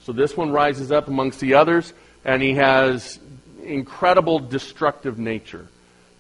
So 0.03 0.13
this 0.13 0.37
one 0.37 0.51
rises 0.51 0.91
up 0.91 1.07
amongst 1.07 1.39
the 1.39 1.55
others, 1.55 1.93
and 2.25 2.43
he 2.43 2.55
has 2.55 3.21
incredible 3.63 4.41
destructive 4.41 5.21
nature. 5.21 5.69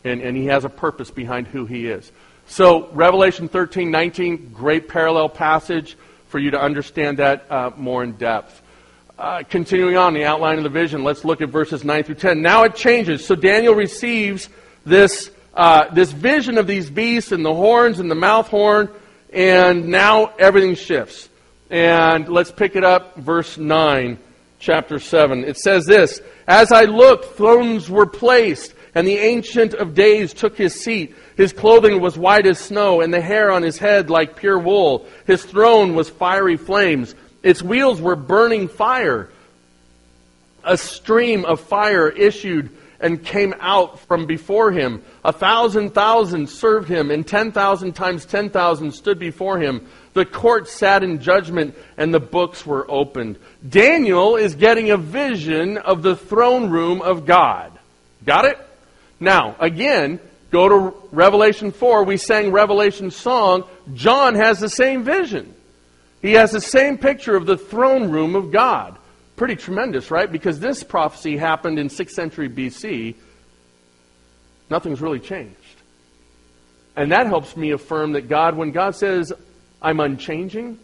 And, 0.04 0.20
and 0.20 0.36
he 0.36 0.46
has 0.46 0.64
a 0.64 0.68
purpose 0.68 1.10
behind 1.10 1.48
who 1.48 1.66
he 1.66 1.88
is. 1.88 2.12
So, 2.46 2.88
Revelation 2.92 3.48
13, 3.48 3.90
19, 3.90 4.52
great 4.52 4.88
parallel 4.88 5.28
passage 5.28 5.96
for 6.28 6.38
you 6.38 6.50
to 6.50 6.60
understand 6.60 7.18
that 7.18 7.50
uh, 7.50 7.70
more 7.76 8.02
in 8.04 8.12
depth. 8.12 8.60
Uh, 9.18 9.42
continuing 9.48 9.96
on 9.96 10.12
the 10.12 10.24
outline 10.24 10.58
of 10.58 10.64
the 10.64 10.70
vision, 10.70 11.04
let's 11.04 11.24
look 11.24 11.40
at 11.40 11.48
verses 11.48 11.84
9 11.84 12.02
through 12.02 12.16
10. 12.16 12.42
Now 12.42 12.64
it 12.64 12.74
changes. 12.74 13.24
So 13.24 13.34
Daniel 13.34 13.74
receives 13.74 14.48
this, 14.84 15.30
uh, 15.54 15.88
this 15.94 16.10
vision 16.10 16.58
of 16.58 16.66
these 16.66 16.90
beasts 16.90 17.32
and 17.32 17.44
the 17.44 17.54
horns 17.54 18.00
and 18.00 18.10
the 18.10 18.16
mouth 18.16 18.48
horn, 18.48 18.88
and 19.32 19.88
now 19.88 20.34
everything 20.38 20.74
shifts. 20.74 21.28
And 21.70 22.28
let's 22.28 22.50
pick 22.50 22.76
it 22.76 22.84
up, 22.84 23.16
verse 23.16 23.56
9, 23.56 24.18
chapter 24.58 24.98
7. 24.98 25.44
It 25.44 25.56
says 25.56 25.86
this 25.86 26.20
As 26.46 26.72
I 26.72 26.82
looked, 26.84 27.36
thrones 27.36 27.88
were 27.88 28.06
placed, 28.06 28.74
and 28.94 29.06
the 29.06 29.18
Ancient 29.18 29.74
of 29.74 29.94
Days 29.94 30.32
took 30.32 30.56
his 30.56 30.80
seat. 30.82 31.14
His 31.36 31.52
clothing 31.52 32.00
was 32.00 32.16
white 32.16 32.46
as 32.46 32.58
snow, 32.58 33.00
and 33.00 33.12
the 33.12 33.20
hair 33.20 33.50
on 33.50 33.62
his 33.62 33.78
head 33.78 34.10
like 34.10 34.36
pure 34.36 34.58
wool. 34.58 35.06
His 35.26 35.44
throne 35.44 35.94
was 35.94 36.08
fiery 36.08 36.56
flames 36.56 37.14
its 37.44 37.62
wheels 37.62 38.00
were 38.00 38.16
burning 38.16 38.68
fire. 38.68 39.28
A 40.64 40.78
stream 40.78 41.44
of 41.44 41.60
fire 41.60 42.08
issued 42.08 42.70
and 42.98 43.22
came 43.22 43.54
out 43.60 44.00
from 44.00 44.24
before 44.24 44.72
him. 44.72 45.02
A 45.22 45.32
thousand 45.32 45.90
thousand 45.90 46.48
served 46.48 46.88
him, 46.88 47.10
and 47.10 47.26
ten 47.26 47.52
thousand 47.52 47.92
times 47.92 48.24
ten 48.24 48.48
thousand 48.48 48.92
stood 48.92 49.18
before 49.18 49.58
him. 49.58 49.86
The 50.14 50.24
court 50.24 50.68
sat 50.68 51.02
in 51.02 51.20
judgment, 51.20 51.76
and 51.98 52.14
the 52.14 52.20
books 52.20 52.64
were 52.64 52.90
opened. 52.90 53.38
Daniel 53.68 54.36
is 54.36 54.54
getting 54.54 54.90
a 54.90 54.96
vision 54.96 55.76
of 55.76 56.02
the 56.02 56.16
throne 56.16 56.70
room 56.70 57.02
of 57.02 57.26
God. 57.26 57.72
Got 58.24 58.46
it? 58.46 58.58
Now, 59.24 59.56
again, 59.58 60.20
go 60.50 60.68
to 60.68 60.96
Revelation 61.10 61.72
4. 61.72 62.04
We 62.04 62.18
sang 62.18 62.52
Revelation 62.52 63.10
song. 63.10 63.64
John 63.94 64.34
has 64.34 64.60
the 64.60 64.68
same 64.68 65.02
vision. 65.02 65.54
He 66.20 66.34
has 66.34 66.52
the 66.52 66.60
same 66.60 66.98
picture 66.98 67.34
of 67.34 67.46
the 67.46 67.56
throne 67.56 68.10
room 68.10 68.36
of 68.36 68.52
God. 68.52 68.98
Pretty 69.36 69.56
tremendous, 69.56 70.10
right? 70.10 70.30
Because 70.30 70.60
this 70.60 70.84
prophecy 70.84 71.38
happened 71.38 71.78
in 71.78 71.88
6th 71.88 72.10
century 72.10 72.50
BC. 72.50 73.14
Nothing's 74.68 75.00
really 75.00 75.20
changed. 75.20 75.56
And 76.94 77.10
that 77.10 77.26
helps 77.26 77.56
me 77.56 77.70
affirm 77.70 78.12
that 78.12 78.28
God, 78.28 78.56
when 78.56 78.72
God 78.72 78.94
says, 78.94 79.32
I'm 79.80 80.00
unchanging, 80.00 80.78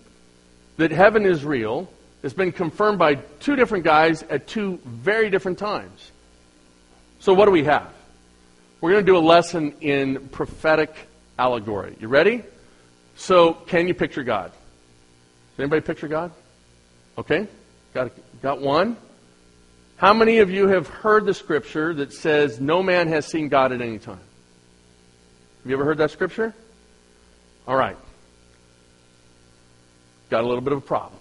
that 0.79 0.93
heaven 0.93 1.27
is 1.27 1.45
real, 1.45 1.91
has 2.23 2.33
been 2.33 2.53
confirmed 2.53 2.99
by 2.99 3.17
two 3.17 3.55
different 3.55 3.85
guys 3.85 4.23
at 4.25 4.47
two 4.47 4.81
very 4.85 5.29
different 5.29 5.59
times. 5.59 6.11
So, 7.19 7.35
what 7.35 7.45
do 7.45 7.51
we 7.51 7.65
have? 7.65 7.93
We're 8.81 8.93
going 8.93 9.05
to 9.05 9.13
do 9.13 9.19
a 9.19 9.21
lesson 9.21 9.75
in 9.81 10.29
prophetic 10.29 10.95
allegory. 11.39 11.97
You 12.01 12.09
ready? 12.09 12.43
So, 13.15 13.53
can 13.53 13.87
you 13.87 13.95
picture 13.95 14.23
God? 14.23 14.53
Does 14.53 15.61
anybody 15.61 15.83
picture 15.83 16.09
God? 16.09 16.33
Okay? 17.19 17.47
Got, 17.93 18.13
got 18.41 18.61
one? 18.61 18.97
How 19.97 20.15
many 20.15 20.39
of 20.39 20.51
you 20.51 20.69
have 20.69 20.89
heard 20.89 21.27
the 21.27 21.35
scripture 21.35 21.93
that 21.93 22.15
says 22.15 22.59
no 22.59 22.83
man 22.83 23.09
has 23.09 23.27
seen 23.27 23.51
God 23.51 23.73
at 23.73 23.83
any 23.83 23.99
time? 23.99 24.21
Have 25.63 25.71
you 25.71 25.75
ever 25.75 25.85
heard 25.85 25.99
that 25.99 26.11
scripture? 26.11 26.55
All 27.69 27.77
right. 27.77 27.99
Got 30.31 30.43
a 30.43 30.47
little 30.47 30.63
bit 30.63 30.73
of 30.73 30.79
a 30.79 30.87
problem. 30.87 31.21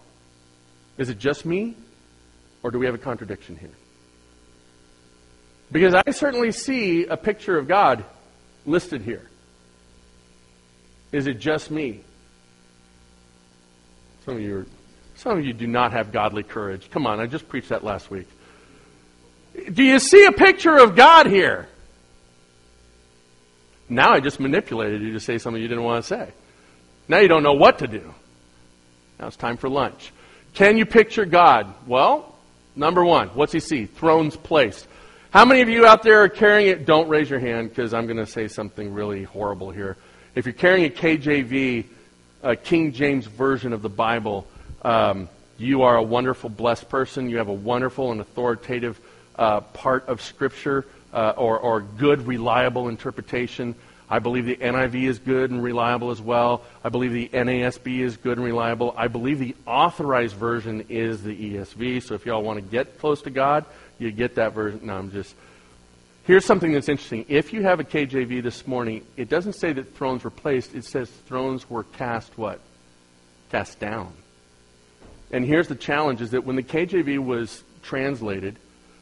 Is 0.97 1.09
it 1.09 1.19
just 1.19 1.45
me? 1.45 1.75
Or 2.63 2.71
do 2.71 2.79
we 2.79 2.85
have 2.85 2.95
a 2.95 2.99
contradiction 2.99 3.57
here? 3.57 3.69
Because 5.71 5.93
I 5.93 6.11
certainly 6.11 6.51
see 6.51 7.05
a 7.05 7.17
picture 7.17 7.57
of 7.57 7.67
God 7.67 8.03
listed 8.65 9.01
here. 9.01 9.27
Is 11.11 11.27
it 11.27 11.39
just 11.39 11.71
me? 11.71 12.01
Some 14.25 14.35
of 14.35 14.41
you 14.41 14.57
are, 14.57 14.65
some 15.15 15.37
of 15.37 15.45
you 15.45 15.53
do 15.53 15.67
not 15.67 15.91
have 15.93 16.11
godly 16.11 16.43
courage. 16.43 16.89
Come 16.89 17.07
on, 17.07 17.19
I 17.19 17.25
just 17.25 17.47
preached 17.47 17.69
that 17.69 17.83
last 17.83 18.09
week. 18.11 18.27
Do 19.73 19.83
you 19.83 19.99
see 19.99 20.25
a 20.25 20.31
picture 20.31 20.77
of 20.77 20.95
God 20.95 21.25
here? 21.25 21.67
Now 23.89 24.13
I 24.13 24.19
just 24.19 24.39
manipulated 24.39 25.01
you 25.01 25.13
to 25.13 25.19
say 25.19 25.39
something 25.39 25.61
you 25.61 25.67
didn't 25.67 25.83
want 25.83 26.03
to 26.03 26.07
say. 26.07 26.31
Now 27.07 27.19
you 27.19 27.27
don't 27.27 27.41
know 27.41 27.53
what 27.53 27.79
to 27.79 27.87
do. 27.87 28.13
Now 29.19 29.27
it's 29.27 29.35
time 29.35 29.57
for 29.57 29.67
lunch. 29.67 30.13
Can 30.53 30.77
you 30.77 30.85
picture 30.85 31.25
God? 31.25 31.73
Well, 31.87 32.35
number 32.75 33.03
one, 33.03 33.29
what's 33.29 33.51
he 33.51 33.59
see? 33.59 33.85
Thrones 33.85 34.35
placed. 34.35 34.87
How 35.31 35.45
many 35.45 35.61
of 35.61 35.69
you 35.69 35.85
out 35.85 36.01
there 36.01 36.23
are 36.23 36.29
carrying 36.29 36.69
it? 36.69 36.87
Don't 36.87 37.07
raise 37.07 37.29
your 37.29 37.37
hand 37.37 37.69
because 37.69 37.93
I'm 37.93 38.07
going 38.07 38.17
to 38.17 38.25
say 38.25 38.47
something 38.47 38.91
really 38.91 39.23
horrible 39.23 39.69
here. 39.69 39.95
If 40.33 40.47
you're 40.47 40.53
carrying 40.53 40.85
a 40.85 40.89
KJV, 40.89 41.85
a 42.41 42.55
King 42.55 42.93
James 42.93 43.27
Version 43.27 43.71
of 43.71 43.83
the 43.83 43.89
Bible, 43.89 44.47
um, 44.81 45.29
you 45.59 45.83
are 45.83 45.97
a 45.97 46.01
wonderful, 46.01 46.49
blessed 46.49 46.89
person. 46.89 47.29
You 47.29 47.37
have 47.37 47.47
a 47.47 47.53
wonderful 47.53 48.11
and 48.11 48.19
authoritative 48.19 48.99
uh, 49.35 49.61
part 49.61 50.07
of 50.07 50.19
Scripture 50.19 50.87
uh, 51.13 51.33
or, 51.37 51.59
or 51.59 51.81
good, 51.81 52.25
reliable 52.25 52.89
interpretation. 52.89 53.75
I 54.09 54.17
believe 54.17 54.47
the 54.47 54.55
NIV 54.55 55.03
is 55.03 55.19
good 55.19 55.51
and 55.51 55.61
reliable 55.61 56.09
as 56.09 56.19
well. 56.19 56.63
I 56.83 56.89
believe 56.89 57.13
the 57.13 57.29
NASB 57.31 57.99
is 57.99 58.17
good 58.17 58.39
and 58.39 58.45
reliable. 58.45 58.95
I 58.97 59.07
believe 59.07 59.37
the 59.37 59.55
authorized 59.67 60.35
version 60.35 60.87
is 60.89 61.21
the 61.21 61.53
ESV. 61.53 62.01
So 62.01 62.15
if 62.15 62.25
y'all 62.25 62.41
want 62.41 62.57
to 62.57 62.63
get 62.63 62.97
close 62.97 63.21
to 63.21 63.29
God, 63.29 63.65
you 63.99 64.11
get 64.11 64.35
that 64.35 64.53
version. 64.53 64.81
No, 64.83 64.97
I'm 64.97 65.11
just 65.11 65.35
Here's 66.29 66.45
something 66.45 66.73
that's 66.73 66.89
interesting. 66.89 67.25
If 67.27 67.53
you 67.53 67.63
have 67.63 67.79
a 67.79 67.83
KJV 67.83 68.43
this 68.43 68.67
morning, 68.67 69.03
it 69.17 69.29
doesn't 69.29 69.53
say 69.53 69.73
that 69.73 69.95
thrones 69.95 70.23
were 70.23 70.29
placed. 70.29 70.75
It 70.75 70.85
says 70.85 71.09
thrones 71.09 71.67
were 71.67 71.83
cast 71.83 72.37
what? 72.37 72.59
Cast 73.49 73.79
down. 73.79 74.13
And 75.31 75.43
here's 75.43 75.67
the 75.67 75.75
challenge 75.75 76.21
is 76.21 76.29
that 76.29 76.45
when 76.45 76.55
the 76.55 76.61
KJV 76.61 77.17
was 77.17 77.63
translated, 77.81 78.57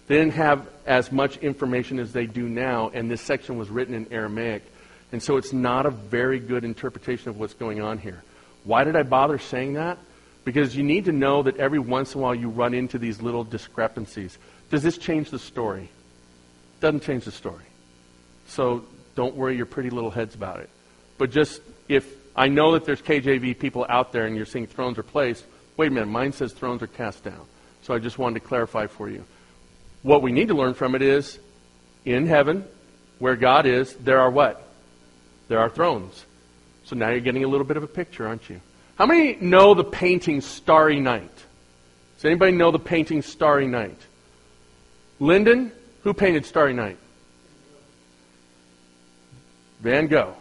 they 0.08 0.16
didn't 0.16 0.36
have 0.36 0.70
as 0.86 1.12
much 1.12 1.36
information 1.40 2.00
as 2.00 2.14
they 2.14 2.28
do 2.28 2.48
now, 2.48 2.92
and 2.94 3.12
this 3.12 3.22
section 3.22 3.58
was 3.58 3.70
written 3.70 3.94
in 3.94 4.08
Aramaic. 4.10 4.64
And 5.12 5.22
so 5.22 5.36
it's 5.36 5.52
not 5.52 5.86
a 5.86 5.92
very 5.92 6.40
good 6.40 6.64
interpretation 6.64 7.28
of 7.28 7.38
what's 7.38 7.56
going 7.56 7.82
on 7.82 7.98
here. 7.98 8.24
Why 8.64 8.86
did 8.86 8.96
I 8.96 9.04
bother 9.04 9.38
saying 9.38 9.74
that? 9.74 9.98
Because 10.46 10.78
you 10.78 10.84
need 10.84 11.04
to 11.04 11.12
know 11.12 11.44
that 11.44 11.58
every 11.58 11.80
once 11.80 12.16
in 12.16 12.22
a 12.22 12.24
while 12.24 12.36
you 12.36 12.48
run 12.48 12.74
into 12.74 12.98
these 12.98 13.22
little 13.22 13.44
discrepancies. 13.44 14.38
Does 14.70 14.84
this 14.84 14.98
change 14.98 15.30
the 15.30 15.40
story? 15.40 15.90
Doesn't 16.80 17.04
change 17.04 17.26
the 17.26 17.32
story. 17.32 17.64
So 18.48 18.86
don't 19.16 19.36
worry 19.36 19.56
your 19.56 19.66
pretty 19.66 19.90
little 19.90 20.12
heads 20.12 20.36
about 20.36 20.60
it. 20.60 20.70
But 21.18 21.32
just 21.32 21.62
if 21.88 22.08
I 22.36 22.48
know 22.48 22.74
that 22.74 22.86
there's 22.86 23.02
KJV 23.02 23.58
people 23.60 23.86
out 23.90 24.12
there 24.12 24.26
and 24.26 24.36
you're 24.36 24.46
seeing 24.46 24.68
thrones 24.68 24.98
are 24.98 25.04
placed, 25.04 25.46
wait 25.76 25.88
a 25.88 25.92
minute, 25.92 26.08
mine 26.08 26.34
says 26.34 26.54
thrones 26.54 26.84
are 26.84 26.88
cast 26.88 27.24
down. 27.24 27.46
So 27.82 27.94
I 27.94 28.00
just 28.00 28.20
wanted 28.20 28.42
to 28.42 28.48
clarify 28.48 28.88
for 28.88 29.10
you. 29.10 29.24
What 30.04 30.22
we 30.22 30.32
need 30.32 30.50
to 30.50 30.54
learn 30.54 30.74
from 30.74 30.94
it 30.96 31.02
is 31.02 31.40
in 32.06 32.28
heaven, 32.28 32.66
where 33.20 33.36
God 33.36 33.66
is, 33.66 33.96
there 33.96 34.20
are 34.20 34.30
what? 34.30 34.68
There 35.48 35.60
are 35.60 35.70
thrones. 35.70 36.26
So 36.84 36.96
now 36.96 37.10
you're 37.10 37.20
getting 37.20 37.44
a 37.44 37.48
little 37.48 37.66
bit 37.66 37.78
of 37.78 37.84
a 37.84 37.88
picture, 37.88 38.28
aren't 38.28 38.50
you? 38.50 38.62
How 38.98 39.06
many 39.06 39.36
know 39.36 39.74
the 39.74 39.84
painting 39.84 40.42
Starry 40.42 41.00
Night? 41.00 41.36
Does 42.16 42.26
anybody 42.26 42.52
know 42.52 42.72
the 42.72 42.80
painting 42.80 43.22
Starry 43.22 43.68
Night? 43.68 44.00
Lyndon, 45.20 45.72
who 46.04 46.14
painted 46.14 46.46
Starry 46.46 46.74
Night? 46.74 46.98
Van 49.80 50.08
Gogh. 50.08 50.36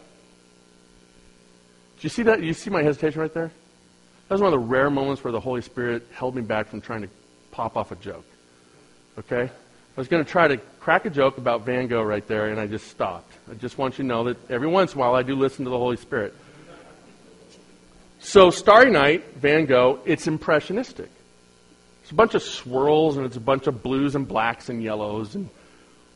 Do 1.98 2.02
you 2.02 2.08
see 2.08 2.22
that? 2.24 2.42
You 2.42 2.52
see 2.52 2.70
my 2.70 2.82
hesitation 2.82 3.20
right 3.20 3.32
there? 3.32 3.50
That 4.28 4.34
was 4.34 4.40
one 4.40 4.52
of 4.52 4.60
the 4.60 4.66
rare 4.66 4.90
moments 4.90 5.22
where 5.22 5.32
the 5.32 5.40
Holy 5.40 5.62
Spirit 5.62 6.06
held 6.12 6.34
me 6.34 6.42
back 6.42 6.68
from 6.68 6.80
trying 6.80 7.02
to 7.02 7.08
pop 7.52 7.76
off 7.76 7.92
a 7.92 7.96
joke. 7.96 8.24
Okay? 9.18 9.44
I 9.44 10.00
was 10.00 10.08
going 10.08 10.22
to 10.24 10.30
try 10.30 10.48
to 10.48 10.58
crack 10.80 11.06
a 11.06 11.10
joke 11.10 11.38
about 11.38 11.64
Van 11.64 11.86
Gogh 11.86 12.02
right 12.02 12.26
there, 12.26 12.48
and 12.48 12.60
I 12.60 12.66
just 12.66 12.88
stopped. 12.88 13.32
I 13.50 13.54
just 13.54 13.78
want 13.78 13.98
you 13.98 14.04
to 14.04 14.08
know 14.08 14.24
that 14.24 14.50
every 14.50 14.68
once 14.68 14.92
in 14.92 14.98
a 14.98 15.00
while 15.00 15.14
I 15.14 15.22
do 15.22 15.34
listen 15.34 15.64
to 15.64 15.70
the 15.70 15.78
Holy 15.78 15.96
Spirit. 15.96 16.34
So, 18.18 18.50
Starry 18.50 18.90
Night, 18.90 19.36
Van 19.36 19.64
Gogh, 19.64 20.00
it's 20.04 20.26
impressionistic. 20.26 21.10
It's 22.06 22.12
a 22.12 22.14
bunch 22.14 22.36
of 22.36 22.42
swirls, 22.44 23.16
and 23.16 23.26
it's 23.26 23.36
a 23.36 23.40
bunch 23.40 23.66
of 23.66 23.82
blues 23.82 24.14
and 24.14 24.28
blacks 24.28 24.68
and 24.68 24.80
yellows. 24.80 25.34
And 25.34 25.48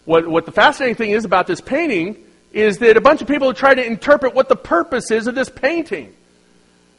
what, 0.04 0.24
what 0.24 0.46
the 0.46 0.52
fascinating 0.52 0.94
thing 0.94 1.10
is 1.10 1.24
about 1.24 1.48
this 1.48 1.60
painting 1.60 2.16
is 2.52 2.78
that 2.78 2.96
a 2.96 3.00
bunch 3.00 3.22
of 3.22 3.26
people 3.26 3.52
try 3.54 3.74
to 3.74 3.84
interpret 3.84 4.32
what 4.32 4.48
the 4.48 4.54
purpose 4.54 5.10
is 5.10 5.26
of 5.26 5.34
this 5.34 5.48
painting. 5.48 6.14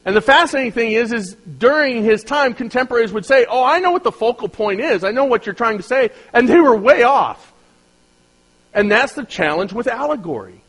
And 0.04 0.14
the 0.14 0.20
fascinating 0.20 0.74
thing 0.74 0.92
is, 0.92 1.14
is 1.14 1.36
during 1.58 2.04
his 2.04 2.22
time, 2.26 2.54
contemporaries 2.54 3.14
would 3.14 3.26
say, 3.26 3.46
"Oh, 3.50 3.64
I 3.64 3.80
know 3.80 3.92
what 3.92 4.04
the 4.04 4.12
focal 4.12 4.50
point 4.50 4.82
is. 4.82 5.06
I 5.06 5.12
know 5.12 5.24
what 5.24 5.46
you're 5.46 5.56
trying 5.56 5.78
to 5.78 5.84
say," 5.84 6.10
and 6.34 6.50
they 6.50 6.60
were 6.60 6.76
way 6.76 7.04
off. 7.04 7.54
And 8.74 8.92
that's 8.92 9.14
the 9.14 9.24
challenge 9.24 9.72
with 9.72 9.88
allegory, 9.88 10.64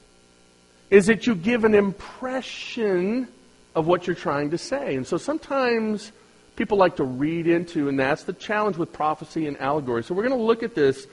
is 0.91 1.07
that 1.07 1.27
you 1.27 1.35
give 1.35 1.65
an 1.65 1.75
impression 1.75 3.27
of 3.75 3.89
what 3.89 4.07
you're 4.07 4.15
trying 4.15 4.51
to 4.51 4.59
say. 4.59 4.95
And 4.95 5.05
so 5.05 5.17
sometimes 5.17 6.13
people 6.57 6.79
like 6.79 6.97
to 6.97 7.05
read 7.05 7.47
into, 7.47 7.89
and 7.89 7.99
that's 7.99 8.25
the 8.25 8.33
challenge 8.33 8.77
with 8.77 8.93
prophecy 8.93 9.47
and 9.47 9.59
allegory. 9.59 10.05
So 10.05 10.15
we're 10.15 10.27
going 10.27 10.39
to 10.39 10.45
look 10.45 10.63
at 10.63 10.75
this, 10.75 11.07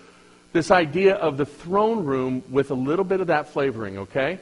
this 0.54 0.71
idea 0.71 1.15
of 1.15 1.38
the 1.38 1.45
throne 1.45 2.04
room 2.06 2.43
with 2.49 2.71
a 2.71 2.75
little 2.75 3.06
bit 3.06 3.21
of 3.21 3.28
that 3.28 3.49
flavoring, 3.49 3.99
okay? 3.99 4.39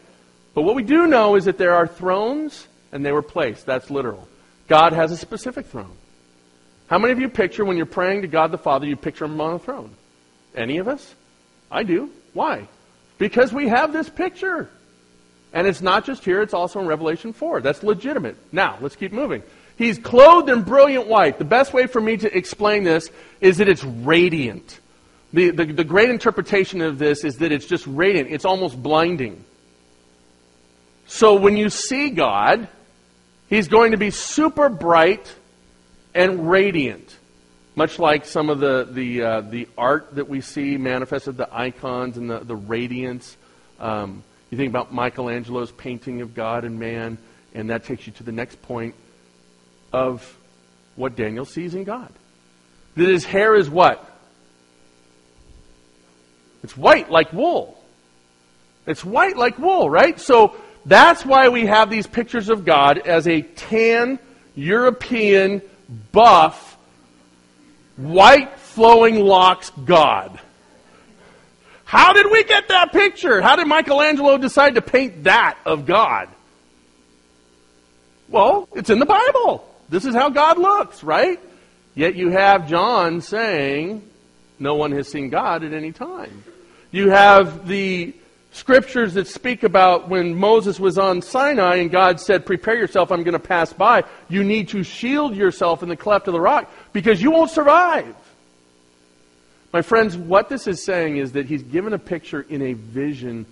But 0.54 0.64
what 0.64 0.76
we 0.76 0.84
do 0.84 1.08
know 1.08 1.36
is 1.36 1.46
that 1.46 1.58
there 1.58 1.76
are 1.76 1.88
thrones 1.88 2.68
and 2.92 3.06
they 3.06 3.12
were 3.12 3.22
placed. 3.22 3.66
That's 3.66 3.92
literal. 3.92 4.28
God 4.68 4.94
has 4.94 5.12
a 5.12 5.18
specific 5.18 5.68
throne. 5.68 5.96
How 6.88 6.98
many 6.98 7.12
of 7.12 7.20
you 7.20 7.30
picture 7.30 7.66
when 7.66 7.78
you're 7.78 7.86
praying 7.86 8.22
to 8.22 8.28
God 8.28 8.52
the 8.52 8.58
Father, 8.58 8.88
you 8.88 8.96
picture 8.96 9.26
him 9.26 9.40
on 9.40 9.56
a 9.56 9.60
throne? 9.60 9.94
Any 10.56 10.78
of 10.78 10.88
us? 10.88 11.14
I 11.70 11.84
do. 11.84 12.10
Why? 12.34 12.68
Because 13.18 13.52
we 13.54 13.68
have 13.68 13.94
this 13.94 14.10
picture. 14.10 14.70
And 15.54 15.68
it's 15.68 15.82
not 15.82 16.06
just 16.06 16.24
here, 16.24 16.42
it's 16.42 16.54
also 16.54 16.80
in 16.80 16.88
Revelation 16.88 17.34
4. 17.34 17.62
That's 17.62 17.84
legitimate. 17.84 18.38
Now, 18.52 18.78
let's 18.82 18.96
keep 18.96 19.12
moving. 19.12 19.44
He's 19.78 20.00
clothed 20.00 20.50
in 20.50 20.64
brilliant 20.64 21.08
white. 21.08 21.38
The 21.38 21.46
best 21.46 21.72
way 21.72 21.86
for 21.86 22.02
me 22.02 22.18
to 22.18 22.36
explain 22.36 22.84
this 22.84 23.10
is 23.40 23.58
that 23.58 23.70
it's 23.70 23.84
radiant. 23.84 24.80
The, 25.34 25.52
the, 25.52 25.66
the 25.66 25.84
great 25.84 26.10
interpretation 26.10 26.82
of 26.82 26.98
this 26.98 27.24
is 27.24 27.38
that 27.38 27.52
it's 27.52 27.66
just 27.66 27.86
radiant, 27.86 28.30
it's 28.32 28.46
almost 28.46 28.82
blinding. 28.82 29.44
So 31.06 31.36
when 31.36 31.58
you 31.58 31.70
see 31.70 32.10
God, 32.10 32.68
He's 33.50 33.70
going 33.70 33.92
to 33.92 33.98
be 33.98 34.10
super 34.10 34.68
bright 34.68 35.34
and 36.14 36.50
radiant, 36.50 37.16
much 37.76 37.98
like 37.98 38.26
some 38.26 38.50
of 38.50 38.60
the, 38.60 38.90
the, 38.92 39.22
uh, 39.22 39.42
the 39.42 39.70
art 39.78 40.16
that 40.16 40.28
we 40.28 40.42
see 40.42 40.76
manifested, 40.76 41.38
the 41.38 41.48
icons 41.56 42.18
and 42.18 42.30
the, 42.30 42.40
the 42.40 42.56
radiance. 42.56 43.38
Um, 43.80 44.24
you 44.50 44.58
think 44.58 44.70
about 44.70 44.94
Michelangelo's 44.94 45.72
painting 45.72 46.22
of 46.22 46.34
God 46.34 46.66
and 46.66 46.78
man, 46.78 47.18
and 47.54 47.70
that 47.70 47.86
takes 47.86 48.06
you 48.06 48.12
to 48.14 48.24
the 48.24 48.34
next 48.34 48.62
point 48.64 48.96
of 49.92 50.38
what 50.96 51.16
Daniel 51.16 51.46
sees 51.46 51.76
in 51.76 51.84
God. 51.84 52.12
That 52.96 53.08
his 53.08 53.26
hair 53.26 53.56
is 53.56 53.70
what? 53.70 54.04
It's 56.64 56.76
white 56.76 57.10
like 57.10 57.32
wool. 57.32 57.82
It's 58.86 59.04
white 59.06 59.38
like 59.38 59.60
wool, 59.60 59.90
right? 59.90 60.20
So 60.20 60.56
that's 60.86 61.26
why 61.26 61.50
we 61.50 61.66
have 61.66 61.90
these 61.90 62.08
pictures 62.08 62.50
of 62.50 62.66
God 62.66 62.98
as 63.00 63.28
a 63.28 63.42
tan, 63.42 64.20
European, 64.56 65.62
buff, 66.12 66.78
white 67.98 68.58
flowing 68.60 69.20
locks 69.20 69.72
God. 69.86 70.40
How 71.84 72.14
did 72.14 72.30
we 72.32 72.44
get 72.44 72.68
that 72.68 72.92
picture? 72.92 73.42
How 73.42 73.56
did 73.56 73.68
Michelangelo 73.68 74.38
decide 74.38 74.76
to 74.76 74.82
paint 74.82 75.24
that 75.24 75.58
of 75.66 75.86
God? 75.86 76.28
Well, 78.30 78.68
it's 78.76 78.90
in 78.90 79.00
the 79.00 79.06
Bible. 79.06 79.68
This 79.90 80.06
is 80.06 80.14
how 80.14 80.30
God 80.30 80.58
looks, 80.58 81.04
right? 81.04 81.40
Yet 81.96 82.16
you 82.16 82.30
have 82.30 82.68
John 82.68 83.22
saying, 83.22 84.08
no 84.60 84.76
one 84.76 84.92
has 84.92 85.08
seen 85.08 85.30
God 85.30 85.64
at 85.64 85.74
any 85.74 85.92
time. 85.92 86.44
You 86.92 87.10
have 87.10 87.68
the 87.68 88.14
scriptures 88.52 89.14
that 89.14 89.28
speak 89.28 89.64
about 89.64 90.10
when 90.10 90.36
Moses 90.36 90.80
was 90.80 90.98
on 90.98 91.22
Sinai 91.22 91.76
and 91.76 91.92
God 91.92 92.20
said, 92.20 92.46
Prepare 92.46 92.76
yourself, 92.76 93.12
I'm 93.12 93.24
going 93.24 93.34
to 93.34 93.40
pass 93.40 93.72
by. 93.72 94.04
You 94.30 94.44
need 94.44 94.70
to 94.70 94.84
shield 94.84 95.36
yourself 95.36 95.84
in 95.84 95.90
the 95.90 95.96
cleft 95.96 96.28
of 96.28 96.34
the 96.34 96.42
rock 96.42 96.72
because 96.94 97.22
you 97.22 97.32
won't 97.32 97.52
survive. 97.52 98.16
My 99.74 99.82
friends, 99.82 100.18
what 100.18 100.50
this 100.50 100.66
is 100.66 100.84
saying 100.84 101.18
is 101.18 101.34
that 101.34 101.46
he's 101.46 101.62
given 101.62 101.94
a 101.94 102.00
picture 102.00 102.42
in 102.42 102.62
a 102.62 102.74
vision 102.74 103.46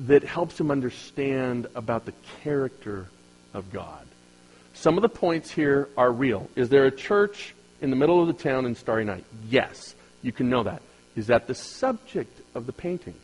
that 0.00 0.22
helps 0.22 0.60
him 0.60 0.70
understand 0.70 1.66
about 1.74 2.04
the 2.04 2.12
character 2.42 3.06
of 3.54 3.72
God. 3.72 4.05
Some 4.76 4.98
of 4.98 5.02
the 5.02 5.08
points 5.08 5.50
here 5.50 5.88
are 5.96 6.12
real. 6.12 6.50
Is 6.54 6.68
there 6.68 6.84
a 6.84 6.90
church 6.90 7.54
in 7.80 7.88
the 7.88 7.96
middle 7.96 8.20
of 8.20 8.26
the 8.26 8.34
town 8.34 8.66
in 8.66 8.74
Starry 8.74 9.06
Night? 9.06 9.24
Yes, 9.48 9.94
you 10.22 10.32
can 10.32 10.50
know 10.50 10.64
that. 10.64 10.82
Is 11.16 11.28
that 11.28 11.46
the 11.46 11.54
subject 11.54 12.42
of 12.54 12.66
the 12.66 12.74
painting? 12.74 13.14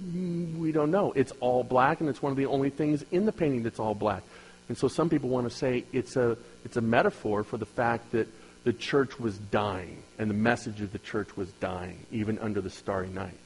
Mm, 0.00 0.58
we 0.58 0.70
don't 0.70 0.92
know. 0.92 1.12
It's 1.16 1.32
all 1.40 1.64
black, 1.64 1.98
and 2.00 2.08
it's 2.08 2.22
one 2.22 2.30
of 2.30 2.38
the 2.38 2.46
only 2.46 2.70
things 2.70 3.04
in 3.10 3.26
the 3.26 3.32
painting 3.32 3.64
that's 3.64 3.80
all 3.80 3.96
black. 3.96 4.22
And 4.68 4.78
so 4.78 4.86
some 4.86 5.10
people 5.10 5.28
want 5.28 5.50
to 5.50 5.54
say 5.54 5.82
it's 5.92 6.14
a, 6.14 6.38
it's 6.64 6.76
a 6.76 6.80
metaphor 6.80 7.42
for 7.42 7.56
the 7.56 7.66
fact 7.66 8.12
that 8.12 8.28
the 8.62 8.72
church 8.72 9.18
was 9.18 9.36
dying, 9.38 10.04
and 10.20 10.30
the 10.30 10.34
message 10.34 10.80
of 10.80 10.92
the 10.92 11.00
church 11.00 11.36
was 11.36 11.50
dying, 11.60 11.98
even 12.12 12.38
under 12.38 12.60
the 12.60 12.70
starry 12.70 13.08
night. 13.08 13.36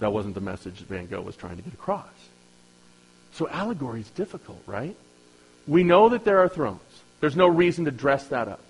That 0.00 0.12
wasn't 0.12 0.34
the 0.34 0.42
message 0.42 0.80
that 0.80 0.88
Van 0.88 1.06
Gogh 1.06 1.22
was 1.22 1.36
trying 1.36 1.56
to 1.56 1.62
get 1.62 1.72
across. 1.72 2.04
So 3.32 3.48
allegory 3.48 4.00
is 4.00 4.10
difficult, 4.10 4.62
right? 4.66 4.94
We 5.66 5.84
know 5.84 6.10
that 6.10 6.24
there 6.24 6.38
are 6.40 6.48
thrones. 6.48 6.80
There's 7.20 7.36
no 7.36 7.46
reason 7.46 7.86
to 7.86 7.90
dress 7.90 8.26
that 8.28 8.48
up. 8.48 8.60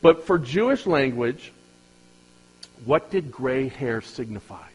But 0.00 0.26
for 0.26 0.38
Jewish 0.38 0.86
language, 0.86 1.52
what 2.84 3.10
did 3.10 3.32
gray 3.32 3.68
hair 3.68 4.00
signify? 4.00 4.66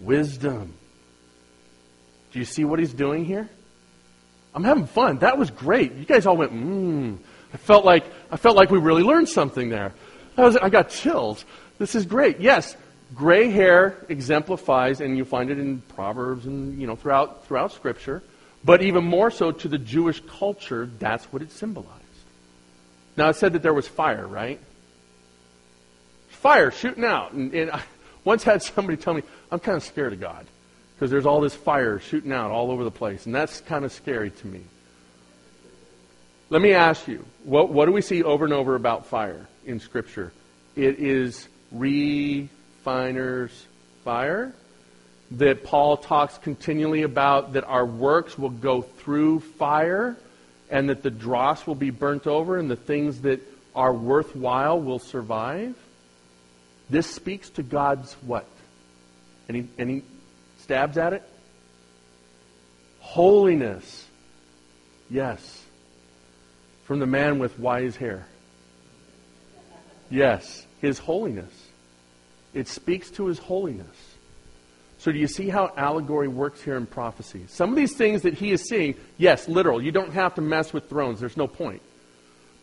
Wisdom. 0.00 0.74
Do 2.32 2.38
you 2.38 2.44
see 2.44 2.64
what 2.64 2.78
he's 2.78 2.92
doing 2.92 3.24
here? 3.24 3.48
I'm 4.54 4.64
having 4.64 4.86
fun. 4.86 5.18
That 5.18 5.38
was 5.38 5.50
great. 5.50 5.94
You 5.94 6.04
guys 6.04 6.26
all 6.26 6.36
went, 6.36 6.52
mmm. 6.52 7.18
I 7.52 7.56
felt 7.56 7.84
like 7.84 8.04
I 8.30 8.36
felt 8.36 8.56
like 8.56 8.70
we 8.70 8.78
really 8.78 9.02
learned 9.02 9.28
something 9.28 9.68
there. 9.68 9.92
I, 10.36 10.42
was, 10.42 10.56
I 10.56 10.70
got 10.70 10.88
chills. 10.88 11.44
This 11.78 11.94
is 11.94 12.06
great. 12.06 12.40
Yes, 12.40 12.76
gray 13.14 13.50
hair 13.50 13.96
exemplifies, 14.08 15.00
and 15.00 15.16
you 15.16 15.24
find 15.24 15.50
it 15.50 15.58
in 15.58 15.82
Proverbs 15.82 16.46
and 16.46 16.80
you 16.80 16.86
know 16.86 16.96
throughout 16.96 17.46
throughout 17.46 17.72
Scripture, 17.72 18.22
but 18.64 18.82
even 18.82 19.04
more 19.04 19.30
so 19.30 19.50
to 19.52 19.68
the 19.68 19.78
Jewish 19.78 20.20
culture, 20.38 20.88
that's 20.98 21.24
what 21.26 21.42
it 21.42 21.50
symbolized. 21.50 22.02
Now 23.16 23.28
I 23.28 23.32
said 23.32 23.54
that 23.54 23.62
there 23.62 23.74
was 23.74 23.88
fire, 23.88 24.26
right? 24.26 24.60
Fire 26.28 26.70
shooting 26.70 27.04
out, 27.04 27.32
and, 27.32 27.52
and 27.54 27.70
I 27.70 27.82
once 28.24 28.44
had 28.44 28.62
somebody 28.62 28.96
tell 28.96 29.14
me, 29.14 29.22
I'm 29.50 29.58
kind 29.58 29.76
of 29.76 29.82
scared 29.82 30.12
of 30.12 30.20
God 30.20 30.46
because 30.94 31.10
there's 31.10 31.26
all 31.26 31.40
this 31.40 31.54
fire 31.54 31.98
shooting 31.98 32.32
out 32.32 32.50
all 32.50 32.70
over 32.70 32.84
the 32.84 32.90
place, 32.90 33.26
and 33.26 33.34
that's 33.34 33.60
kind 33.60 33.84
of 33.84 33.92
scary 33.92 34.30
to 34.30 34.46
me. 34.46 34.60
Let 36.48 36.62
me 36.62 36.74
ask 36.74 37.08
you, 37.08 37.24
what, 37.44 37.70
what 37.70 37.86
do 37.86 37.92
we 37.92 38.02
see 38.02 38.22
over 38.22 38.44
and 38.44 38.52
over 38.52 38.74
about 38.74 39.06
fire 39.06 39.48
in 39.64 39.80
Scripture? 39.80 40.32
It 40.76 40.98
is 40.98 41.48
refiner's 41.72 43.66
fire. 44.04 44.54
That 45.38 45.64
Paul 45.64 45.96
talks 45.96 46.36
continually 46.38 47.02
about 47.02 47.54
that 47.54 47.64
our 47.64 47.86
works 47.86 48.38
will 48.38 48.50
go 48.50 48.82
through 48.82 49.40
fire 49.40 50.16
and 50.70 50.88
that 50.88 51.02
the 51.02 51.10
dross 51.10 51.66
will 51.66 51.74
be 51.74 51.90
burnt 51.90 52.26
over 52.26 52.58
and 52.58 52.70
the 52.70 52.76
things 52.76 53.22
that 53.22 53.40
are 53.74 53.92
worthwhile 53.92 54.80
will 54.80 54.98
survive. 54.98 55.74
This 56.90 57.06
speaks 57.06 57.48
to 57.50 57.62
God's 57.62 58.12
what? 58.22 58.46
Any, 59.48 59.68
any 59.78 60.02
stabs 60.58 60.98
at 60.98 61.12
it? 61.12 61.22
Holiness. 63.00 64.06
Yes. 65.10 65.64
From 66.84 66.98
the 66.98 67.06
man 67.06 67.38
with 67.38 67.58
wise 67.58 67.96
hair. 67.96 68.26
Yes, 70.10 70.66
his 70.80 70.98
holiness. 70.98 71.52
It 72.52 72.68
speaks 72.68 73.10
to 73.12 73.26
his 73.26 73.38
holiness. 73.38 74.11
So, 75.02 75.10
do 75.10 75.18
you 75.18 75.26
see 75.26 75.48
how 75.48 75.72
allegory 75.76 76.28
works 76.28 76.62
here 76.62 76.76
in 76.76 76.86
prophecy? 76.86 77.46
Some 77.48 77.70
of 77.70 77.74
these 77.74 77.96
things 77.96 78.22
that 78.22 78.34
he 78.34 78.52
is 78.52 78.68
seeing, 78.68 78.94
yes, 79.18 79.48
literal. 79.48 79.82
You 79.82 79.90
don't 79.90 80.12
have 80.12 80.36
to 80.36 80.40
mess 80.40 80.72
with 80.72 80.88
thrones, 80.88 81.18
there's 81.18 81.36
no 81.36 81.48
point. 81.48 81.82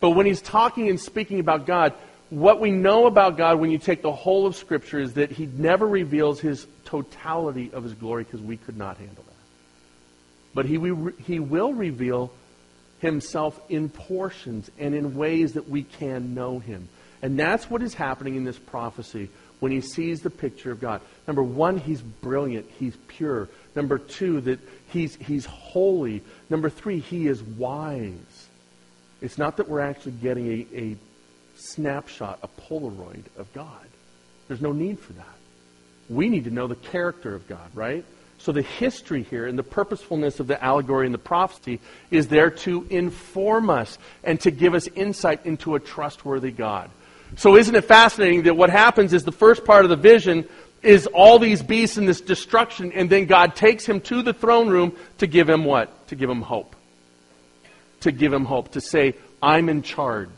But 0.00 0.12
when 0.12 0.24
he's 0.24 0.40
talking 0.40 0.88
and 0.88 0.98
speaking 0.98 1.38
about 1.38 1.66
God, 1.66 1.92
what 2.30 2.58
we 2.58 2.70
know 2.70 3.04
about 3.04 3.36
God 3.36 3.60
when 3.60 3.70
you 3.70 3.76
take 3.76 4.00
the 4.00 4.10
whole 4.10 4.46
of 4.46 4.56
Scripture 4.56 5.00
is 5.00 5.12
that 5.14 5.30
he 5.30 5.44
never 5.44 5.86
reveals 5.86 6.40
his 6.40 6.66
totality 6.86 7.70
of 7.74 7.84
his 7.84 7.92
glory 7.92 8.24
because 8.24 8.40
we 8.40 8.56
could 8.56 8.78
not 8.78 8.96
handle 8.96 9.22
that. 9.22 9.34
But 10.54 10.64
he, 10.64 10.76
he 11.22 11.40
will 11.40 11.74
reveal 11.74 12.32
himself 13.00 13.60
in 13.68 13.90
portions 13.90 14.70
and 14.78 14.94
in 14.94 15.14
ways 15.14 15.52
that 15.52 15.68
we 15.68 15.82
can 15.82 16.34
know 16.34 16.58
him. 16.58 16.88
And 17.20 17.38
that's 17.38 17.68
what 17.68 17.82
is 17.82 17.92
happening 17.92 18.36
in 18.36 18.44
this 18.44 18.58
prophecy 18.58 19.28
when 19.60 19.70
he 19.72 19.80
sees 19.80 20.20
the 20.20 20.30
picture 20.30 20.72
of 20.72 20.80
God. 20.80 21.00
Number 21.26 21.42
one, 21.42 21.78
he's 21.78 22.02
brilliant, 22.02 22.66
he's 22.78 22.96
pure. 23.08 23.48
Number 23.76 23.98
two, 23.98 24.40
that 24.42 24.58
he's, 24.88 25.14
he's 25.16 25.46
holy. 25.46 26.22
Number 26.48 26.68
three, 26.68 26.98
he 26.98 27.28
is 27.28 27.42
wise. 27.42 28.48
It's 29.20 29.38
not 29.38 29.58
that 29.58 29.68
we're 29.68 29.80
actually 29.80 30.12
getting 30.12 30.46
a, 30.48 30.76
a 30.76 30.96
snapshot, 31.54 32.40
a 32.42 32.48
Polaroid 32.48 33.24
of 33.36 33.52
God. 33.52 33.86
There's 34.48 34.62
no 34.62 34.72
need 34.72 34.98
for 34.98 35.12
that. 35.12 35.26
We 36.08 36.28
need 36.28 36.44
to 36.44 36.50
know 36.50 36.66
the 36.66 36.74
character 36.74 37.34
of 37.34 37.46
God, 37.46 37.70
right? 37.74 38.04
So 38.38 38.52
the 38.52 38.62
history 38.62 39.22
here 39.22 39.46
and 39.46 39.58
the 39.58 39.62
purposefulness 39.62 40.40
of 40.40 40.46
the 40.46 40.62
allegory 40.64 41.04
and 41.04 41.14
the 41.14 41.18
prophecy 41.18 41.78
is 42.10 42.28
there 42.28 42.50
to 42.50 42.86
inform 42.88 43.68
us 43.68 43.98
and 44.24 44.40
to 44.40 44.50
give 44.50 44.74
us 44.74 44.88
insight 44.88 45.44
into 45.44 45.74
a 45.74 45.80
trustworthy 45.80 46.50
God. 46.50 46.90
So 47.36 47.56
isn't 47.56 47.74
it 47.74 47.84
fascinating 47.84 48.42
that 48.44 48.56
what 48.56 48.70
happens 48.70 49.12
is 49.12 49.24
the 49.24 49.32
first 49.32 49.64
part 49.64 49.84
of 49.84 49.90
the 49.90 49.96
vision 49.96 50.48
is 50.82 51.06
all 51.06 51.38
these 51.38 51.62
beasts 51.62 51.96
and 51.96 52.08
this 52.08 52.20
destruction, 52.20 52.92
and 52.92 53.10
then 53.10 53.26
God 53.26 53.54
takes 53.54 53.84
him 53.84 54.00
to 54.02 54.22
the 54.22 54.32
throne 54.32 54.68
room 54.68 54.96
to 55.18 55.26
give 55.26 55.48
him 55.48 55.64
what? 55.64 56.08
To 56.08 56.14
give 56.14 56.30
him 56.30 56.42
hope. 56.42 56.74
To 58.00 58.12
give 58.12 58.32
him 58.32 58.44
hope. 58.44 58.72
To 58.72 58.80
say, 58.80 59.14
I'm 59.42 59.68
in 59.68 59.82
charge. 59.82 60.28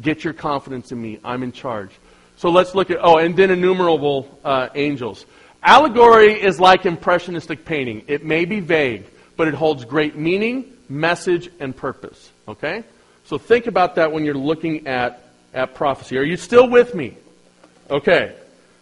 Get 0.00 0.24
your 0.24 0.32
confidence 0.34 0.92
in 0.92 1.00
me. 1.00 1.18
I'm 1.24 1.42
in 1.42 1.52
charge. 1.52 1.90
So 2.36 2.50
let's 2.50 2.74
look 2.74 2.90
at, 2.90 2.98
oh, 3.00 3.18
and 3.18 3.36
then 3.36 3.50
innumerable 3.50 4.38
uh, 4.44 4.68
angels. 4.74 5.26
Allegory 5.62 6.32
is 6.40 6.58
like 6.58 6.86
impressionistic 6.86 7.64
painting. 7.64 8.02
It 8.08 8.24
may 8.24 8.44
be 8.44 8.60
vague, 8.60 9.04
but 9.36 9.48
it 9.48 9.54
holds 9.54 9.84
great 9.84 10.16
meaning, 10.16 10.72
message, 10.88 11.50
and 11.60 11.74
purpose. 11.76 12.30
Okay? 12.48 12.84
So 13.24 13.38
think 13.38 13.66
about 13.66 13.94
that 13.94 14.12
when 14.12 14.24
you're 14.24 14.34
looking 14.34 14.86
at 14.86 15.31
at 15.52 15.74
prophecy. 15.74 16.18
Are 16.18 16.24
you 16.24 16.36
still 16.36 16.68
with 16.68 16.94
me? 16.94 17.16
Okay. 17.90 18.34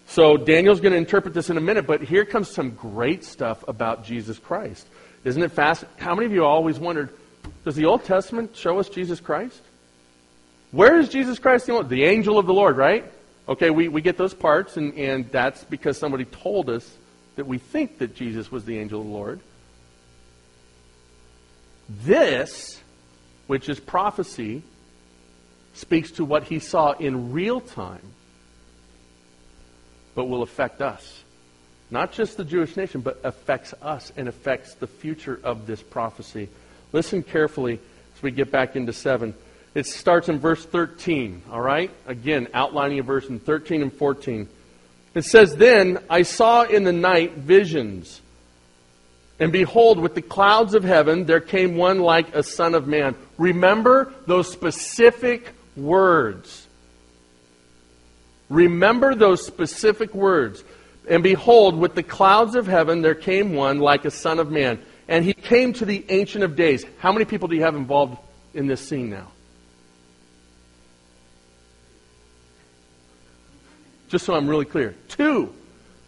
So 0.06 0.36
Daniel's 0.36 0.80
going 0.80 0.92
to 0.92 0.98
interpret 0.98 1.34
this 1.34 1.50
in 1.50 1.56
a 1.56 1.60
minute, 1.60 1.86
but 1.86 2.02
here 2.02 2.24
comes 2.24 2.50
some 2.50 2.70
great 2.70 3.24
stuff 3.24 3.62
about 3.68 4.04
Jesus 4.04 4.38
Christ. 4.38 4.86
Isn't 5.24 5.42
it 5.42 5.52
fast? 5.52 5.84
How 5.98 6.14
many 6.14 6.26
of 6.26 6.32
you 6.32 6.44
always 6.44 6.78
wondered, 6.78 7.10
does 7.64 7.76
the 7.76 7.84
Old 7.84 8.04
Testament 8.04 8.56
show 8.56 8.78
us 8.78 8.88
Jesus 8.88 9.20
Christ? 9.20 9.60
Where 10.72 10.98
is 10.98 11.08
Jesus 11.08 11.38
Christ 11.38 11.66
the, 11.66 11.82
the 11.82 12.04
angel 12.04 12.38
of 12.38 12.46
the 12.46 12.54
Lord, 12.54 12.76
right? 12.76 13.04
Okay, 13.48 13.70
we, 13.70 13.88
we 13.88 14.00
get 14.00 14.16
those 14.16 14.34
parts, 14.34 14.76
and, 14.76 14.94
and 14.94 15.30
that's 15.30 15.64
because 15.64 15.98
somebody 15.98 16.24
told 16.24 16.70
us 16.70 16.88
that 17.36 17.46
we 17.46 17.58
think 17.58 17.98
that 17.98 18.14
Jesus 18.14 18.50
was 18.50 18.64
the 18.64 18.78
angel 18.78 19.00
of 19.00 19.06
the 19.06 19.12
Lord. 19.12 19.40
This, 21.88 22.80
which 23.46 23.68
is 23.68 23.80
prophecy, 23.80 24.62
speaks 25.74 26.10
to 26.12 26.24
what 26.24 26.44
he 26.44 26.58
saw 26.58 26.92
in 26.92 27.32
real 27.32 27.60
time, 27.60 28.02
but 30.14 30.26
will 30.26 30.42
affect 30.42 30.82
us. 30.82 31.22
Not 31.90 32.12
just 32.12 32.36
the 32.36 32.44
Jewish 32.44 32.76
nation, 32.76 33.00
but 33.00 33.20
affects 33.24 33.74
us 33.82 34.12
and 34.16 34.28
affects 34.28 34.74
the 34.74 34.86
future 34.86 35.40
of 35.42 35.66
this 35.66 35.82
prophecy. 35.82 36.48
Listen 36.92 37.22
carefully 37.22 37.80
as 38.16 38.22
we 38.22 38.30
get 38.30 38.50
back 38.50 38.76
into 38.76 38.92
7. 38.92 39.34
It 39.74 39.86
starts 39.86 40.28
in 40.28 40.38
verse 40.38 40.64
13, 40.64 41.42
all 41.50 41.60
right? 41.60 41.90
Again, 42.06 42.48
outlining 42.54 42.98
a 42.98 43.02
verse 43.02 43.28
in 43.28 43.38
13 43.38 43.82
and 43.82 43.92
14. 43.92 44.48
It 45.14 45.24
says, 45.24 45.56
Then 45.56 45.98
I 46.08 46.22
saw 46.22 46.62
in 46.62 46.84
the 46.84 46.92
night 46.92 47.34
visions, 47.34 48.20
and 49.38 49.52
behold, 49.52 49.98
with 49.98 50.14
the 50.14 50.22
clouds 50.22 50.74
of 50.74 50.84
heaven 50.84 51.24
there 51.24 51.40
came 51.40 51.76
one 51.76 52.00
like 52.00 52.34
a 52.34 52.42
son 52.42 52.74
of 52.74 52.86
man. 52.86 53.14
Remember 53.38 54.12
those 54.26 54.50
specific 54.50 55.54
words. 55.82 56.66
Remember 58.48 59.14
those 59.14 59.44
specific 59.46 60.14
words. 60.14 60.64
And 61.08 61.22
behold, 61.22 61.78
with 61.78 61.94
the 61.94 62.02
clouds 62.02 62.54
of 62.54 62.66
heaven 62.66 63.02
there 63.02 63.14
came 63.14 63.54
one 63.54 63.78
like 63.78 64.04
a 64.04 64.10
son 64.10 64.38
of 64.38 64.50
man. 64.50 64.80
And 65.08 65.24
he 65.24 65.32
came 65.32 65.72
to 65.74 65.84
the 65.84 66.04
Ancient 66.08 66.44
of 66.44 66.56
Days. 66.56 66.84
How 66.98 67.12
many 67.12 67.24
people 67.24 67.48
do 67.48 67.56
you 67.56 67.62
have 67.62 67.74
involved 67.74 68.18
in 68.54 68.66
this 68.66 68.80
scene 68.80 69.10
now? 69.10 69.28
Just 74.08 74.24
so 74.24 74.34
I'm 74.34 74.48
really 74.48 74.64
clear. 74.64 74.94
Two. 75.08 75.54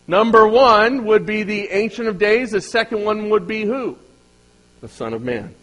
Number 0.06 0.46
one 0.46 1.04
would 1.04 1.24
be 1.24 1.44
the 1.44 1.68
Ancient 1.70 2.08
of 2.08 2.18
Days. 2.18 2.50
The 2.50 2.60
second 2.60 3.04
one 3.04 3.30
would 3.30 3.46
be 3.46 3.64
who? 3.64 3.96
The 4.80 4.88
Son 4.88 5.14
of 5.14 5.22
Man 5.22 5.54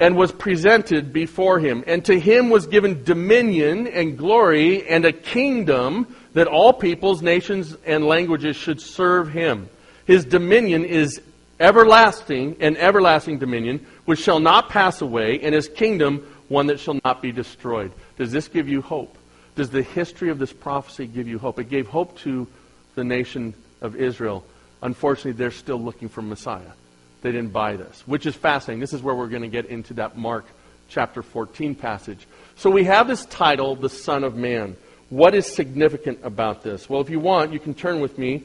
and 0.00 0.16
was 0.16 0.32
presented 0.32 1.12
before 1.12 1.60
him. 1.60 1.84
And 1.86 2.02
to 2.06 2.18
him 2.18 2.48
was 2.48 2.66
given 2.66 3.04
dominion 3.04 3.86
and 3.86 4.16
glory 4.16 4.88
and 4.88 5.04
a 5.04 5.12
kingdom 5.12 6.16
that 6.32 6.46
all 6.46 6.72
peoples, 6.72 7.20
nations, 7.20 7.76
and 7.84 8.06
languages 8.06 8.56
should 8.56 8.80
serve 8.80 9.28
him. 9.28 9.68
His 10.06 10.24
dominion 10.24 10.84
is 10.86 11.20
everlasting 11.60 12.56
and 12.60 12.78
everlasting 12.78 13.38
dominion, 13.38 13.86
which 14.06 14.20
shall 14.20 14.40
not 14.40 14.70
pass 14.70 15.02
away, 15.02 15.40
and 15.42 15.54
his 15.54 15.68
kingdom 15.68 16.26
one 16.48 16.66
that 16.68 16.80
shall 16.80 16.98
not 17.04 17.20
be 17.20 17.30
destroyed. 17.30 17.92
Does 18.16 18.32
this 18.32 18.48
give 18.48 18.68
you 18.68 18.80
hope? 18.80 19.16
Does 19.54 19.70
the 19.70 19.82
history 19.82 20.30
of 20.30 20.38
this 20.38 20.52
prophecy 20.52 21.06
give 21.06 21.28
you 21.28 21.38
hope? 21.38 21.58
It 21.58 21.68
gave 21.68 21.86
hope 21.86 22.18
to 22.20 22.48
the 22.94 23.04
nation 23.04 23.54
of 23.82 23.96
Israel. 23.96 24.44
Unfortunately, 24.82 25.32
they're 25.32 25.50
still 25.50 25.80
looking 25.80 26.08
for 26.08 26.22
Messiah. 26.22 26.72
They 27.22 27.32
didn't 27.32 27.52
buy 27.52 27.76
this, 27.76 28.02
which 28.06 28.26
is 28.26 28.34
fascinating. 28.34 28.80
This 28.80 28.92
is 28.92 29.02
where 29.02 29.14
we're 29.14 29.28
going 29.28 29.42
to 29.42 29.48
get 29.48 29.66
into 29.66 29.94
that 29.94 30.16
Mark 30.16 30.46
chapter 30.88 31.22
14 31.22 31.74
passage. 31.74 32.26
So 32.56 32.70
we 32.70 32.84
have 32.84 33.08
this 33.08 33.24
title, 33.26 33.76
The 33.76 33.88
Son 33.88 34.24
of 34.24 34.36
Man. 34.36 34.76
What 35.10 35.34
is 35.34 35.46
significant 35.46 36.20
about 36.22 36.62
this? 36.62 36.88
Well, 36.88 37.00
if 37.00 37.10
you 37.10 37.20
want, 37.20 37.52
you 37.52 37.58
can 37.58 37.74
turn 37.74 38.00
with 38.00 38.16
me 38.16 38.44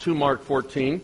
to 0.00 0.14
Mark 0.14 0.42
14. 0.44 1.00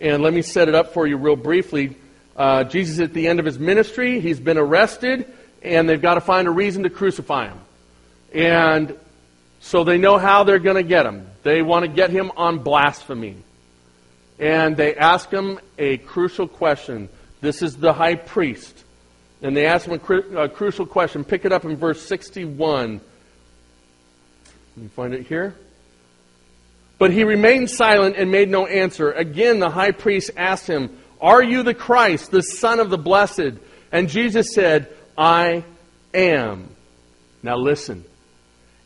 And 0.00 0.22
let 0.22 0.34
me 0.34 0.42
set 0.42 0.68
it 0.68 0.74
up 0.74 0.92
for 0.92 1.06
you 1.06 1.16
real 1.16 1.36
briefly. 1.36 1.96
Uh, 2.36 2.64
Jesus, 2.64 2.98
at 2.98 3.14
the 3.14 3.28
end 3.28 3.38
of 3.38 3.46
his 3.46 3.58
ministry, 3.58 4.20
he's 4.20 4.40
been 4.40 4.58
arrested, 4.58 5.32
and 5.62 5.88
they've 5.88 6.02
got 6.02 6.14
to 6.14 6.20
find 6.20 6.48
a 6.48 6.50
reason 6.50 6.82
to 6.82 6.90
crucify 6.90 7.48
him. 7.48 7.58
And 8.32 8.96
so 9.60 9.84
they 9.84 9.98
know 9.98 10.18
how 10.18 10.42
they're 10.42 10.58
going 10.58 10.76
to 10.76 10.82
get 10.82 11.06
him. 11.06 11.28
They 11.44 11.62
want 11.62 11.84
to 11.84 11.88
get 11.88 12.10
him 12.10 12.32
on 12.36 12.58
blasphemy 12.58 13.36
and 14.38 14.76
they 14.76 14.94
ask 14.96 15.30
him 15.30 15.60
a 15.78 15.98
crucial 15.98 16.48
question. 16.48 17.08
This 17.40 17.62
is 17.62 17.76
the 17.76 17.92
high 17.92 18.16
priest. 18.16 18.84
And 19.42 19.56
they 19.56 19.66
ask 19.66 19.86
him 19.86 19.94
a, 19.94 19.98
cru- 19.98 20.38
a 20.38 20.48
crucial 20.48 20.86
question. 20.86 21.24
Pick 21.24 21.44
it 21.44 21.52
up 21.52 21.64
in 21.64 21.76
verse 21.76 22.02
61. 22.02 23.00
You 24.76 24.88
find 24.88 25.14
it 25.14 25.26
here? 25.26 25.54
But 26.98 27.12
he 27.12 27.24
remained 27.24 27.70
silent 27.70 28.16
and 28.16 28.30
made 28.30 28.48
no 28.48 28.66
answer. 28.66 29.12
Again, 29.12 29.58
the 29.58 29.70
high 29.70 29.90
priest 29.90 30.30
asked 30.36 30.66
him, 30.66 30.98
Are 31.20 31.42
you 31.42 31.62
the 31.62 31.74
Christ, 31.74 32.30
the 32.30 32.42
Son 32.42 32.80
of 32.80 32.90
the 32.90 32.98
Blessed? 32.98 33.58
And 33.92 34.08
Jesus 34.08 34.54
said, 34.54 34.92
I 35.16 35.64
am. 36.12 36.70
Now 37.42 37.56
listen. 37.56 38.04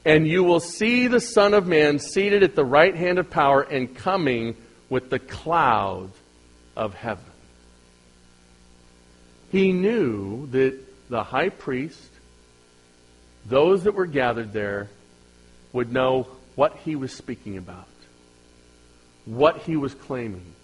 And 0.05 0.27
you 0.27 0.43
will 0.43 0.61
see 0.61 1.07
the 1.07 1.21
Son 1.21 1.55
of 1.55 1.67
Man 1.67 1.99
seated 1.99 2.43
at 2.43 2.55
the 2.55 2.65
right 2.65 2.95
hand 2.95 3.19
of 3.19 3.31
power 3.31 3.63
and 3.63 3.95
coming 3.95 4.57
with 4.91 5.11
the 5.11 5.19
cloud 5.19 6.11
of 6.77 6.95
heaven. 6.95 7.25
He 9.53 9.73
knew 9.73 10.47
that 10.49 10.79
the 11.11 11.23
high 11.23 11.49
priest, 11.49 12.11
those 13.47 13.85
that 13.85 13.93
were 13.95 14.07
gathered 14.07 14.53
there, 14.53 14.89
would 15.73 15.93
know 15.93 16.27
what 16.55 16.77
he 16.85 16.97
was 16.97 17.13
speaking 17.13 17.57
about. 17.57 17.87
what 19.29 19.59
he 19.59 19.77
was 19.77 19.93
claiming. 19.95 20.55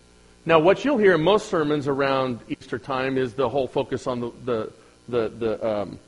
Now, 0.46 0.58
what 0.58 0.84
you'll 0.84 0.98
hear 0.98 1.14
in 1.14 1.22
most 1.22 1.48
sermons 1.48 1.86
around 1.86 2.40
Easter 2.48 2.78
time 2.78 3.18
is 3.18 3.34
the 3.34 3.48
whole 3.48 3.66
focus 3.68 4.06
on 4.06 4.20
the, 4.20 4.32
the, 4.44 4.72
the, 5.08 5.28
the, 5.28 5.66
um, 5.66 5.98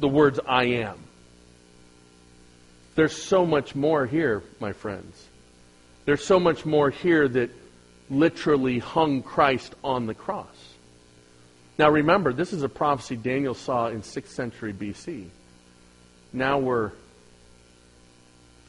the 0.00 0.08
words 0.08 0.40
I 0.46 0.64
am. 0.64 0.98
There's 2.94 3.14
so 3.14 3.44
much 3.46 3.74
more 3.74 4.06
here, 4.06 4.42
my 4.58 4.72
friends. 4.72 5.27
There's 6.08 6.24
so 6.24 6.40
much 6.40 6.64
more 6.64 6.88
here 6.88 7.28
that 7.28 7.50
literally 8.08 8.78
hung 8.78 9.20
Christ 9.20 9.74
on 9.84 10.06
the 10.06 10.14
cross. 10.14 10.46
Now 11.76 11.90
remember, 11.90 12.32
this 12.32 12.54
is 12.54 12.62
a 12.62 12.68
prophecy 12.70 13.14
Daniel 13.14 13.52
saw 13.52 13.88
in 13.88 14.00
6th 14.00 14.28
century 14.28 14.72
BC. 14.72 15.26
Now 16.32 16.60
we're 16.60 16.92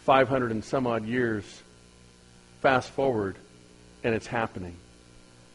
500 0.04 0.52
and 0.52 0.66
some 0.66 0.86
odd 0.86 1.06
years 1.06 1.46
fast 2.60 2.90
forward, 2.90 3.38
and 4.04 4.14
it's 4.14 4.28
happening. 4.28 4.76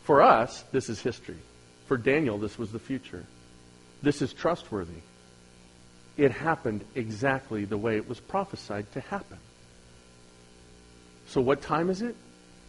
For 0.05 0.23
us, 0.23 0.65
this 0.73 0.89
is 0.89 1.03
history. 1.03 1.37
For 1.87 1.99
Daniel, 1.99 2.39
this 2.39 2.59
was 2.59 2.73
the 2.73 2.79
future. 2.79 3.27
This 4.03 4.23
is 4.23 4.33
trustworthy. 4.33 5.03
It 6.17 6.31
happened 6.31 6.83
exactly 6.95 7.67
the 7.67 7.77
way 7.77 7.99
it 7.99 8.09
was 8.09 8.21
prophesied 8.21 8.91
to 8.95 9.01
happen. 9.01 9.37
So, 11.27 11.41
what 11.41 11.63
time 11.63 11.91
is 11.91 12.03
it? 12.03 12.15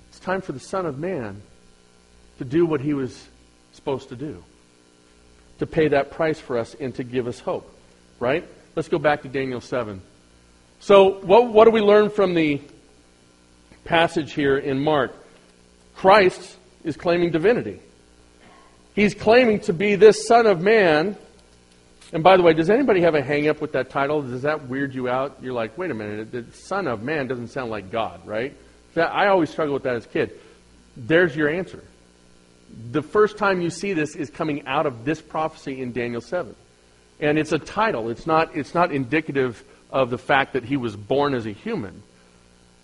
It's 0.10 0.20
time 0.20 0.41
for 0.41 0.51
the 0.51 0.60
Son 0.60 0.86
of 0.86 0.97
Man 0.97 1.41
to 2.38 2.45
do 2.45 2.66
what 2.66 2.82
he 2.82 2.93
was 2.93 3.28
supposed 3.74 4.10
to 4.10 4.16
do 4.16 4.43
to 5.60 5.66
pay 5.66 5.88
that 5.89 6.12
price 6.12 6.39
for 6.39 6.58
us 6.58 6.76
and 6.80 6.93
to 6.95 7.03
give 7.03 7.28
us 7.28 7.39
hope. 7.39 7.72
Right? 8.20 8.47
Let's 8.76 8.89
go 8.89 8.99
back 8.99 9.22
to 9.24 9.30
Daniel 9.30 9.62
7. 9.62 10.01
So, 10.80 11.22
what, 11.22 11.47
what 11.47 11.66
do 11.66 11.72
we 11.72 11.82
learn 11.82 12.10
from 12.10 12.34
the 12.34 12.62
passage 13.86 14.34
here 14.34 14.58
in 14.58 14.80
Mark? 14.80 15.14
Christ 15.95 16.58
is 16.84 16.97
claiming 16.97 17.32
divinity. 17.32 17.80
He's 18.93 19.14
claiming 19.14 19.62
to 19.62 19.74
be 19.74 19.95
this 19.95 20.28
Son 20.28 20.45
of 20.45 20.62
Man. 20.62 21.18
And 22.16 22.24
by 22.24 22.38
the 22.38 22.43
way, 22.43 22.53
does 22.53 22.70
anybody 22.70 23.01
have 23.01 23.13
a 23.13 23.22
hang 23.22 23.49
up 23.49 23.59
with 23.59 23.74
that 23.74 23.89
title? 23.89 24.22
Does 24.22 24.43
that 24.43 24.70
weird 24.70 24.95
you 24.95 25.09
out? 25.09 25.38
You're 25.41 25.53
like, 25.53 25.78
wait 25.78 25.91
a 25.91 25.93
minute, 25.93 26.32
the 26.32 26.45
Son 26.53 26.88
of 26.88 27.03
Man 27.03 27.28
doesn't 27.28 27.49
sound 27.49 27.70
like 27.70 27.91
God, 27.91 28.26
right? 28.26 28.55
I 28.95 29.28
always 29.28 29.49
struggled 29.49 29.74
with 29.74 29.84
that 29.84 29.97
as 29.97 30.05
a 30.05 30.07
kid. 30.07 30.39
There's 30.95 31.36
your 31.36 31.49
answer 31.49 31.84
the 32.91 33.01
first 33.01 33.38
time 33.38 33.61
you 33.61 33.70
see 33.70 33.93
this 33.93 34.16
is 34.16 34.30
coming 34.30 34.66
out 34.68 34.86
of 34.86 35.05
this 35.05 35.22
prophecy 35.22 35.82
in 35.82 35.91
Daniel 35.91 36.22
7. 36.22 36.55
And 37.20 37.38
it's 37.38 37.51
a 37.51 37.59
title. 37.59 38.09
It's 38.09 38.26
not, 38.26 38.55
it's 38.55 38.74
not 38.74 38.91
indicative 38.91 39.63
of 39.91 40.09
the 40.09 40.18
fact 40.18 40.53
that 40.53 40.63
he 40.63 40.78
was 40.78 40.95
born 40.95 41.34
as 41.34 41.45
a 41.45 41.51
human. 41.51 42.03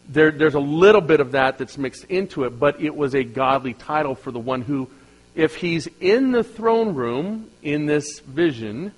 There, 0.07 0.31
there's 0.31 0.55
a 0.55 0.59
little 0.59 1.01
bit 1.01 1.19
of 1.19 1.31
that 1.33 1.57
that's 1.57 1.77
mixed 1.77 2.05
into 2.05 2.43
it, 2.45 2.59
but 2.59 2.81
it 2.81 2.95
was 2.95 3.15
a 3.15 3.23
godly 3.23 3.73
title 3.73 4.15
for 4.15 4.31
the 4.31 4.39
one 4.39 4.61
who, 4.61 4.89
if 5.35 5.55
he's 5.55 5.87
in 5.99 6.31
the 6.31 6.43
throne 6.43 6.95
room 6.95 7.49
in 7.61 7.85
this 7.85 8.19
vision, 8.19 8.93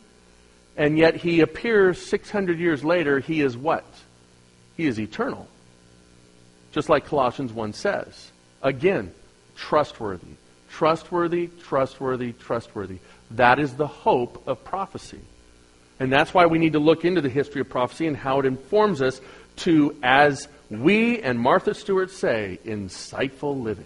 and 0.75 0.97
yet 0.97 1.15
he 1.15 1.41
appears 1.41 2.03
600 2.05 2.59
years 2.59 2.83
later, 2.83 3.19
he 3.19 3.41
is 3.41 3.55
what? 3.55 3.85
He 4.75 4.87
is 4.87 4.99
eternal. 4.99 5.47
Just 6.71 6.89
like 6.89 7.05
Colossians 7.05 7.53
1 7.53 7.73
says. 7.73 8.31
Again, 8.61 9.13
trustworthy 9.55 10.37
Trustworthy, 10.73 11.49
trustworthy, 11.61 12.33
trustworthy. 12.33 12.97
That 13.31 13.59
is 13.59 13.75
the 13.75 13.85
hope 13.85 14.47
of 14.47 14.63
prophecy. 14.63 15.19
And 15.99 16.11
that's 16.11 16.33
why 16.33 16.47
we 16.47 16.57
need 16.57 16.73
to 16.73 16.79
look 16.79 17.05
into 17.05 17.21
the 17.21 17.29
history 17.29 17.61
of 17.61 17.69
prophecy 17.69 18.07
and 18.07 18.17
how 18.17 18.39
it 18.39 18.47
informs 18.47 18.99
us 18.99 19.21
to, 19.57 19.95
as 20.01 20.47
we 20.71 21.21
and 21.21 21.39
Martha 21.39 21.75
Stewart 21.75 22.09
say, 22.09 22.57
insightful 22.65 23.61
living. 23.61 23.85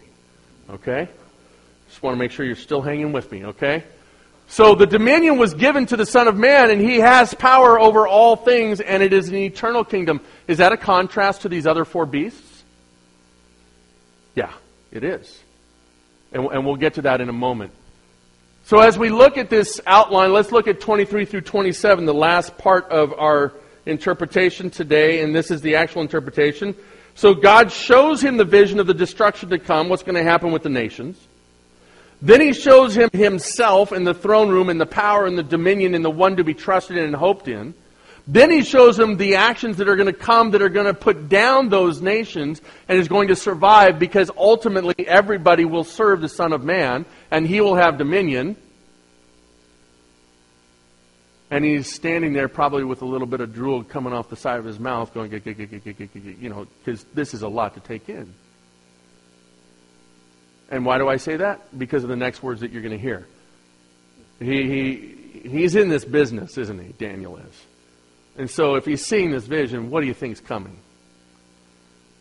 Okay? 0.70 1.10
Just 1.90 2.02
want 2.02 2.16
to 2.16 2.20
make 2.20 2.32
sure 2.32 2.46
you're 2.46 2.56
still 2.56 2.82
hanging 2.82 3.12
with 3.12 3.30
me, 3.34 3.48
okay? 3.48 3.84
So 4.48 4.76
the 4.76 4.88
dominion 4.88 5.38
was 5.38 5.54
given 5.54 5.86
to 5.88 5.98
the 5.98 6.06
Son 6.06 6.28
of 6.28 6.38
Man, 6.38 6.72
and 6.72 6.82
he 6.82 7.00
has 7.00 7.34
power 7.34 7.80
over 7.80 8.08
all 8.08 8.38
things, 8.38 8.80
and 8.80 9.04
it 9.04 9.12
is 9.12 9.28
an 9.28 9.36
eternal 9.36 9.84
kingdom. 9.84 10.22
Is 10.48 10.60
that 10.60 10.72
a 10.72 10.78
contrast 10.78 11.42
to 11.42 11.50
these 11.50 11.68
other 11.68 11.84
four 11.84 12.06
beasts? 12.06 12.64
Yeah, 14.36 14.54
it 14.92 15.04
is. 15.04 15.44
And, 16.32 16.46
and 16.46 16.66
we'll 16.66 16.78
get 16.78 16.94
to 16.96 17.02
that 17.04 17.20
in 17.20 17.28
a 17.28 17.34
moment. 17.34 17.74
So, 18.64 18.80
as 18.80 18.98
we 18.98 19.10
look 19.10 19.38
at 19.38 19.50
this 19.50 19.80
outline, 19.86 20.32
let's 20.34 20.52
look 20.52 20.68
at 20.68 20.80
23 20.80 21.26
through 21.26 21.42
27, 21.42 22.06
the 22.06 22.14
last 22.14 22.58
part 22.58 22.90
of 22.90 23.14
our 23.14 23.54
interpretation 23.86 24.70
today, 24.70 25.22
and 25.22 25.36
this 25.36 25.52
is 25.52 25.62
the 25.62 25.76
actual 25.76 26.02
interpretation. 26.02 26.76
So, 27.16 27.34
God 27.34 27.72
shows 27.72 28.22
him 28.22 28.38
the 28.38 28.46
vision 28.46 28.80
of 28.80 28.88
the 28.88 28.94
destruction 28.94 29.50
to 29.50 29.60
come, 29.60 29.90
what's 29.90 30.04
going 30.04 30.16
to 30.16 30.24
happen 30.24 30.52
with 30.52 30.64
the 30.64 30.70
nations. 30.70 31.18
Then 32.22 32.42
he 32.42 32.54
shows 32.54 32.96
him 32.96 33.10
himself 33.14 33.92
in 33.92 34.04
the 34.04 34.14
throne 34.14 34.50
room 34.50 34.70
and 34.70 34.82
the 34.82 34.88
power 34.88 35.26
and 35.26 35.38
the 35.38 35.44
dominion 35.44 35.94
and 35.94 36.04
the 36.04 36.10
one 36.10 36.38
to 36.38 36.44
be 36.44 36.54
trusted 36.54 36.98
in 36.98 37.04
and 37.04 37.16
hoped 37.16 37.48
in. 37.48 37.76
Then 38.28 38.52
he 38.52 38.64
shows 38.64 39.00
him 39.00 39.16
the 39.16 39.36
actions 39.36 39.78
that 39.78 39.88
are 39.88 39.96
going 39.96 40.12
to 40.12 40.20
come 40.20 40.52
that 40.52 40.62
are 40.62 40.70
going 40.70 40.88
to 40.88 40.94
put 40.94 41.30
down 41.30 41.70
those 41.70 42.02
nations 42.02 42.62
and 42.90 43.00
is 43.00 43.08
going 43.08 43.30
to 43.30 43.38
survive 43.38 44.00
because 44.00 44.30
ultimately 44.36 44.96
everybody 45.08 45.64
will 45.64 45.86
serve 45.86 46.20
the 46.20 46.28
Son 46.28 46.52
of 46.52 46.64
Man 46.64 47.06
and 47.32 47.48
he 47.48 47.62
will 47.62 47.76
have 47.76 47.98
dominion. 47.98 48.58
And 51.50 51.64
he's 51.64 51.94
standing 51.94 52.34
there 52.34 52.50
probably 52.50 52.84
with 52.84 53.02
a 53.02 53.06
little 53.06 53.28
bit 53.28 53.40
of 53.40 53.54
drool 53.54 53.84
coming 53.84 54.12
off 54.12 54.28
the 54.28 54.36
side 54.36 54.60
of 54.60 54.66
his 54.66 54.80
mouth 54.80 55.14
going, 55.14 55.32
you 55.32 56.50
know, 56.50 56.68
because 56.84 57.06
this 57.14 57.34
is 57.34 57.44
a 57.44 57.48
lot 57.48 57.76
to 57.76 57.80
take 57.80 58.10
in. 58.10 58.34
And 60.70 60.86
why 60.86 60.98
do 60.98 61.08
I 61.08 61.18
say 61.18 61.38
that? 61.38 61.78
Because 61.78 62.04
of 62.04 62.10
the 62.10 62.16
next 62.16 62.44
words 62.44 62.62
that 62.62 62.72
you're 62.72 62.82
going 62.82 62.98
to 62.98 63.02
hear. 63.02 63.26
He, 64.40 64.64
he, 64.64 65.50
he's 65.50 65.76
in 65.76 65.90
this 65.90 66.06
business, 66.06 66.58
isn't 66.58 66.80
he? 66.80 66.94
Daniel 66.94 67.38
is. 67.38 67.66
And 68.38 68.50
so 68.50 68.76
if 68.76 68.86
he's 68.86 69.06
seeing 69.06 69.32
this 69.32 69.46
vision, 69.46 69.90
what 69.90 70.02
do 70.02 70.08
you 70.08 70.14
think 70.14 70.34
is 70.34 70.42
coming? 70.42 70.78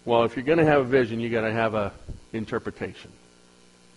Well, 0.04 0.24
if 0.24 0.36
you're 0.36 0.44
going 0.44 0.58
to 0.58 0.64
have 0.64 0.80
a 0.80 0.84
vision, 0.84 1.20
you've 1.20 1.32
got 1.32 1.42
to 1.42 1.52
have 1.52 1.74
an 1.74 1.90
interpretation. 2.32 3.10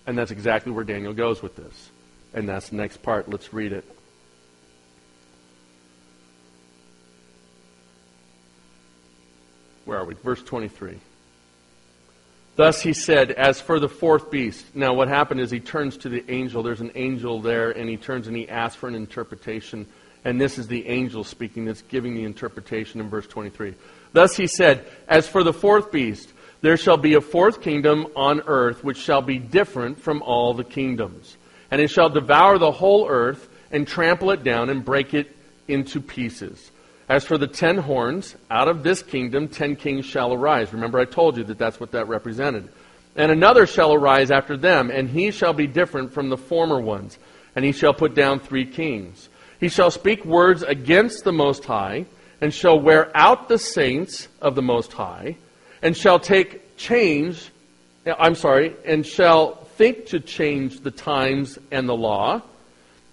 And 0.07 0.17
that's 0.17 0.31
exactly 0.31 0.71
where 0.71 0.83
Daniel 0.83 1.13
goes 1.13 1.41
with 1.41 1.55
this. 1.55 1.91
And 2.33 2.49
that's 2.49 2.69
the 2.69 2.75
next 2.75 3.03
part. 3.03 3.29
Let's 3.29 3.53
read 3.53 3.71
it. 3.71 3.85
Where 9.85 9.99
are 9.99 10.05
we? 10.05 10.15
Verse 10.15 10.41
23. 10.43 10.99
Thus 12.59 12.81
he 12.81 12.91
said, 12.91 13.31
As 13.31 13.61
for 13.61 13.79
the 13.79 13.87
fourth 13.87 14.29
beast. 14.29 14.75
Now, 14.75 14.93
what 14.93 15.07
happened 15.07 15.39
is 15.39 15.49
he 15.49 15.61
turns 15.61 15.95
to 15.99 16.09
the 16.09 16.29
angel. 16.29 16.61
There's 16.61 16.81
an 16.81 16.91
angel 16.93 17.39
there, 17.39 17.71
and 17.71 17.89
he 17.89 17.95
turns 17.95 18.27
and 18.27 18.35
he 18.35 18.49
asks 18.49 18.75
for 18.75 18.89
an 18.89 18.95
interpretation. 18.95 19.87
And 20.25 20.41
this 20.41 20.57
is 20.57 20.67
the 20.67 20.85
angel 20.85 21.23
speaking 21.23 21.63
that's 21.63 21.83
giving 21.83 22.15
the 22.15 22.25
interpretation 22.25 22.99
in 22.99 23.09
verse 23.09 23.27
23. 23.27 23.75
Thus 24.11 24.35
he 24.35 24.45
said, 24.45 24.85
As 25.07 25.25
for 25.25 25.41
the 25.41 25.53
fourth 25.53 25.89
beast, 25.89 26.33
there 26.59 26.75
shall 26.75 26.97
be 26.97 27.13
a 27.13 27.21
fourth 27.21 27.61
kingdom 27.61 28.07
on 28.13 28.41
earth 28.45 28.83
which 28.83 28.97
shall 28.97 29.21
be 29.21 29.39
different 29.39 30.01
from 30.01 30.21
all 30.21 30.53
the 30.53 30.65
kingdoms. 30.65 31.37
And 31.71 31.79
it 31.79 31.89
shall 31.89 32.09
devour 32.09 32.57
the 32.57 32.73
whole 32.73 33.07
earth 33.07 33.47
and 33.71 33.87
trample 33.87 34.31
it 34.31 34.43
down 34.43 34.69
and 34.69 34.83
break 34.83 35.13
it 35.13 35.33
into 35.69 36.01
pieces. 36.01 36.71
As 37.09 37.25
for 37.25 37.39
the 37.39 37.47
ten 37.47 37.77
horns, 37.77 38.35
out 38.51 38.67
of 38.67 38.83
this 38.83 39.01
kingdom 39.01 39.47
ten 39.47 39.75
kings 39.75 40.05
shall 40.05 40.31
arise. 40.31 40.71
Remember, 40.71 40.99
I 40.99 41.05
told 41.05 41.37
you 41.37 41.43
that 41.45 41.57
that's 41.57 41.79
what 41.79 41.91
that 41.93 42.07
represented. 42.07 42.69
And 43.15 43.31
another 43.31 43.65
shall 43.65 43.93
arise 43.93 44.29
after 44.29 44.55
them, 44.55 44.91
and 44.91 45.09
he 45.09 45.31
shall 45.31 45.53
be 45.53 45.65
different 45.65 46.13
from 46.13 46.29
the 46.29 46.37
former 46.37 46.79
ones. 46.79 47.17
And 47.55 47.65
he 47.65 47.71
shall 47.71 47.95
put 47.95 48.13
down 48.13 48.39
three 48.39 48.65
kings. 48.65 49.27
He 49.59 49.69
shall 49.69 49.89
speak 49.89 50.23
words 50.23 50.61
against 50.61 51.23
the 51.23 51.33
Most 51.33 51.65
High, 51.65 52.05
and 52.39 52.53
shall 52.53 52.79
wear 52.79 53.11
out 53.17 53.49
the 53.49 53.57
saints 53.57 54.27
of 54.39 54.53
the 54.53 54.61
Most 54.61 54.93
High, 54.93 55.35
and 55.81 55.97
shall 55.97 56.19
take 56.19 56.77
change, 56.77 57.49
I'm 58.05 58.35
sorry, 58.35 58.75
and 58.85 59.05
shall 59.05 59.55
think 59.55 60.05
to 60.07 60.19
change 60.19 60.81
the 60.81 60.91
times 60.91 61.57
and 61.71 61.89
the 61.89 61.95
law, 61.95 62.43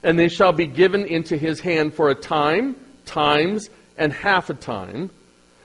and 0.03 0.18
they 0.18 0.28
shall 0.28 0.53
be 0.53 0.66
given 0.66 1.07
into 1.07 1.36
his 1.36 1.61
hand 1.61 1.94
for 1.94 2.11
a 2.11 2.14
time, 2.14 2.76
times, 3.07 3.70
and 3.99 4.12
half 4.12 4.51
a 4.51 4.55
time. 4.55 5.11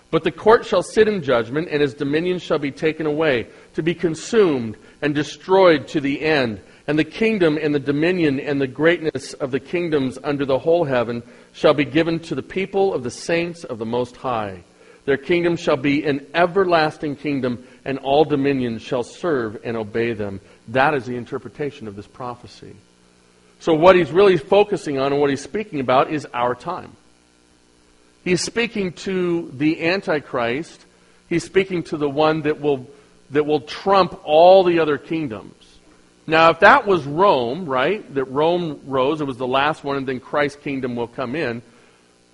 But 0.09 0.23
the 0.23 0.32
court 0.32 0.65
shall 0.65 0.84
sit 0.84 1.07
in 1.07 1.23
judgment, 1.23 1.69
and 1.71 1.82
his 1.82 1.93
dominion 1.93 2.39
shall 2.39 2.59
be 2.59 2.71
taken 2.71 3.05
away, 3.05 3.47
to 3.75 3.84
be 3.84 3.95
consumed 3.95 4.75
and 5.01 5.15
destroyed 5.15 5.88
to 5.89 6.01
the 6.01 6.21
end 6.21 6.61
and 6.88 6.97
the 6.97 7.03
kingdom 7.03 7.57
and 7.61 7.73
the 7.73 7.79
dominion 7.79 8.39
and 8.39 8.59
the 8.59 8.67
greatness 8.67 9.34
of 9.34 9.51
the 9.51 9.59
kingdoms 9.59 10.17
under 10.23 10.45
the 10.45 10.59
whole 10.59 10.84
heaven 10.84 11.23
shall 11.53 11.73
be 11.73 11.86
given 11.86 12.19
to 12.19 12.36
the 12.36 12.43
people 12.43 12.93
of 12.93 13.03
the 13.03 13.11
saints 13.11 13.63
of 13.63 13.77
the 13.77 13.86
Most 13.86 14.17
High. 14.17 14.63
Their 15.05 15.17
kingdom 15.17 15.55
shall 15.55 15.77
be 15.77 16.03
an 16.05 16.27
everlasting 16.34 17.15
kingdom, 17.15 17.65
and 17.86 17.97
all 17.99 18.23
dominions 18.23 18.82
shall 18.82 19.03
serve 19.03 19.59
and 19.63 19.75
obey 19.75 20.13
them. 20.13 20.41
That 20.67 20.93
is 20.93 21.05
the 21.05 21.15
interpretation 21.15 21.88
of 21.88 21.95
this 21.95 22.07
prophecy. 22.07 22.75
So, 23.59 23.73
what 23.73 23.95
he's 23.95 24.11
really 24.11 24.38
focusing 24.38 24.99
on 24.99 25.11
and 25.11 25.21
what 25.21 25.29
he's 25.29 25.41
speaking 25.41 25.79
about 25.79 26.11
is 26.11 26.27
our 26.34 26.55
time. 26.55 26.95
He's 28.24 28.41
speaking 28.41 28.93
to 28.93 29.51
the 29.53 29.88
Antichrist. 29.88 30.86
He's 31.28 31.43
speaking 31.43 31.84
to 31.84 31.97
the 31.97 32.09
one 32.09 32.41
that 32.41 32.61
will, 32.61 32.88
that 33.32 33.45
will 33.45 33.61
trump 33.61 34.19
all 34.24 34.63
the 34.63 34.80
other 34.80 34.97
kingdoms. 34.97 35.55
Now, 36.28 36.51
if 36.51 36.59
that 36.59 36.86
was 36.86 37.03
Rome, 37.03 37.65
right, 37.65 38.13
that 38.13 38.26
Rome 38.26 38.82
rose, 38.86 39.22
it 39.22 39.26
was 39.26 39.38
the 39.38 39.47
last 39.47 39.84
one, 39.84 39.97
and 39.97 40.07
then 40.07 40.19
Christ's 40.19 40.61
kingdom 40.61 40.95
will 40.95 41.07
come 41.07 41.36
in, 41.36 41.61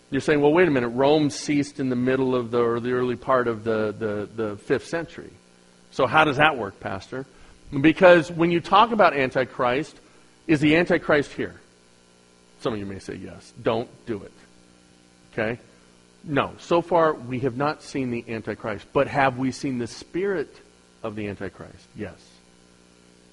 you're 0.09 0.21
saying, 0.21 0.41
well, 0.41 0.53
wait 0.53 0.67
a 0.67 0.71
minute, 0.71 0.89
Rome 0.89 1.29
ceased 1.29 1.79
in 1.79 1.89
the 1.89 1.95
middle 1.95 2.35
of 2.35 2.51
the, 2.51 2.59
or 2.61 2.79
the 2.79 2.91
early 2.91 3.15
part 3.15 3.47
of 3.47 3.63
the, 3.63 3.93
the, 3.97 4.29
the 4.35 4.55
5th 4.55 4.85
century. 4.85 5.31
So 5.91 6.05
how 6.05 6.25
does 6.25 6.37
that 6.37 6.57
work, 6.57 6.79
Pastor? 6.79 7.25
Because 7.81 8.31
when 8.31 8.51
you 8.51 8.61
talk 8.61 8.91
about 8.91 9.15
Antichrist, 9.15 9.97
is 10.47 10.59
the 10.59 10.75
Antichrist 10.77 11.33
here? 11.33 11.59
Some 12.59 12.73
of 12.73 12.79
you 12.79 12.85
may 12.85 12.99
say 12.99 13.15
yes. 13.15 13.53
Don't 13.61 13.89
do 14.05 14.21
it. 14.23 14.31
Okay? 15.33 15.59
No. 16.23 16.53
So 16.59 16.81
far, 16.81 17.13
we 17.13 17.39
have 17.39 17.57
not 17.57 17.81
seen 17.83 18.11
the 18.11 18.25
Antichrist. 18.27 18.85
But 18.93 19.07
have 19.07 19.37
we 19.37 19.51
seen 19.51 19.77
the 19.77 19.87
spirit 19.87 20.53
of 21.03 21.15
the 21.15 21.27
Antichrist? 21.27 21.87
Yes. 21.95 22.17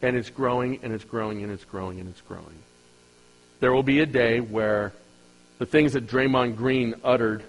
And 0.02 0.16
it's 0.16 0.30
growing, 0.30 0.80
and 0.82 0.92
it's 0.92 1.04
growing, 1.04 1.42
and 1.42 1.52
it's 1.52 1.64
growing, 1.64 1.98
and 1.98 2.08
it's 2.08 2.20
growing. 2.20 2.58
There 3.60 3.72
will 3.72 3.82
be 3.82 4.00
a 4.00 4.06
day 4.06 4.40
where 4.40 4.92
the 5.58 5.66
things 5.66 5.94
that 5.94 6.06
Draymond 6.06 6.56
Green 6.56 6.94
uttered, 7.02 7.42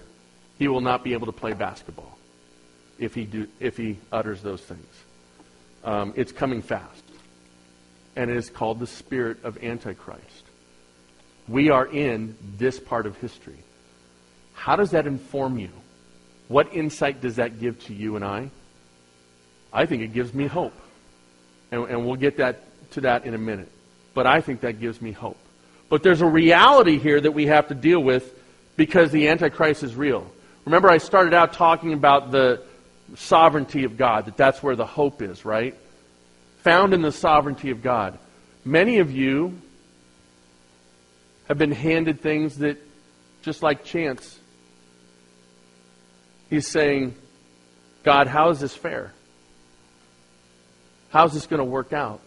he 0.58 0.68
will 0.68 0.80
not 0.80 1.04
be 1.04 1.12
able 1.12 1.26
to 1.26 1.32
play 1.32 1.52
basketball 1.52 2.16
if 2.98 3.14
he, 3.14 3.24
do, 3.24 3.48
if 3.60 3.76
he 3.76 3.98
utters 4.10 4.42
those 4.42 4.62
things. 4.62 4.86
Um, 5.84 6.14
it's 6.16 6.32
coming 6.32 6.62
fast. 6.62 7.02
And 8.16 8.30
it 8.30 8.36
is 8.36 8.48
called 8.48 8.80
the 8.80 8.86
spirit 8.86 9.44
of 9.44 9.62
Antichrist. 9.62 10.44
We 11.48 11.68
are 11.70 11.86
in 11.86 12.36
this 12.56 12.80
part 12.80 13.06
of 13.06 13.16
history. 13.18 13.58
How 14.56 14.74
does 14.74 14.90
that 14.90 15.06
inform 15.06 15.58
you? 15.58 15.70
What 16.48 16.74
insight 16.74 17.20
does 17.20 17.36
that 17.36 17.60
give 17.60 17.82
to 17.84 17.94
you 17.94 18.16
and 18.16 18.24
I? 18.24 18.50
I 19.72 19.86
think 19.86 20.02
it 20.02 20.12
gives 20.12 20.34
me 20.34 20.46
hope. 20.46 20.74
And, 21.70 21.84
and 21.88 22.06
we'll 22.06 22.16
get 22.16 22.38
that, 22.38 22.62
to 22.92 23.02
that 23.02 23.24
in 23.24 23.34
a 23.34 23.38
minute. 23.38 23.70
But 24.14 24.26
I 24.26 24.40
think 24.40 24.62
that 24.62 24.80
gives 24.80 25.00
me 25.00 25.12
hope. 25.12 25.38
But 25.88 26.02
there's 26.02 26.20
a 26.20 26.26
reality 26.26 26.98
here 26.98 27.20
that 27.20 27.32
we 27.32 27.46
have 27.46 27.68
to 27.68 27.74
deal 27.74 28.00
with 28.00 28.32
because 28.76 29.10
the 29.10 29.28
Antichrist 29.28 29.82
is 29.82 29.94
real. 29.94 30.26
Remember, 30.64 30.90
I 30.90 30.98
started 30.98 31.32
out 31.34 31.52
talking 31.52 31.92
about 31.92 32.32
the 32.32 32.62
sovereignty 33.14 33.84
of 33.84 33.96
God, 33.96 34.26
that 34.26 34.36
that's 34.36 34.62
where 34.62 34.74
the 34.74 34.86
hope 34.86 35.22
is, 35.22 35.44
right? 35.44 35.76
Found 36.62 36.92
in 36.92 37.02
the 37.02 37.12
sovereignty 37.12 37.70
of 37.70 37.82
God. 37.82 38.18
Many 38.64 38.98
of 38.98 39.12
you 39.12 39.60
have 41.46 41.58
been 41.58 41.70
handed 41.70 42.20
things 42.20 42.58
that, 42.58 42.78
just 43.42 43.62
like 43.62 43.84
chance, 43.84 44.40
he's 46.50 46.68
saying, 46.68 47.14
God, 48.02 48.26
how 48.26 48.50
is 48.50 48.60
this 48.60 48.74
fair? 48.74 49.12
How's 51.10 51.34
this 51.34 51.46
going 51.46 51.58
to 51.58 51.64
work 51.64 51.92
out? 51.92 52.20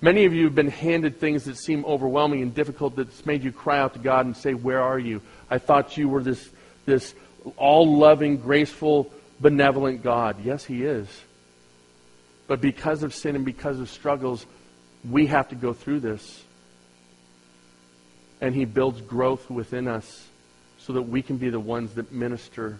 Many 0.00 0.24
of 0.24 0.34
you 0.34 0.44
have 0.44 0.54
been 0.54 0.68
handed 0.68 1.20
things 1.20 1.44
that 1.44 1.56
seem 1.56 1.84
overwhelming 1.84 2.42
and 2.42 2.54
difficult 2.54 2.96
that's 2.96 3.24
made 3.24 3.44
you 3.44 3.52
cry 3.52 3.78
out 3.78 3.94
to 3.94 4.00
God 4.00 4.26
and 4.26 4.36
say, 4.36 4.52
Where 4.52 4.80
are 4.80 4.98
you? 4.98 5.22
I 5.48 5.58
thought 5.58 5.96
you 5.96 6.08
were 6.08 6.22
this, 6.22 6.50
this 6.86 7.14
all 7.56 7.98
loving, 7.98 8.38
graceful, 8.38 9.12
benevolent 9.40 10.02
God. 10.02 10.44
Yes, 10.44 10.64
He 10.64 10.84
is. 10.84 11.06
But 12.48 12.60
because 12.60 13.04
of 13.04 13.14
sin 13.14 13.36
and 13.36 13.44
because 13.44 13.78
of 13.78 13.88
struggles, 13.88 14.44
we 15.08 15.26
have 15.26 15.48
to 15.50 15.54
go 15.54 15.72
through 15.72 16.00
this. 16.00 16.42
And 18.40 18.56
He 18.56 18.64
builds 18.64 19.00
growth 19.02 19.48
within 19.50 19.86
us 19.86 20.28
so 20.84 20.94
that 20.94 21.02
we 21.02 21.22
can 21.22 21.36
be 21.36 21.48
the 21.48 21.60
ones 21.60 21.94
that 21.94 22.12
minister, 22.12 22.78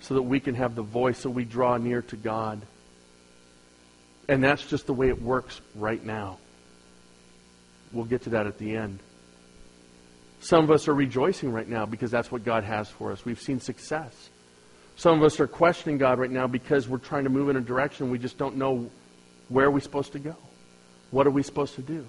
so 0.00 0.14
that 0.14 0.22
we 0.22 0.40
can 0.40 0.54
have 0.54 0.74
the 0.74 0.82
voice, 0.82 1.18
so 1.18 1.30
we 1.30 1.44
draw 1.44 1.76
near 1.76 2.02
to 2.02 2.16
God. 2.16 2.60
And 4.28 4.42
that's 4.42 4.66
just 4.66 4.86
the 4.86 4.94
way 4.94 5.08
it 5.08 5.20
works 5.20 5.60
right 5.74 6.02
now. 6.04 6.38
We'll 7.92 8.06
get 8.06 8.22
to 8.22 8.30
that 8.30 8.46
at 8.46 8.58
the 8.58 8.76
end. 8.76 8.98
Some 10.40 10.64
of 10.64 10.70
us 10.70 10.88
are 10.88 10.94
rejoicing 10.94 11.52
right 11.52 11.68
now 11.68 11.86
because 11.86 12.10
that's 12.10 12.30
what 12.30 12.44
God 12.44 12.64
has 12.64 12.88
for 12.88 13.12
us. 13.12 13.24
We've 13.24 13.40
seen 13.40 13.60
success. 13.60 14.30
Some 14.96 15.18
of 15.18 15.24
us 15.24 15.40
are 15.40 15.46
questioning 15.46 15.98
God 15.98 16.18
right 16.18 16.30
now 16.30 16.46
because 16.46 16.88
we're 16.88 16.98
trying 16.98 17.24
to 17.24 17.30
move 17.30 17.48
in 17.48 17.56
a 17.56 17.60
direction 17.60 18.10
we 18.10 18.18
just 18.18 18.36
don't 18.36 18.56
know 18.56 18.90
where 19.48 19.70
we're 19.70 19.76
we 19.76 19.80
supposed 19.80 20.12
to 20.12 20.18
go? 20.18 20.36
What 21.10 21.26
are 21.26 21.30
we 21.30 21.42
supposed 21.42 21.74
to 21.76 21.82
do? 21.82 22.04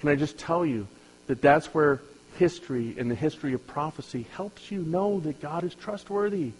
Can 0.00 0.08
I 0.08 0.14
just 0.14 0.38
tell 0.38 0.64
you 0.64 0.86
that 1.26 1.42
that's 1.42 1.66
where 1.74 2.00
history 2.36 2.94
and 2.98 3.10
the 3.10 3.14
history 3.14 3.52
of 3.52 3.66
prophecy 3.66 4.26
helps 4.32 4.70
you 4.70 4.82
know 4.82 5.20
that 5.20 5.40
God 5.40 5.64
is 5.64 5.74
trustworthy. 5.74 6.52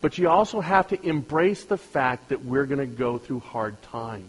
But 0.00 0.18
you 0.18 0.28
also 0.28 0.60
have 0.60 0.88
to 0.88 1.06
embrace 1.06 1.64
the 1.64 1.78
fact 1.78 2.28
that 2.28 2.44
we're 2.44 2.66
going 2.66 2.78
to 2.78 2.86
go 2.86 3.18
through 3.18 3.40
hard 3.40 3.80
times. 3.82 4.24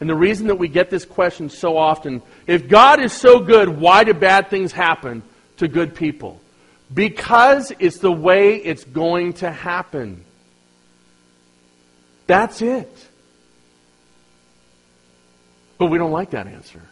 And 0.00 0.10
the 0.10 0.16
reason 0.16 0.48
that 0.48 0.56
we 0.56 0.66
get 0.66 0.90
this 0.90 1.04
question 1.04 1.48
so 1.48 1.76
often 1.76 2.22
if 2.46 2.68
God 2.68 3.00
is 3.00 3.12
so 3.12 3.38
good, 3.38 3.68
why 3.68 4.04
do 4.04 4.12
bad 4.12 4.48
things 4.50 4.72
happen 4.72 5.22
to 5.58 5.68
good 5.68 5.94
people? 5.94 6.40
Because 6.92 7.72
it's 7.78 7.98
the 7.98 8.12
way 8.12 8.56
it's 8.56 8.84
going 8.84 9.34
to 9.34 9.50
happen. 9.50 10.24
That's 12.26 12.62
it. 12.62 12.92
But 15.78 15.86
we 15.86 15.98
don't 15.98 16.12
like 16.12 16.30
that 16.30 16.46
answer. 16.46 16.82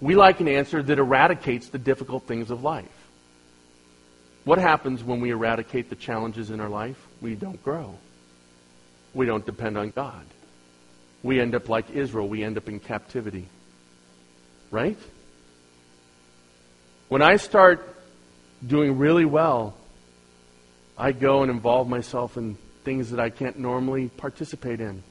We 0.00 0.14
like 0.14 0.40
an 0.40 0.48
answer 0.48 0.82
that 0.82 0.98
eradicates 0.98 1.68
the 1.68 1.78
difficult 1.78 2.24
things 2.24 2.50
of 2.50 2.62
life. 2.62 2.86
What 4.44 4.58
happens 4.58 5.02
when 5.02 5.20
we 5.20 5.30
eradicate 5.30 5.88
the 5.90 5.96
challenges 5.96 6.50
in 6.50 6.60
our 6.60 6.68
life? 6.68 6.96
We 7.20 7.34
don't 7.34 7.62
grow. 7.64 7.96
We 9.14 9.26
don't 9.26 9.44
depend 9.44 9.78
on 9.78 9.90
God. 9.90 10.24
We 11.22 11.40
end 11.40 11.54
up 11.54 11.68
like 11.68 11.90
Israel. 11.90 12.28
We 12.28 12.44
end 12.44 12.56
up 12.56 12.68
in 12.68 12.78
captivity. 12.78 13.48
Right? 14.70 14.98
When 17.08 17.22
I 17.22 17.36
start 17.36 17.96
doing 18.64 18.98
really 18.98 19.24
well, 19.24 19.76
I 20.98 21.12
go 21.12 21.42
and 21.42 21.50
involve 21.50 21.88
myself 21.88 22.36
in 22.36 22.56
things 22.84 23.10
that 23.10 23.20
I 23.20 23.30
can't 23.30 23.58
normally 23.58 24.08
participate 24.08 24.80
in. 24.80 25.02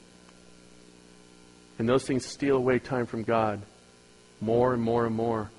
And 1.77 1.89
those 1.89 2.05
things 2.05 2.25
steal 2.25 2.55
away 2.55 2.79
time 2.79 3.05
from 3.05 3.23
God 3.23 3.61
more 4.41 4.73
and 4.73 4.81
more 4.81 5.05
and 5.05 5.15
more. 5.15 5.49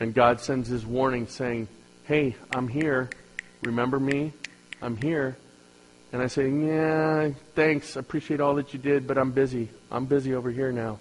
And 0.00 0.14
God 0.14 0.40
sends 0.40 0.68
his 0.68 0.84
warning 0.84 1.26
saying, 1.28 1.68
hey, 2.04 2.36
I'm 2.54 2.68
here. 2.68 3.10
Remember 3.62 4.00
me? 4.00 4.32
I'm 4.80 4.96
here. 4.96 5.36
And 6.12 6.20
I 6.20 6.26
say, 6.26 6.50
yeah, 6.50 7.30
thanks. 7.54 7.96
I 7.96 8.00
appreciate 8.00 8.40
all 8.40 8.56
that 8.56 8.74
you 8.74 8.78
did, 8.78 9.06
but 9.06 9.16
I'm 9.16 9.32
busy. 9.32 9.68
I'm 9.90 10.04
busy 10.06 10.34
over 10.34 10.50
here 10.50 10.72
now 10.72 10.98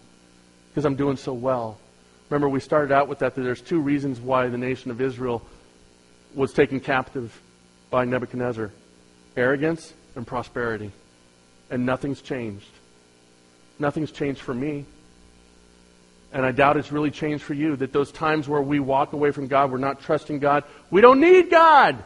because 0.70 0.86
I'm 0.86 0.96
doing 0.96 1.18
so 1.18 1.34
well. 1.34 1.78
Remember, 2.30 2.48
we 2.48 2.62
started 2.62 2.94
out 2.94 3.10
with 3.10 3.20
that, 3.20 3.36
that 3.36 3.42
there's 3.42 3.62
two 3.62 3.80
reasons 3.80 4.22
why 4.22 4.48
the 4.48 4.58
nation 4.58 4.90
of 4.90 5.02
Israel 5.02 5.42
was 6.34 6.54
taken 6.54 6.80
captive 6.80 7.42
by 7.90 8.06
Nebuchadnezzar 8.06 8.72
arrogance 9.36 9.94
and 10.16 10.26
prosperity. 10.26 10.92
And 11.70 11.86
nothing's 11.86 12.22
changed. 12.22 12.70
Nothing's 13.80 14.12
changed 14.12 14.42
for 14.42 14.54
me. 14.54 14.86
And 16.34 16.46
I 16.46 16.52
doubt 16.52 16.78
it's 16.78 16.92
really 16.92 17.12
changed 17.12 17.44
for 17.44 17.54
you. 17.54 17.76
That 17.76 17.92
those 17.92 18.12
times 18.12 18.48
where 18.48 18.62
we 18.62 18.80
walk 18.80 19.14
away 19.14 19.32
from 19.32 19.48
God, 19.48 19.72
we're 19.72 19.78
not 19.78 20.02
trusting 20.02 20.40
God, 20.40 20.64
we 20.90 21.02
don't 21.02 21.20
need 21.20 21.50
God. 21.50 22.02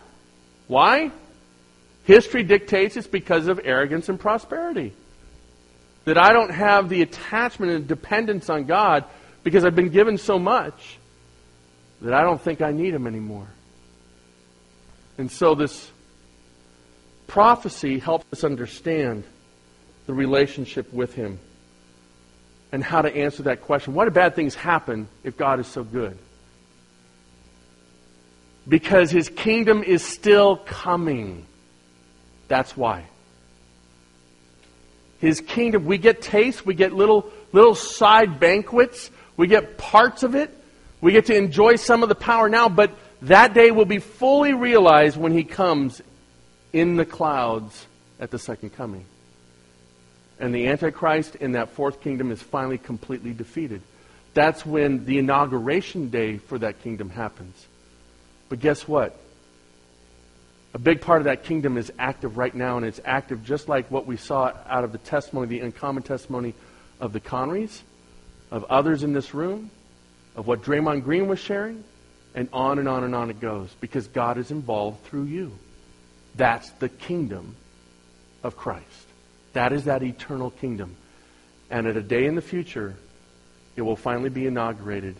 Why? 0.68 1.12
History 2.06 2.44
dictates 2.44 2.98
it's 2.98 3.08
because 3.08 3.48
of 3.48 3.60
arrogance 3.64 4.10
and 4.10 4.20
prosperity. 4.20 4.94
That 6.06 6.18
I 6.18 6.34
don't 6.34 6.52
have 6.52 6.90
the 6.90 7.02
attachment 7.02 7.72
and 7.72 7.88
dependence 7.88 8.50
on 8.50 8.66
God 8.66 9.06
because 9.44 9.66
I've 9.66 9.76
been 9.76 9.90
given 9.90 10.18
so 10.18 10.40
much 10.40 10.98
that 12.02 12.14
I 12.14 12.22
don't 12.22 12.42
think 12.42 12.62
I 12.62 12.72
need 12.72 12.94
Him 12.94 13.08
anymore. 13.08 13.48
And 15.18 15.32
so 15.32 15.56
this 15.56 15.90
prophecy 17.28 18.00
helps 18.00 18.26
us 18.32 18.44
understand 18.44 19.24
the 20.06 20.14
relationship 20.14 20.92
with 20.94 21.14
Him 21.16 21.40
and 22.76 22.84
how 22.84 23.02
to 23.02 23.16
answer 23.16 23.44
that 23.44 23.62
question. 23.62 23.94
Why 23.94 24.04
do 24.04 24.12
bad 24.12 24.36
things 24.36 24.54
happen 24.54 25.08
if 25.24 25.38
God 25.38 25.62
is 25.62 25.68
so 25.68 25.82
good? 25.82 26.18
Because 28.68 29.10
his 29.10 29.30
kingdom 29.30 29.82
is 29.82 30.04
still 30.04 30.58
coming. 30.58 31.46
That's 32.50 32.76
why. 32.76 33.06
His 35.20 35.40
kingdom, 35.40 35.86
we 35.86 35.98
get 35.98 36.22
tastes, 36.22 36.66
we 36.66 36.74
get 36.74 36.92
little, 36.92 37.32
little 37.54 37.76
side 37.76 38.42
banquets, 38.42 39.10
we 39.38 39.48
get 39.48 39.78
parts 39.78 40.24
of 40.24 40.36
it, 40.36 40.54
we 41.00 41.14
get 41.14 41.28
to 41.28 41.34
enjoy 41.34 41.78
some 41.78 42.04
of 42.04 42.10
the 42.10 42.16
power 42.16 42.50
now, 42.50 42.68
but 42.68 42.92
that 43.22 43.54
day 43.54 43.72
will 43.72 43.86
be 43.86 44.00
fully 44.00 44.54
realized 44.54 45.16
when 45.16 45.32
he 45.32 45.46
comes 45.46 46.02
in 46.74 46.98
the 46.98 47.06
clouds 47.06 47.86
at 48.20 48.32
the 48.32 48.38
second 48.38 48.72
coming. 48.72 49.06
And 50.40 50.54
the 50.54 50.68
Antichrist 50.68 51.36
in 51.36 51.54
that 51.54 51.72
fourth 51.72 52.02
kingdom 52.02 52.32
is 52.32 52.42
finally 52.42 52.78
completely 52.78 53.34
defeated. 53.34 53.82
That's 54.34 54.66
when 54.66 55.06
the 55.06 55.18
inauguration 55.18 56.10
day 56.10 56.38
for 56.38 56.58
that 56.60 56.82
kingdom 56.82 57.10
happens. 57.10 57.66
But 58.50 58.60
guess 58.60 58.88
what? 58.88 59.18
A 60.74 60.78
big 60.78 61.00
part 61.00 61.22
of 61.22 61.26
that 61.26 61.46
kingdom 61.46 61.78
is 61.78 61.90
active 61.98 62.38
right 62.38 62.54
now, 62.54 62.76
and 62.76 62.86
it's 62.86 63.00
active 63.06 63.46
just 63.46 63.70
like 63.70 63.90
what 63.90 64.06
we 64.06 64.18
saw 64.18 64.52
out 64.68 64.84
of 64.84 64.92
the 64.92 64.98
testimony, 64.98 65.48
the 65.48 65.62
uncommon 65.62 66.04
testimony 66.04 66.54
of 67.00 67.14
the 67.14 67.22
Connerys, 67.22 67.80
of 68.52 68.66
others 68.66 69.02
in 69.04 69.14
this 69.14 69.34
room, 69.34 69.72
of 70.36 70.48
what 70.48 70.64
Draymond 70.64 71.06
Green 71.06 71.28
was 71.28 71.40
sharing, 71.40 71.86
and 72.36 72.50
on 72.52 72.78
and 72.78 72.90
on 72.90 73.06
and 73.06 73.16
on 73.16 73.30
it 73.30 73.40
goes, 73.40 73.70
because 73.80 74.08
God 74.08 74.38
is 74.38 74.52
involved 74.52 75.02
through 75.06 75.24
you. 75.24 75.58
That's 76.36 76.70
the 76.72 76.90
kingdom 76.90 77.56
of 78.44 78.58
Christ. 78.58 79.05
That 79.56 79.72
is 79.72 79.86
that 79.86 80.04
eternal 80.04 80.52
kingdom. 80.52 80.98
And 81.70 81.88
at 81.88 81.96
a 81.96 82.02
day 82.02 82.26
in 82.26 82.36
the 82.36 82.42
future, 82.42 82.96
it 83.78 83.82
will 83.82 83.96
finally 83.96 84.30
be 84.30 84.48
inaugurated, 84.48 85.16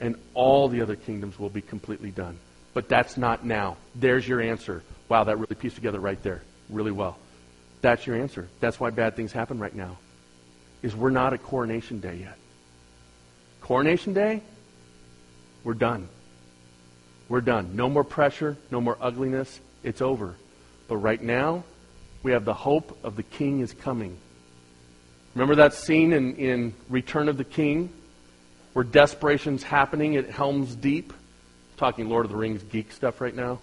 and 0.00 0.16
all 0.34 0.68
the 0.68 0.82
other 0.82 0.96
kingdoms 0.96 1.38
will 1.38 1.48
be 1.48 1.62
completely 1.62 2.10
done. 2.10 2.38
But 2.74 2.88
that's 2.88 3.16
not 3.16 3.46
now. 3.46 3.76
There's 3.94 4.26
your 4.26 4.40
answer. 4.40 4.82
Wow, 5.08 5.24
that 5.24 5.36
really 5.36 5.54
pieced 5.54 5.76
together 5.76 6.00
right 6.00 6.20
there. 6.24 6.42
Really 6.68 6.90
well. 6.90 7.18
That's 7.80 8.04
your 8.04 8.16
answer. 8.16 8.48
That's 8.58 8.80
why 8.80 8.90
bad 8.90 9.14
things 9.14 9.30
happen 9.30 9.60
right 9.60 9.74
now. 9.74 9.96
Is 10.82 10.96
we're 10.96 11.10
not 11.10 11.32
at 11.32 11.44
coronation 11.44 12.00
day 12.00 12.16
yet. 12.16 12.36
Coronation 13.60 14.12
day, 14.12 14.42
we're 15.62 15.74
done. 15.74 16.08
We're 17.28 17.42
done. 17.42 17.76
No 17.76 17.88
more 17.88 18.04
pressure, 18.04 18.56
no 18.72 18.80
more 18.80 18.98
ugliness. 19.00 19.60
It's 19.84 20.02
over. 20.02 20.34
But 20.88 20.96
right 20.96 21.22
now, 21.22 21.62
we 22.22 22.32
have 22.32 22.44
the 22.44 22.54
hope 22.54 22.98
of 23.04 23.16
the 23.16 23.22
king 23.22 23.60
is 23.60 23.72
coming. 23.72 24.18
Remember 25.34 25.56
that 25.56 25.74
scene 25.74 26.12
in, 26.12 26.36
in 26.36 26.74
Return 26.88 27.28
of 27.28 27.36
the 27.36 27.44
King 27.44 27.90
where 28.72 28.84
desperation's 28.84 29.62
happening 29.62 30.16
at 30.16 30.28
Helm's 30.28 30.74
Deep? 30.74 31.12
talking 31.76 32.08
Lord 32.08 32.26
of 32.26 32.32
the 32.32 32.36
Rings 32.36 32.62
geek 32.64 32.92
stuff 32.92 33.20
right 33.20 33.34
now. 33.34 33.60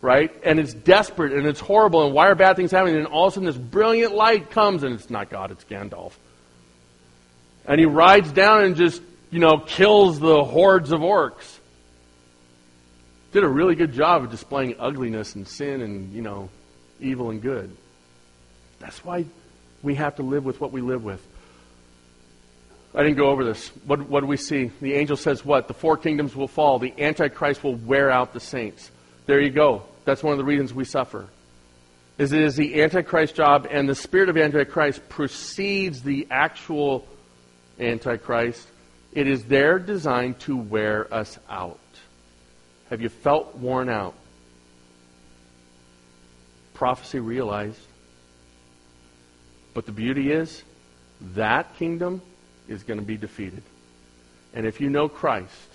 Right? 0.00 0.32
And 0.42 0.58
it's 0.58 0.72
desperate 0.72 1.32
and 1.32 1.46
it's 1.46 1.60
horrible 1.60 2.04
and 2.06 2.14
why 2.14 2.28
are 2.28 2.34
bad 2.34 2.56
things 2.56 2.70
happening? 2.70 2.96
And 2.96 3.06
all 3.06 3.26
of 3.26 3.32
a 3.32 3.34
sudden 3.34 3.46
this 3.46 3.56
brilliant 3.56 4.14
light 4.14 4.50
comes 4.50 4.82
and 4.82 4.94
it's 4.94 5.10
not 5.10 5.30
God, 5.30 5.50
it's 5.50 5.64
Gandalf. 5.64 6.12
And 7.66 7.78
he 7.78 7.86
rides 7.86 8.32
down 8.32 8.64
and 8.64 8.76
just, 8.76 9.02
you 9.30 9.40
know, 9.40 9.58
kills 9.58 10.18
the 10.18 10.42
hordes 10.42 10.90
of 10.92 11.00
orcs 11.00 11.58
did 13.32 13.44
a 13.44 13.48
really 13.48 13.74
good 13.74 13.92
job 13.92 14.24
of 14.24 14.30
displaying 14.30 14.76
ugliness 14.78 15.34
and 15.34 15.46
sin 15.46 15.82
and, 15.82 16.12
you 16.14 16.22
know, 16.22 16.48
evil 17.00 17.30
and 17.30 17.42
good. 17.42 17.76
That's 18.78 19.04
why 19.04 19.24
we 19.82 19.94
have 19.94 20.16
to 20.16 20.22
live 20.22 20.44
with 20.44 20.60
what 20.60 20.72
we 20.72 20.80
live 20.80 21.04
with. 21.04 21.24
I 22.94 23.02
didn't 23.02 23.18
go 23.18 23.28
over 23.28 23.44
this. 23.44 23.68
What, 23.84 24.08
what 24.08 24.20
do 24.20 24.26
we 24.26 24.38
see? 24.38 24.70
The 24.80 24.94
angel 24.94 25.16
says 25.16 25.44
what? 25.44 25.68
The 25.68 25.74
four 25.74 25.96
kingdoms 25.96 26.34
will 26.34 26.48
fall. 26.48 26.78
The 26.78 26.94
Antichrist 26.98 27.62
will 27.62 27.74
wear 27.74 28.10
out 28.10 28.32
the 28.32 28.40
saints. 28.40 28.90
There 29.26 29.40
you 29.40 29.50
go. 29.50 29.82
That's 30.04 30.22
one 30.22 30.32
of 30.32 30.38
the 30.38 30.44
reasons 30.44 30.72
we 30.72 30.84
suffer. 30.84 31.26
Is 32.16 32.32
it 32.32 32.40
is 32.40 32.56
the 32.56 32.82
Antichrist 32.82 33.34
job, 33.34 33.66
and 33.70 33.86
the 33.86 33.94
spirit 33.94 34.30
of 34.30 34.38
Antichrist 34.38 35.06
precedes 35.10 36.02
the 36.02 36.26
actual 36.30 37.06
Antichrist. 37.78 38.66
It 39.12 39.28
is 39.28 39.44
their 39.44 39.78
design 39.78 40.34
to 40.40 40.56
wear 40.56 41.12
us 41.12 41.38
out. 41.50 41.78
Have 42.88 43.02
you 43.02 43.10
felt 43.10 43.56
worn 43.56 43.90
out? 43.90 44.14
Prophecy 46.76 47.20
realized. 47.20 47.80
But 49.72 49.86
the 49.86 49.92
beauty 49.92 50.30
is, 50.30 50.62
that 51.34 51.74
kingdom 51.76 52.20
is 52.68 52.82
going 52.82 53.00
to 53.00 53.06
be 53.06 53.16
defeated. 53.16 53.62
And 54.52 54.66
if 54.66 54.78
you 54.80 54.90
know 54.90 55.08
Christ, 55.08 55.68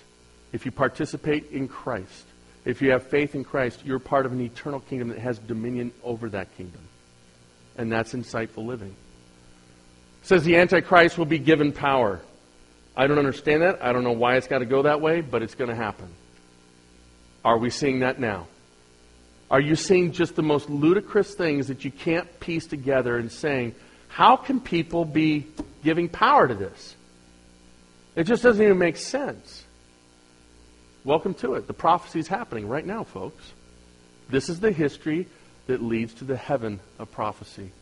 if 0.52 0.64
you 0.64 0.70
participate 0.70 1.50
in 1.50 1.66
Christ, 1.66 2.24
if 2.64 2.80
you 2.80 2.92
have 2.92 3.02
faith 3.08 3.34
in 3.34 3.42
Christ, 3.42 3.80
you're 3.84 3.98
part 3.98 4.26
of 4.26 4.32
an 4.32 4.40
eternal 4.40 4.78
kingdom 4.78 5.08
that 5.08 5.18
has 5.18 5.38
dominion 5.38 5.90
over 6.04 6.28
that 6.28 6.56
kingdom. 6.56 6.80
And 7.76 7.90
that's 7.90 8.12
insightful 8.12 8.64
living. 8.64 8.94
It 10.22 10.26
says 10.26 10.44
the 10.44 10.56
Antichrist 10.56 11.18
will 11.18 11.26
be 11.26 11.40
given 11.40 11.72
power. 11.72 12.20
I 12.96 13.08
don't 13.08 13.18
understand 13.18 13.62
that. 13.62 13.82
I 13.82 13.92
don't 13.92 14.04
know 14.04 14.12
why 14.12 14.36
it's 14.36 14.46
got 14.46 14.60
to 14.60 14.66
go 14.66 14.82
that 14.82 15.00
way, 15.00 15.20
but 15.20 15.42
it's 15.42 15.56
going 15.56 15.70
to 15.70 15.76
happen. 15.76 16.08
Are 17.44 17.58
we 17.58 17.70
seeing 17.70 18.00
that 18.00 18.20
now? 18.20 18.46
Are 19.52 19.60
you 19.60 19.76
seeing 19.76 20.12
just 20.12 20.34
the 20.34 20.42
most 20.42 20.70
ludicrous 20.70 21.34
things 21.34 21.68
that 21.68 21.84
you 21.84 21.90
can't 21.90 22.40
piece 22.40 22.66
together 22.66 23.18
and 23.18 23.30
saying, 23.30 23.74
how 24.08 24.34
can 24.34 24.60
people 24.60 25.04
be 25.04 25.46
giving 25.84 26.08
power 26.08 26.48
to 26.48 26.54
this? 26.54 26.96
It 28.16 28.24
just 28.24 28.42
doesn't 28.42 28.64
even 28.64 28.78
make 28.78 28.96
sense. 28.96 29.64
Welcome 31.04 31.34
to 31.34 31.54
it. 31.56 31.66
The 31.66 31.74
prophecy 31.74 32.18
is 32.18 32.28
happening 32.28 32.66
right 32.66 32.84
now, 32.84 33.04
folks. 33.04 33.52
This 34.30 34.48
is 34.48 34.58
the 34.58 34.72
history 34.72 35.28
that 35.66 35.82
leads 35.82 36.14
to 36.14 36.24
the 36.24 36.36
heaven 36.36 36.80
of 36.98 37.12
prophecy. 37.12 37.72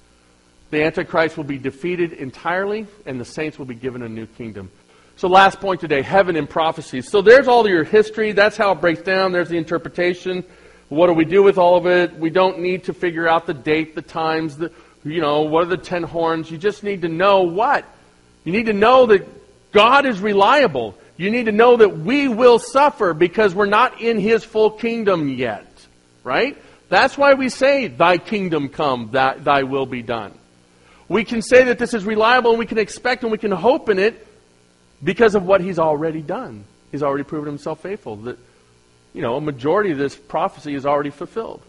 The 0.70 0.82
Antichrist 0.82 1.36
will 1.36 1.44
be 1.44 1.58
defeated 1.58 2.12
entirely, 2.14 2.88
and 3.06 3.20
the 3.20 3.24
saints 3.24 3.60
will 3.60 3.66
be 3.66 3.76
given 3.76 4.02
a 4.02 4.08
new 4.08 4.26
kingdom. 4.26 4.72
So, 5.14 5.28
last 5.28 5.60
point 5.60 5.80
today 5.80 6.02
heaven 6.02 6.34
and 6.34 6.50
prophecy. 6.50 7.02
So, 7.02 7.22
there's 7.22 7.46
all 7.46 7.68
your 7.68 7.84
history. 7.84 8.32
That's 8.32 8.56
how 8.56 8.72
it 8.72 8.80
breaks 8.80 9.02
down. 9.02 9.30
There's 9.32 9.48
the 9.48 9.58
interpretation. 9.58 10.44
What 10.90 11.06
do 11.06 11.12
we 11.12 11.24
do 11.24 11.42
with 11.42 11.56
all 11.56 11.76
of 11.76 11.86
it? 11.86 12.16
We 12.16 12.30
don't 12.30 12.58
need 12.58 12.84
to 12.84 12.92
figure 12.92 13.26
out 13.26 13.46
the 13.46 13.54
date, 13.54 13.94
the 13.94 14.02
times, 14.02 14.56
the, 14.56 14.72
you 15.04 15.20
know, 15.20 15.42
what 15.42 15.62
are 15.62 15.68
the 15.68 15.76
ten 15.78 16.02
horns. 16.02 16.50
You 16.50 16.58
just 16.58 16.82
need 16.82 17.02
to 17.02 17.08
know 17.08 17.44
what? 17.44 17.84
You 18.44 18.52
need 18.52 18.66
to 18.66 18.72
know 18.72 19.06
that 19.06 19.26
God 19.72 20.04
is 20.04 20.20
reliable. 20.20 20.96
You 21.16 21.30
need 21.30 21.46
to 21.46 21.52
know 21.52 21.76
that 21.76 21.96
we 21.98 22.26
will 22.26 22.58
suffer 22.58 23.14
because 23.14 23.54
we're 23.54 23.66
not 23.66 24.00
in 24.00 24.18
His 24.18 24.42
full 24.42 24.70
kingdom 24.70 25.28
yet. 25.28 25.66
Right? 26.24 26.58
That's 26.88 27.16
why 27.16 27.34
we 27.34 27.50
say, 27.50 27.86
Thy 27.86 28.18
kingdom 28.18 28.68
come, 28.68 29.10
that 29.12 29.44
Thy 29.44 29.62
will 29.62 29.86
be 29.86 30.02
done. 30.02 30.34
We 31.08 31.24
can 31.24 31.40
say 31.40 31.64
that 31.64 31.78
this 31.78 31.94
is 31.94 32.04
reliable 32.04 32.50
and 32.50 32.58
we 32.58 32.66
can 32.66 32.78
expect 32.78 33.22
and 33.22 33.30
we 33.30 33.38
can 33.38 33.52
hope 33.52 33.88
in 33.88 34.00
it 34.00 34.26
because 35.02 35.36
of 35.36 35.44
what 35.44 35.60
he's 35.60 35.78
already 35.78 36.20
done. 36.20 36.64
He's 36.90 37.02
already 37.02 37.24
proven 37.24 37.46
himself 37.46 37.80
faithful. 37.80 38.16
That, 38.16 38.38
you 39.12 39.22
know, 39.22 39.36
a 39.36 39.40
majority 39.40 39.90
of 39.90 39.98
this 39.98 40.16
prophecy 40.16 40.74
is 40.74 40.86
already 40.86 41.10
fulfilled. 41.10 41.62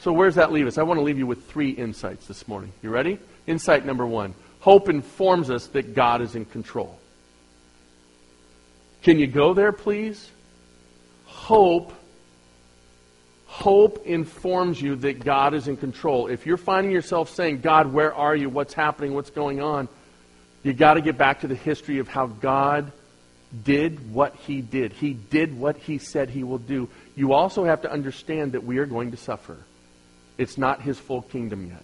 So 0.00 0.12
where 0.12 0.28
does 0.28 0.36
that 0.36 0.52
leave 0.52 0.66
us? 0.66 0.78
I 0.78 0.82
want 0.82 0.98
to 0.98 1.02
leave 1.02 1.18
you 1.18 1.26
with 1.26 1.48
three 1.50 1.70
insights 1.70 2.26
this 2.26 2.46
morning. 2.46 2.72
You 2.82 2.90
ready? 2.90 3.18
Insight 3.46 3.84
number 3.84 4.06
one. 4.06 4.34
Hope 4.60 4.88
informs 4.88 5.50
us 5.50 5.66
that 5.68 5.94
God 5.94 6.20
is 6.20 6.34
in 6.34 6.44
control. 6.44 6.98
Can 9.02 9.18
you 9.18 9.26
go 9.26 9.54
there, 9.54 9.72
please? 9.72 10.30
Hope 11.24 11.92
hope 13.46 14.06
informs 14.06 14.80
you 14.80 14.94
that 14.94 15.24
God 15.24 15.54
is 15.54 15.66
in 15.68 15.76
control. 15.76 16.28
If 16.28 16.46
you're 16.46 16.58
finding 16.58 16.92
yourself 16.92 17.30
saying, 17.30 17.60
God, 17.60 17.92
where 17.92 18.14
are 18.14 18.36
you? 18.36 18.48
What's 18.48 18.74
happening? 18.74 19.14
What's 19.14 19.30
going 19.30 19.60
on? 19.60 19.88
you 20.62 20.72
got 20.72 20.94
to 20.94 21.00
get 21.00 21.16
back 21.16 21.40
to 21.40 21.48
the 21.48 21.54
history 21.54 21.98
of 21.98 22.08
how 22.08 22.26
God 22.26 22.92
did 23.64 24.12
what 24.12 24.34
he 24.36 24.60
did. 24.60 24.92
He 24.92 25.14
did 25.14 25.58
what 25.58 25.76
he 25.76 25.98
said 25.98 26.30
he 26.30 26.44
will 26.44 26.58
do. 26.58 26.88
You 27.16 27.32
also 27.32 27.64
have 27.64 27.82
to 27.82 27.90
understand 27.90 28.52
that 28.52 28.64
we 28.64 28.78
are 28.78 28.86
going 28.86 29.10
to 29.12 29.16
suffer. 29.16 29.56
It's 30.36 30.58
not 30.58 30.82
his 30.82 30.98
full 30.98 31.22
kingdom 31.22 31.66
yet. 31.66 31.82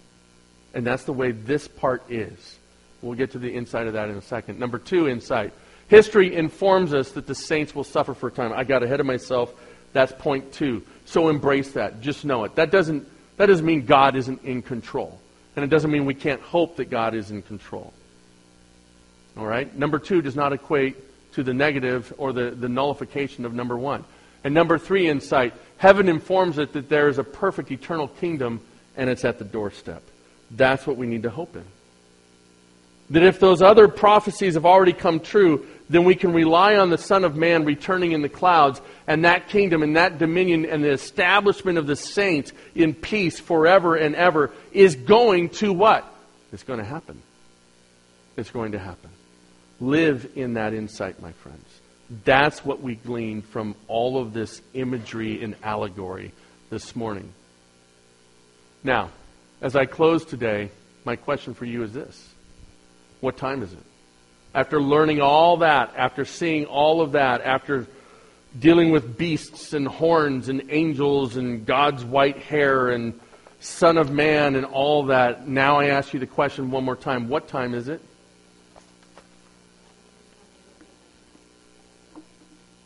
And 0.73 0.85
that's 0.85 1.03
the 1.03 1.13
way 1.13 1.31
this 1.31 1.67
part 1.67 2.03
is. 2.09 2.57
We'll 3.01 3.15
get 3.15 3.31
to 3.31 3.39
the 3.39 3.53
inside 3.53 3.87
of 3.87 3.93
that 3.93 4.09
in 4.09 4.17
a 4.17 4.21
second. 4.21 4.59
Number 4.59 4.77
two, 4.77 5.07
insight. 5.07 5.53
History 5.87 6.35
informs 6.35 6.93
us 6.93 7.11
that 7.11 7.27
the 7.27 7.35
saints 7.35 7.75
will 7.75 7.83
suffer 7.83 8.13
for 8.13 8.27
a 8.27 8.31
time. 8.31 8.53
I 8.53 8.63
got 8.63 8.83
ahead 8.83 8.99
of 8.99 9.05
myself. 9.05 9.53
That's 9.93 10.11
point 10.11 10.51
two. 10.53 10.83
So 11.05 11.29
embrace 11.29 11.71
that. 11.71 12.01
Just 12.01 12.25
know 12.25 12.43
it. 12.43 12.55
That 12.55 12.71
doesn't, 12.71 13.07
that 13.37 13.45
doesn't 13.47 13.65
mean 13.65 13.85
God 13.85 14.15
isn't 14.15 14.43
in 14.43 14.61
control. 14.61 15.19
And 15.55 15.63
it 15.63 15.69
doesn't 15.69 15.89
mean 15.89 16.05
we 16.05 16.15
can't 16.15 16.41
hope 16.41 16.77
that 16.77 16.89
God 16.89 17.15
is 17.15 17.31
in 17.31 17.41
control. 17.41 17.93
All 19.37 19.45
right? 19.45 19.73
Number 19.77 19.99
two 19.99 20.21
does 20.21 20.35
not 20.35 20.53
equate 20.53 20.97
to 21.35 21.43
the 21.43 21.53
negative 21.53 22.13
or 22.17 22.33
the, 22.33 22.51
the 22.51 22.69
nullification 22.69 23.45
of 23.45 23.53
number 23.53 23.77
one. 23.77 24.03
And 24.43 24.53
number 24.53 24.77
three, 24.77 25.07
insight. 25.07 25.53
Heaven 25.77 26.07
informs 26.07 26.57
it 26.57 26.73
that 26.73 26.89
there 26.89 27.07
is 27.07 27.17
a 27.17 27.23
perfect 27.23 27.71
eternal 27.71 28.07
kingdom 28.07 28.61
and 28.95 29.09
it's 29.09 29.25
at 29.25 29.39
the 29.39 29.45
doorstep. 29.45 30.03
That's 30.51 30.87
what 30.87 30.97
we 30.97 31.07
need 31.07 31.23
to 31.23 31.29
hope 31.29 31.55
in. 31.55 31.65
That 33.11 33.23
if 33.23 33.39
those 33.39 33.61
other 33.61 33.87
prophecies 33.87 34.55
have 34.55 34.65
already 34.65 34.93
come 34.93 35.19
true, 35.19 35.67
then 35.89 36.05
we 36.05 36.15
can 36.15 36.33
rely 36.33 36.77
on 36.77 36.89
the 36.89 36.97
Son 36.97 37.23
of 37.23 37.35
Man 37.35 37.65
returning 37.65 38.13
in 38.13 38.23
the 38.23 38.29
clouds, 38.29 38.81
and 39.05 39.25
that 39.25 39.49
kingdom 39.49 39.83
and 39.83 39.95
that 39.95 40.17
dominion 40.17 40.65
and 40.65 40.83
the 40.83 40.91
establishment 40.91 41.77
of 41.77 41.85
the 41.85 41.95
saints 41.95 42.51
in 42.73 42.95
peace 42.95 43.39
forever 43.39 43.95
and 43.95 44.15
ever 44.15 44.51
is 44.71 44.95
going 44.95 45.49
to 45.49 45.71
what? 45.71 46.03
It's 46.51 46.63
going 46.63 46.79
to 46.79 46.85
happen. 46.85 47.21
It's 48.37 48.49
going 48.49 48.71
to 48.71 48.79
happen. 48.79 49.11
Live 49.79 50.31
in 50.35 50.53
that 50.53 50.73
insight, 50.73 51.21
my 51.21 51.31
friends. 51.33 51.65
That's 52.23 52.63
what 52.63 52.81
we 52.81 52.95
glean 52.95 53.41
from 53.41 53.75
all 53.87 54.21
of 54.21 54.33
this 54.33 54.61
imagery 54.73 55.43
and 55.43 55.55
allegory 55.63 56.31
this 56.69 56.95
morning. 56.95 57.31
Now, 58.83 59.09
as 59.61 59.75
I 59.75 59.85
close 59.85 60.23
today, 60.23 60.69
my 61.03 61.15
question 61.15 61.53
for 61.53 61.65
you 61.65 61.83
is 61.83 61.91
this 61.93 62.29
What 63.21 63.37
time 63.37 63.63
is 63.63 63.73
it? 63.73 63.79
After 64.53 64.81
learning 64.81 65.21
all 65.21 65.57
that, 65.57 65.93
after 65.97 66.23
seeing 66.23 66.65
all 66.65 67.01
of 67.01 67.13
that, 67.13 67.41
after 67.41 67.87
dealing 68.57 68.91
with 68.91 69.17
beasts 69.17 69.73
and 69.73 69.87
horns 69.87 70.47
and 70.47 70.63
angels 70.69 71.35
and 71.35 71.65
God's 71.65 72.05
white 72.05 72.37
hair 72.37 72.89
and 72.89 73.19
Son 73.59 73.97
of 73.97 74.11
Man 74.11 74.55
and 74.55 74.65
all 74.65 75.05
that. 75.05 75.47
Now 75.47 75.79
I 75.79 75.87
ask 75.87 76.13
you 76.13 76.19
the 76.19 76.27
question 76.27 76.71
one 76.71 76.85
more 76.85 76.95
time. 76.95 77.27
What 77.27 77.47
time 77.47 77.73
is 77.73 77.87
it? 77.87 78.01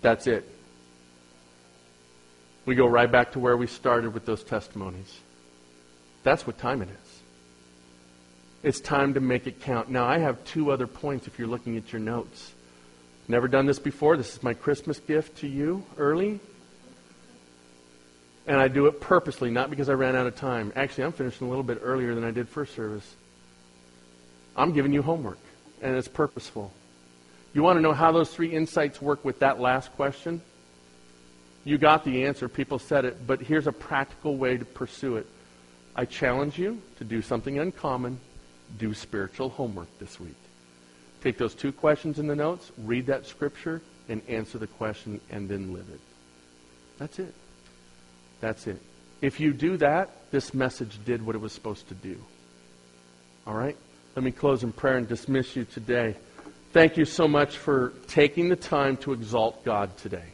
That's 0.02 0.28
it. 0.28 0.48
We 2.66 2.76
go 2.76 2.88
right 2.88 3.12
back 3.12 3.32
to 3.34 3.40
where 3.40 3.58
we 3.58 3.68
started 3.68 4.14
with 4.14 4.26
those 4.26 4.44
testimonies. 4.44 5.20
That's 6.24 6.46
what 6.46 6.58
time 6.58 6.82
it 6.82 6.90
is. 6.90 7.20
It's 8.62 8.82
time 8.82 9.14
to 9.14 9.20
make 9.20 9.48
it 9.48 9.62
count. 9.62 9.90
Now, 9.90 10.06
I 10.06 10.18
have 10.20 10.44
two 10.44 10.72
other 10.72 10.86
points 10.86 11.28
if 11.28 11.40
you're 11.40 11.48
looking 11.48 11.78
at 11.78 11.92
your 11.94 12.02
notes. 12.02 12.54
Never 13.28 13.48
done 13.48 13.66
this 13.66 13.80
before. 13.80 14.18
This 14.18 14.36
is 14.36 14.44
my 14.44 14.54
Christmas 14.54 15.00
gift 15.00 15.38
to 15.40 15.48
you 15.48 15.84
early. 15.98 16.40
And 18.48 18.58
I 18.58 18.68
do 18.68 18.88
it 18.88 19.00
purposely, 19.00 19.50
not 19.50 19.70
because 19.70 19.90
I 19.90 19.94
ran 19.94 20.16
out 20.16 20.28
of 20.28 20.36
time. 20.36 20.74
Actually, 20.76 21.06
I'm 21.06 21.12
finishing 21.12 21.48
a 21.48 21.50
little 21.50 21.64
bit 21.64 21.80
earlier 21.82 22.16
than 22.16 22.24
I 22.24 22.32
did 22.32 22.50
first 22.50 22.76
service. 22.76 23.16
I'm 24.56 24.74
giving 24.74 24.92
you 24.92 25.02
homework, 25.02 25.38
and 25.82 25.96
it's 25.96 26.08
purposeful. 26.08 26.74
You 27.54 27.64
want 27.64 27.78
to 27.78 27.82
know 27.82 27.94
how 27.94 28.12
those 28.12 28.30
three 28.30 28.52
insights 28.52 29.02
work 29.02 29.26
with 29.26 29.40
that 29.40 29.60
last 29.60 29.92
question? 29.94 30.42
You 31.64 31.78
got 31.78 32.04
the 32.04 32.26
answer. 32.26 32.48
People 32.48 32.80
said 32.80 33.06
it. 33.06 33.26
But 33.26 33.42
here's 33.42 33.68
a 33.68 33.72
practical 33.72 34.38
way 34.38 34.58
to 34.58 34.66
pursue 34.66 35.18
it. 35.18 35.28
I 35.96 36.06
challenge 36.06 36.58
you 36.58 36.82
to 36.98 37.04
do 37.04 37.22
something 37.22 37.60
uncommon. 37.60 38.20
Do 38.78 38.94
spiritual 38.94 39.50
homework 39.50 39.88
this 40.00 40.20
week. 40.20 40.36
Take 41.22 41.38
those 41.38 41.56
two 41.56 41.72
questions 41.72 42.20
in 42.20 42.28
the 42.28 42.36
notes, 42.36 42.72
read 42.78 43.08
that 43.08 43.26
scripture, 43.26 43.82
and 44.08 44.22
answer 44.30 44.58
the 44.58 44.68
question, 44.68 45.20
and 45.30 45.50
then 45.50 45.74
live 45.74 45.88
it. 45.90 46.00
That's 46.98 47.20
it. 47.20 47.34
That's 48.40 48.68
it. 48.68 48.82
If 49.22 49.40
you 49.40 49.52
do 49.52 49.76
that, 49.78 50.32
this 50.32 50.54
message 50.54 50.98
did 51.04 51.26
what 51.26 51.36
it 51.36 51.40
was 51.40 51.52
supposed 51.52 51.90
to 51.90 51.94
do. 51.94 52.18
All 53.46 53.54
right? 53.54 53.76
Let 54.16 54.24
me 54.24 54.32
close 54.32 54.64
in 54.64 54.72
prayer 54.72 54.98
and 54.98 55.08
dismiss 55.08 55.56
you 55.56 55.66
today. 55.66 56.16
Thank 56.72 56.98
you 56.98 57.06
so 57.06 57.28
much 57.28 57.58
for 57.58 57.94
taking 58.10 58.50
the 58.50 58.56
time 58.56 58.98
to 58.98 59.12
exalt 59.12 59.66
God 59.66 59.98
today. 59.98 60.26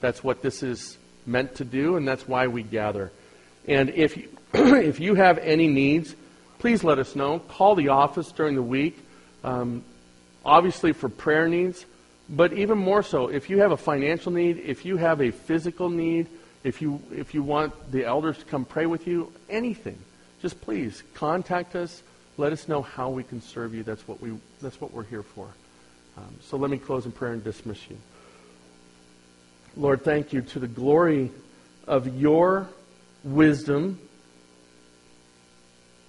That's 0.00 0.24
what 0.24 0.42
this 0.42 0.64
is 0.64 0.98
meant 1.24 1.54
to 1.56 1.64
do, 1.64 1.94
and 1.94 2.06
that's 2.06 2.26
why 2.26 2.48
we 2.48 2.64
gather. 2.64 3.12
And 3.68 3.90
if 3.90 4.16
you, 4.16 4.28
if 4.54 4.98
you 4.98 5.14
have 5.14 5.38
any 5.38 5.68
needs, 5.68 6.16
please 6.58 6.82
let 6.82 6.98
us 6.98 7.14
know. 7.14 7.38
Call 7.38 7.76
the 7.76 7.90
office 7.90 8.32
during 8.32 8.56
the 8.56 8.62
week, 8.62 8.98
um, 9.44 9.84
obviously 10.44 10.92
for 10.92 11.08
prayer 11.08 11.46
needs, 11.46 11.86
but 12.28 12.52
even 12.52 12.76
more 12.76 13.04
so, 13.04 13.28
if 13.28 13.48
you 13.48 13.60
have 13.60 13.70
a 13.70 13.76
financial 13.76 14.32
need, 14.32 14.58
if 14.58 14.84
you 14.84 14.96
have 14.96 15.20
a 15.20 15.30
physical 15.30 15.90
need, 15.90 16.26
if 16.64 16.82
you, 16.82 17.00
if 17.12 17.34
you 17.34 17.44
want 17.44 17.92
the 17.92 18.04
elders 18.04 18.38
to 18.38 18.44
come 18.46 18.64
pray 18.64 18.86
with 18.86 19.06
you, 19.06 19.32
anything, 19.48 19.98
just 20.42 20.60
please 20.60 21.04
contact 21.14 21.76
us. 21.76 22.02
Let 22.36 22.52
us 22.52 22.66
know 22.66 22.82
how 22.82 23.10
we 23.10 23.22
can 23.22 23.40
serve 23.40 23.74
you. 23.76 23.84
That's 23.84 24.08
what, 24.08 24.20
we, 24.20 24.32
that's 24.60 24.80
what 24.80 24.92
we're 24.92 25.04
here 25.04 25.22
for. 25.22 25.50
Um, 26.16 26.36
so 26.40 26.56
let 26.56 26.70
me 26.70 26.78
close 26.78 27.06
in 27.06 27.12
prayer 27.12 27.32
and 27.32 27.42
dismiss 27.42 27.78
you. 27.90 27.98
Lord, 29.76 30.04
thank 30.04 30.32
you 30.32 30.42
to 30.42 30.58
the 30.60 30.68
glory 30.68 31.30
of 31.86 32.20
your 32.20 32.68
wisdom 33.24 33.98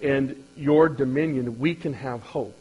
and 0.00 0.44
your 0.56 0.88
dominion, 0.88 1.58
we 1.58 1.74
can 1.74 1.94
have 1.94 2.22
hope. 2.22 2.56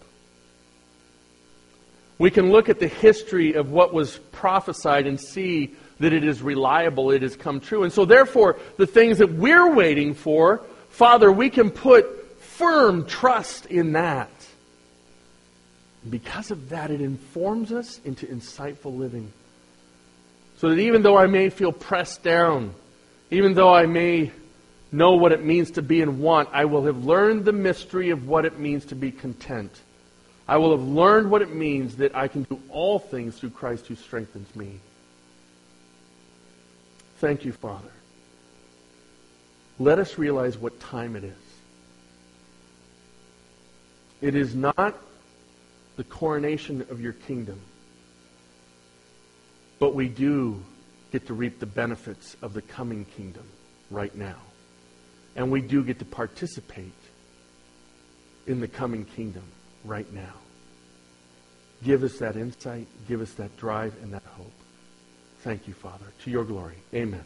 We 2.18 2.32
can 2.32 2.52
look 2.52 2.70
at 2.70 2.80
the 2.80 2.88
history 2.88 3.54
of 3.54 3.72
what 3.72 3.94
was 3.94 4.18
prophesied 4.32 5.06
and 5.06 5.20
see 5.20 5.76
that 6.00 6.14
it 6.14 6.24
is 6.24 6.42
reliable, 6.42 7.12
it 7.12 7.22
has 7.22 7.36
come 7.36 7.60
true. 7.60 7.84
And 7.84 7.92
so, 7.92 8.06
therefore, 8.06 8.58
the 8.78 8.88
things 8.88 9.18
that 9.18 9.34
we're 9.34 9.74
waiting 9.74 10.14
for, 10.14 10.62
Father, 10.90 11.32
we 11.32 11.50
can 11.50 11.72
put 11.72 12.42
firm 12.42 13.06
trust 13.06 13.66
in 13.66 13.94
that. 13.94 14.30
Because 16.10 16.52
of 16.52 16.70
that, 16.70 16.92
it 16.92 17.02
informs 17.02 17.72
us 17.72 18.00
into 18.06 18.26
insightful 18.28 18.98
living. 18.98 19.32
So 20.58 20.70
that 20.70 20.80
even 20.80 21.02
though 21.02 21.18
I 21.18 21.28
may 21.28 21.50
feel 21.50 21.72
pressed 21.72 22.24
down, 22.24 22.74
even 23.32 23.54
though 23.54 23.74
I 23.74 23.86
may 23.86 24.32
know 24.92 25.16
what 25.16 25.32
it 25.32 25.44
means 25.44 25.72
to 25.72 25.82
be 25.82 26.02
in 26.02 26.20
want, 26.20 26.50
I 26.54 26.66
will 26.66 26.86
have 26.86 27.04
learned 27.04 27.46
the 27.46 27.52
mystery 27.52 28.12
of 28.12 28.28
what 28.28 28.46
it 28.46 28.60
means 28.60 28.86
to 28.86 28.96
be 28.96 29.12
content. 29.12 29.72
I 30.48 30.58
will 30.58 30.72
have 30.78 30.88
learned 30.88 31.32
what 31.32 31.42
it 31.42 31.54
means 31.54 31.98
that 31.98 32.16
I 32.16 32.28
can 32.28 32.44
do 32.44 32.62
all 32.70 33.00
things 33.00 33.38
through 33.38 33.50
Christ 33.50 33.88
who 33.88 33.96
strengthens 33.96 34.56
me. 34.56 34.80
Thank 37.18 37.46
you, 37.46 37.52
Father. 37.52 37.90
Let 39.80 40.00
us 40.00 40.18
realize 40.18 40.58
what 40.58 40.80
time 40.80 41.16
it 41.16 41.24
is. 41.24 41.34
It 44.22 44.36
is 44.36 44.56
not 44.56 44.96
the 45.96 46.04
coronation 46.04 46.82
of 46.90 47.00
your 47.02 47.14
kingdom, 47.14 47.60
but 49.80 49.96
we 49.96 50.08
do 50.08 50.64
get 51.12 51.28
to 51.28 51.34
reap 51.34 51.60
the 51.60 51.66
benefits 51.66 52.36
of 52.42 52.54
the 52.54 52.62
coming 52.62 53.06
kingdom 53.06 53.48
right 53.90 54.16
now. 54.16 54.38
And 55.36 55.52
we 55.52 55.62
do 55.62 55.84
get 55.84 56.00
to 56.00 56.06
participate 56.06 56.92
in 58.48 58.60
the 58.60 58.68
coming 58.68 59.06
kingdom 59.06 59.44
right 59.84 60.12
now. 60.14 60.34
Give 61.84 62.04
us 62.04 62.18
that 62.20 62.36
insight, 62.36 62.88
give 63.08 63.22
us 63.22 63.34
that 63.34 63.56
drive 63.58 63.96
and 64.02 64.14
that 64.14 64.24
hope. 64.24 64.52
Thank 65.42 65.68
you, 65.68 65.74
Father. 65.74 66.06
To 66.24 66.32
your 66.32 66.44
glory. 66.44 66.76
Amen. 66.94 67.24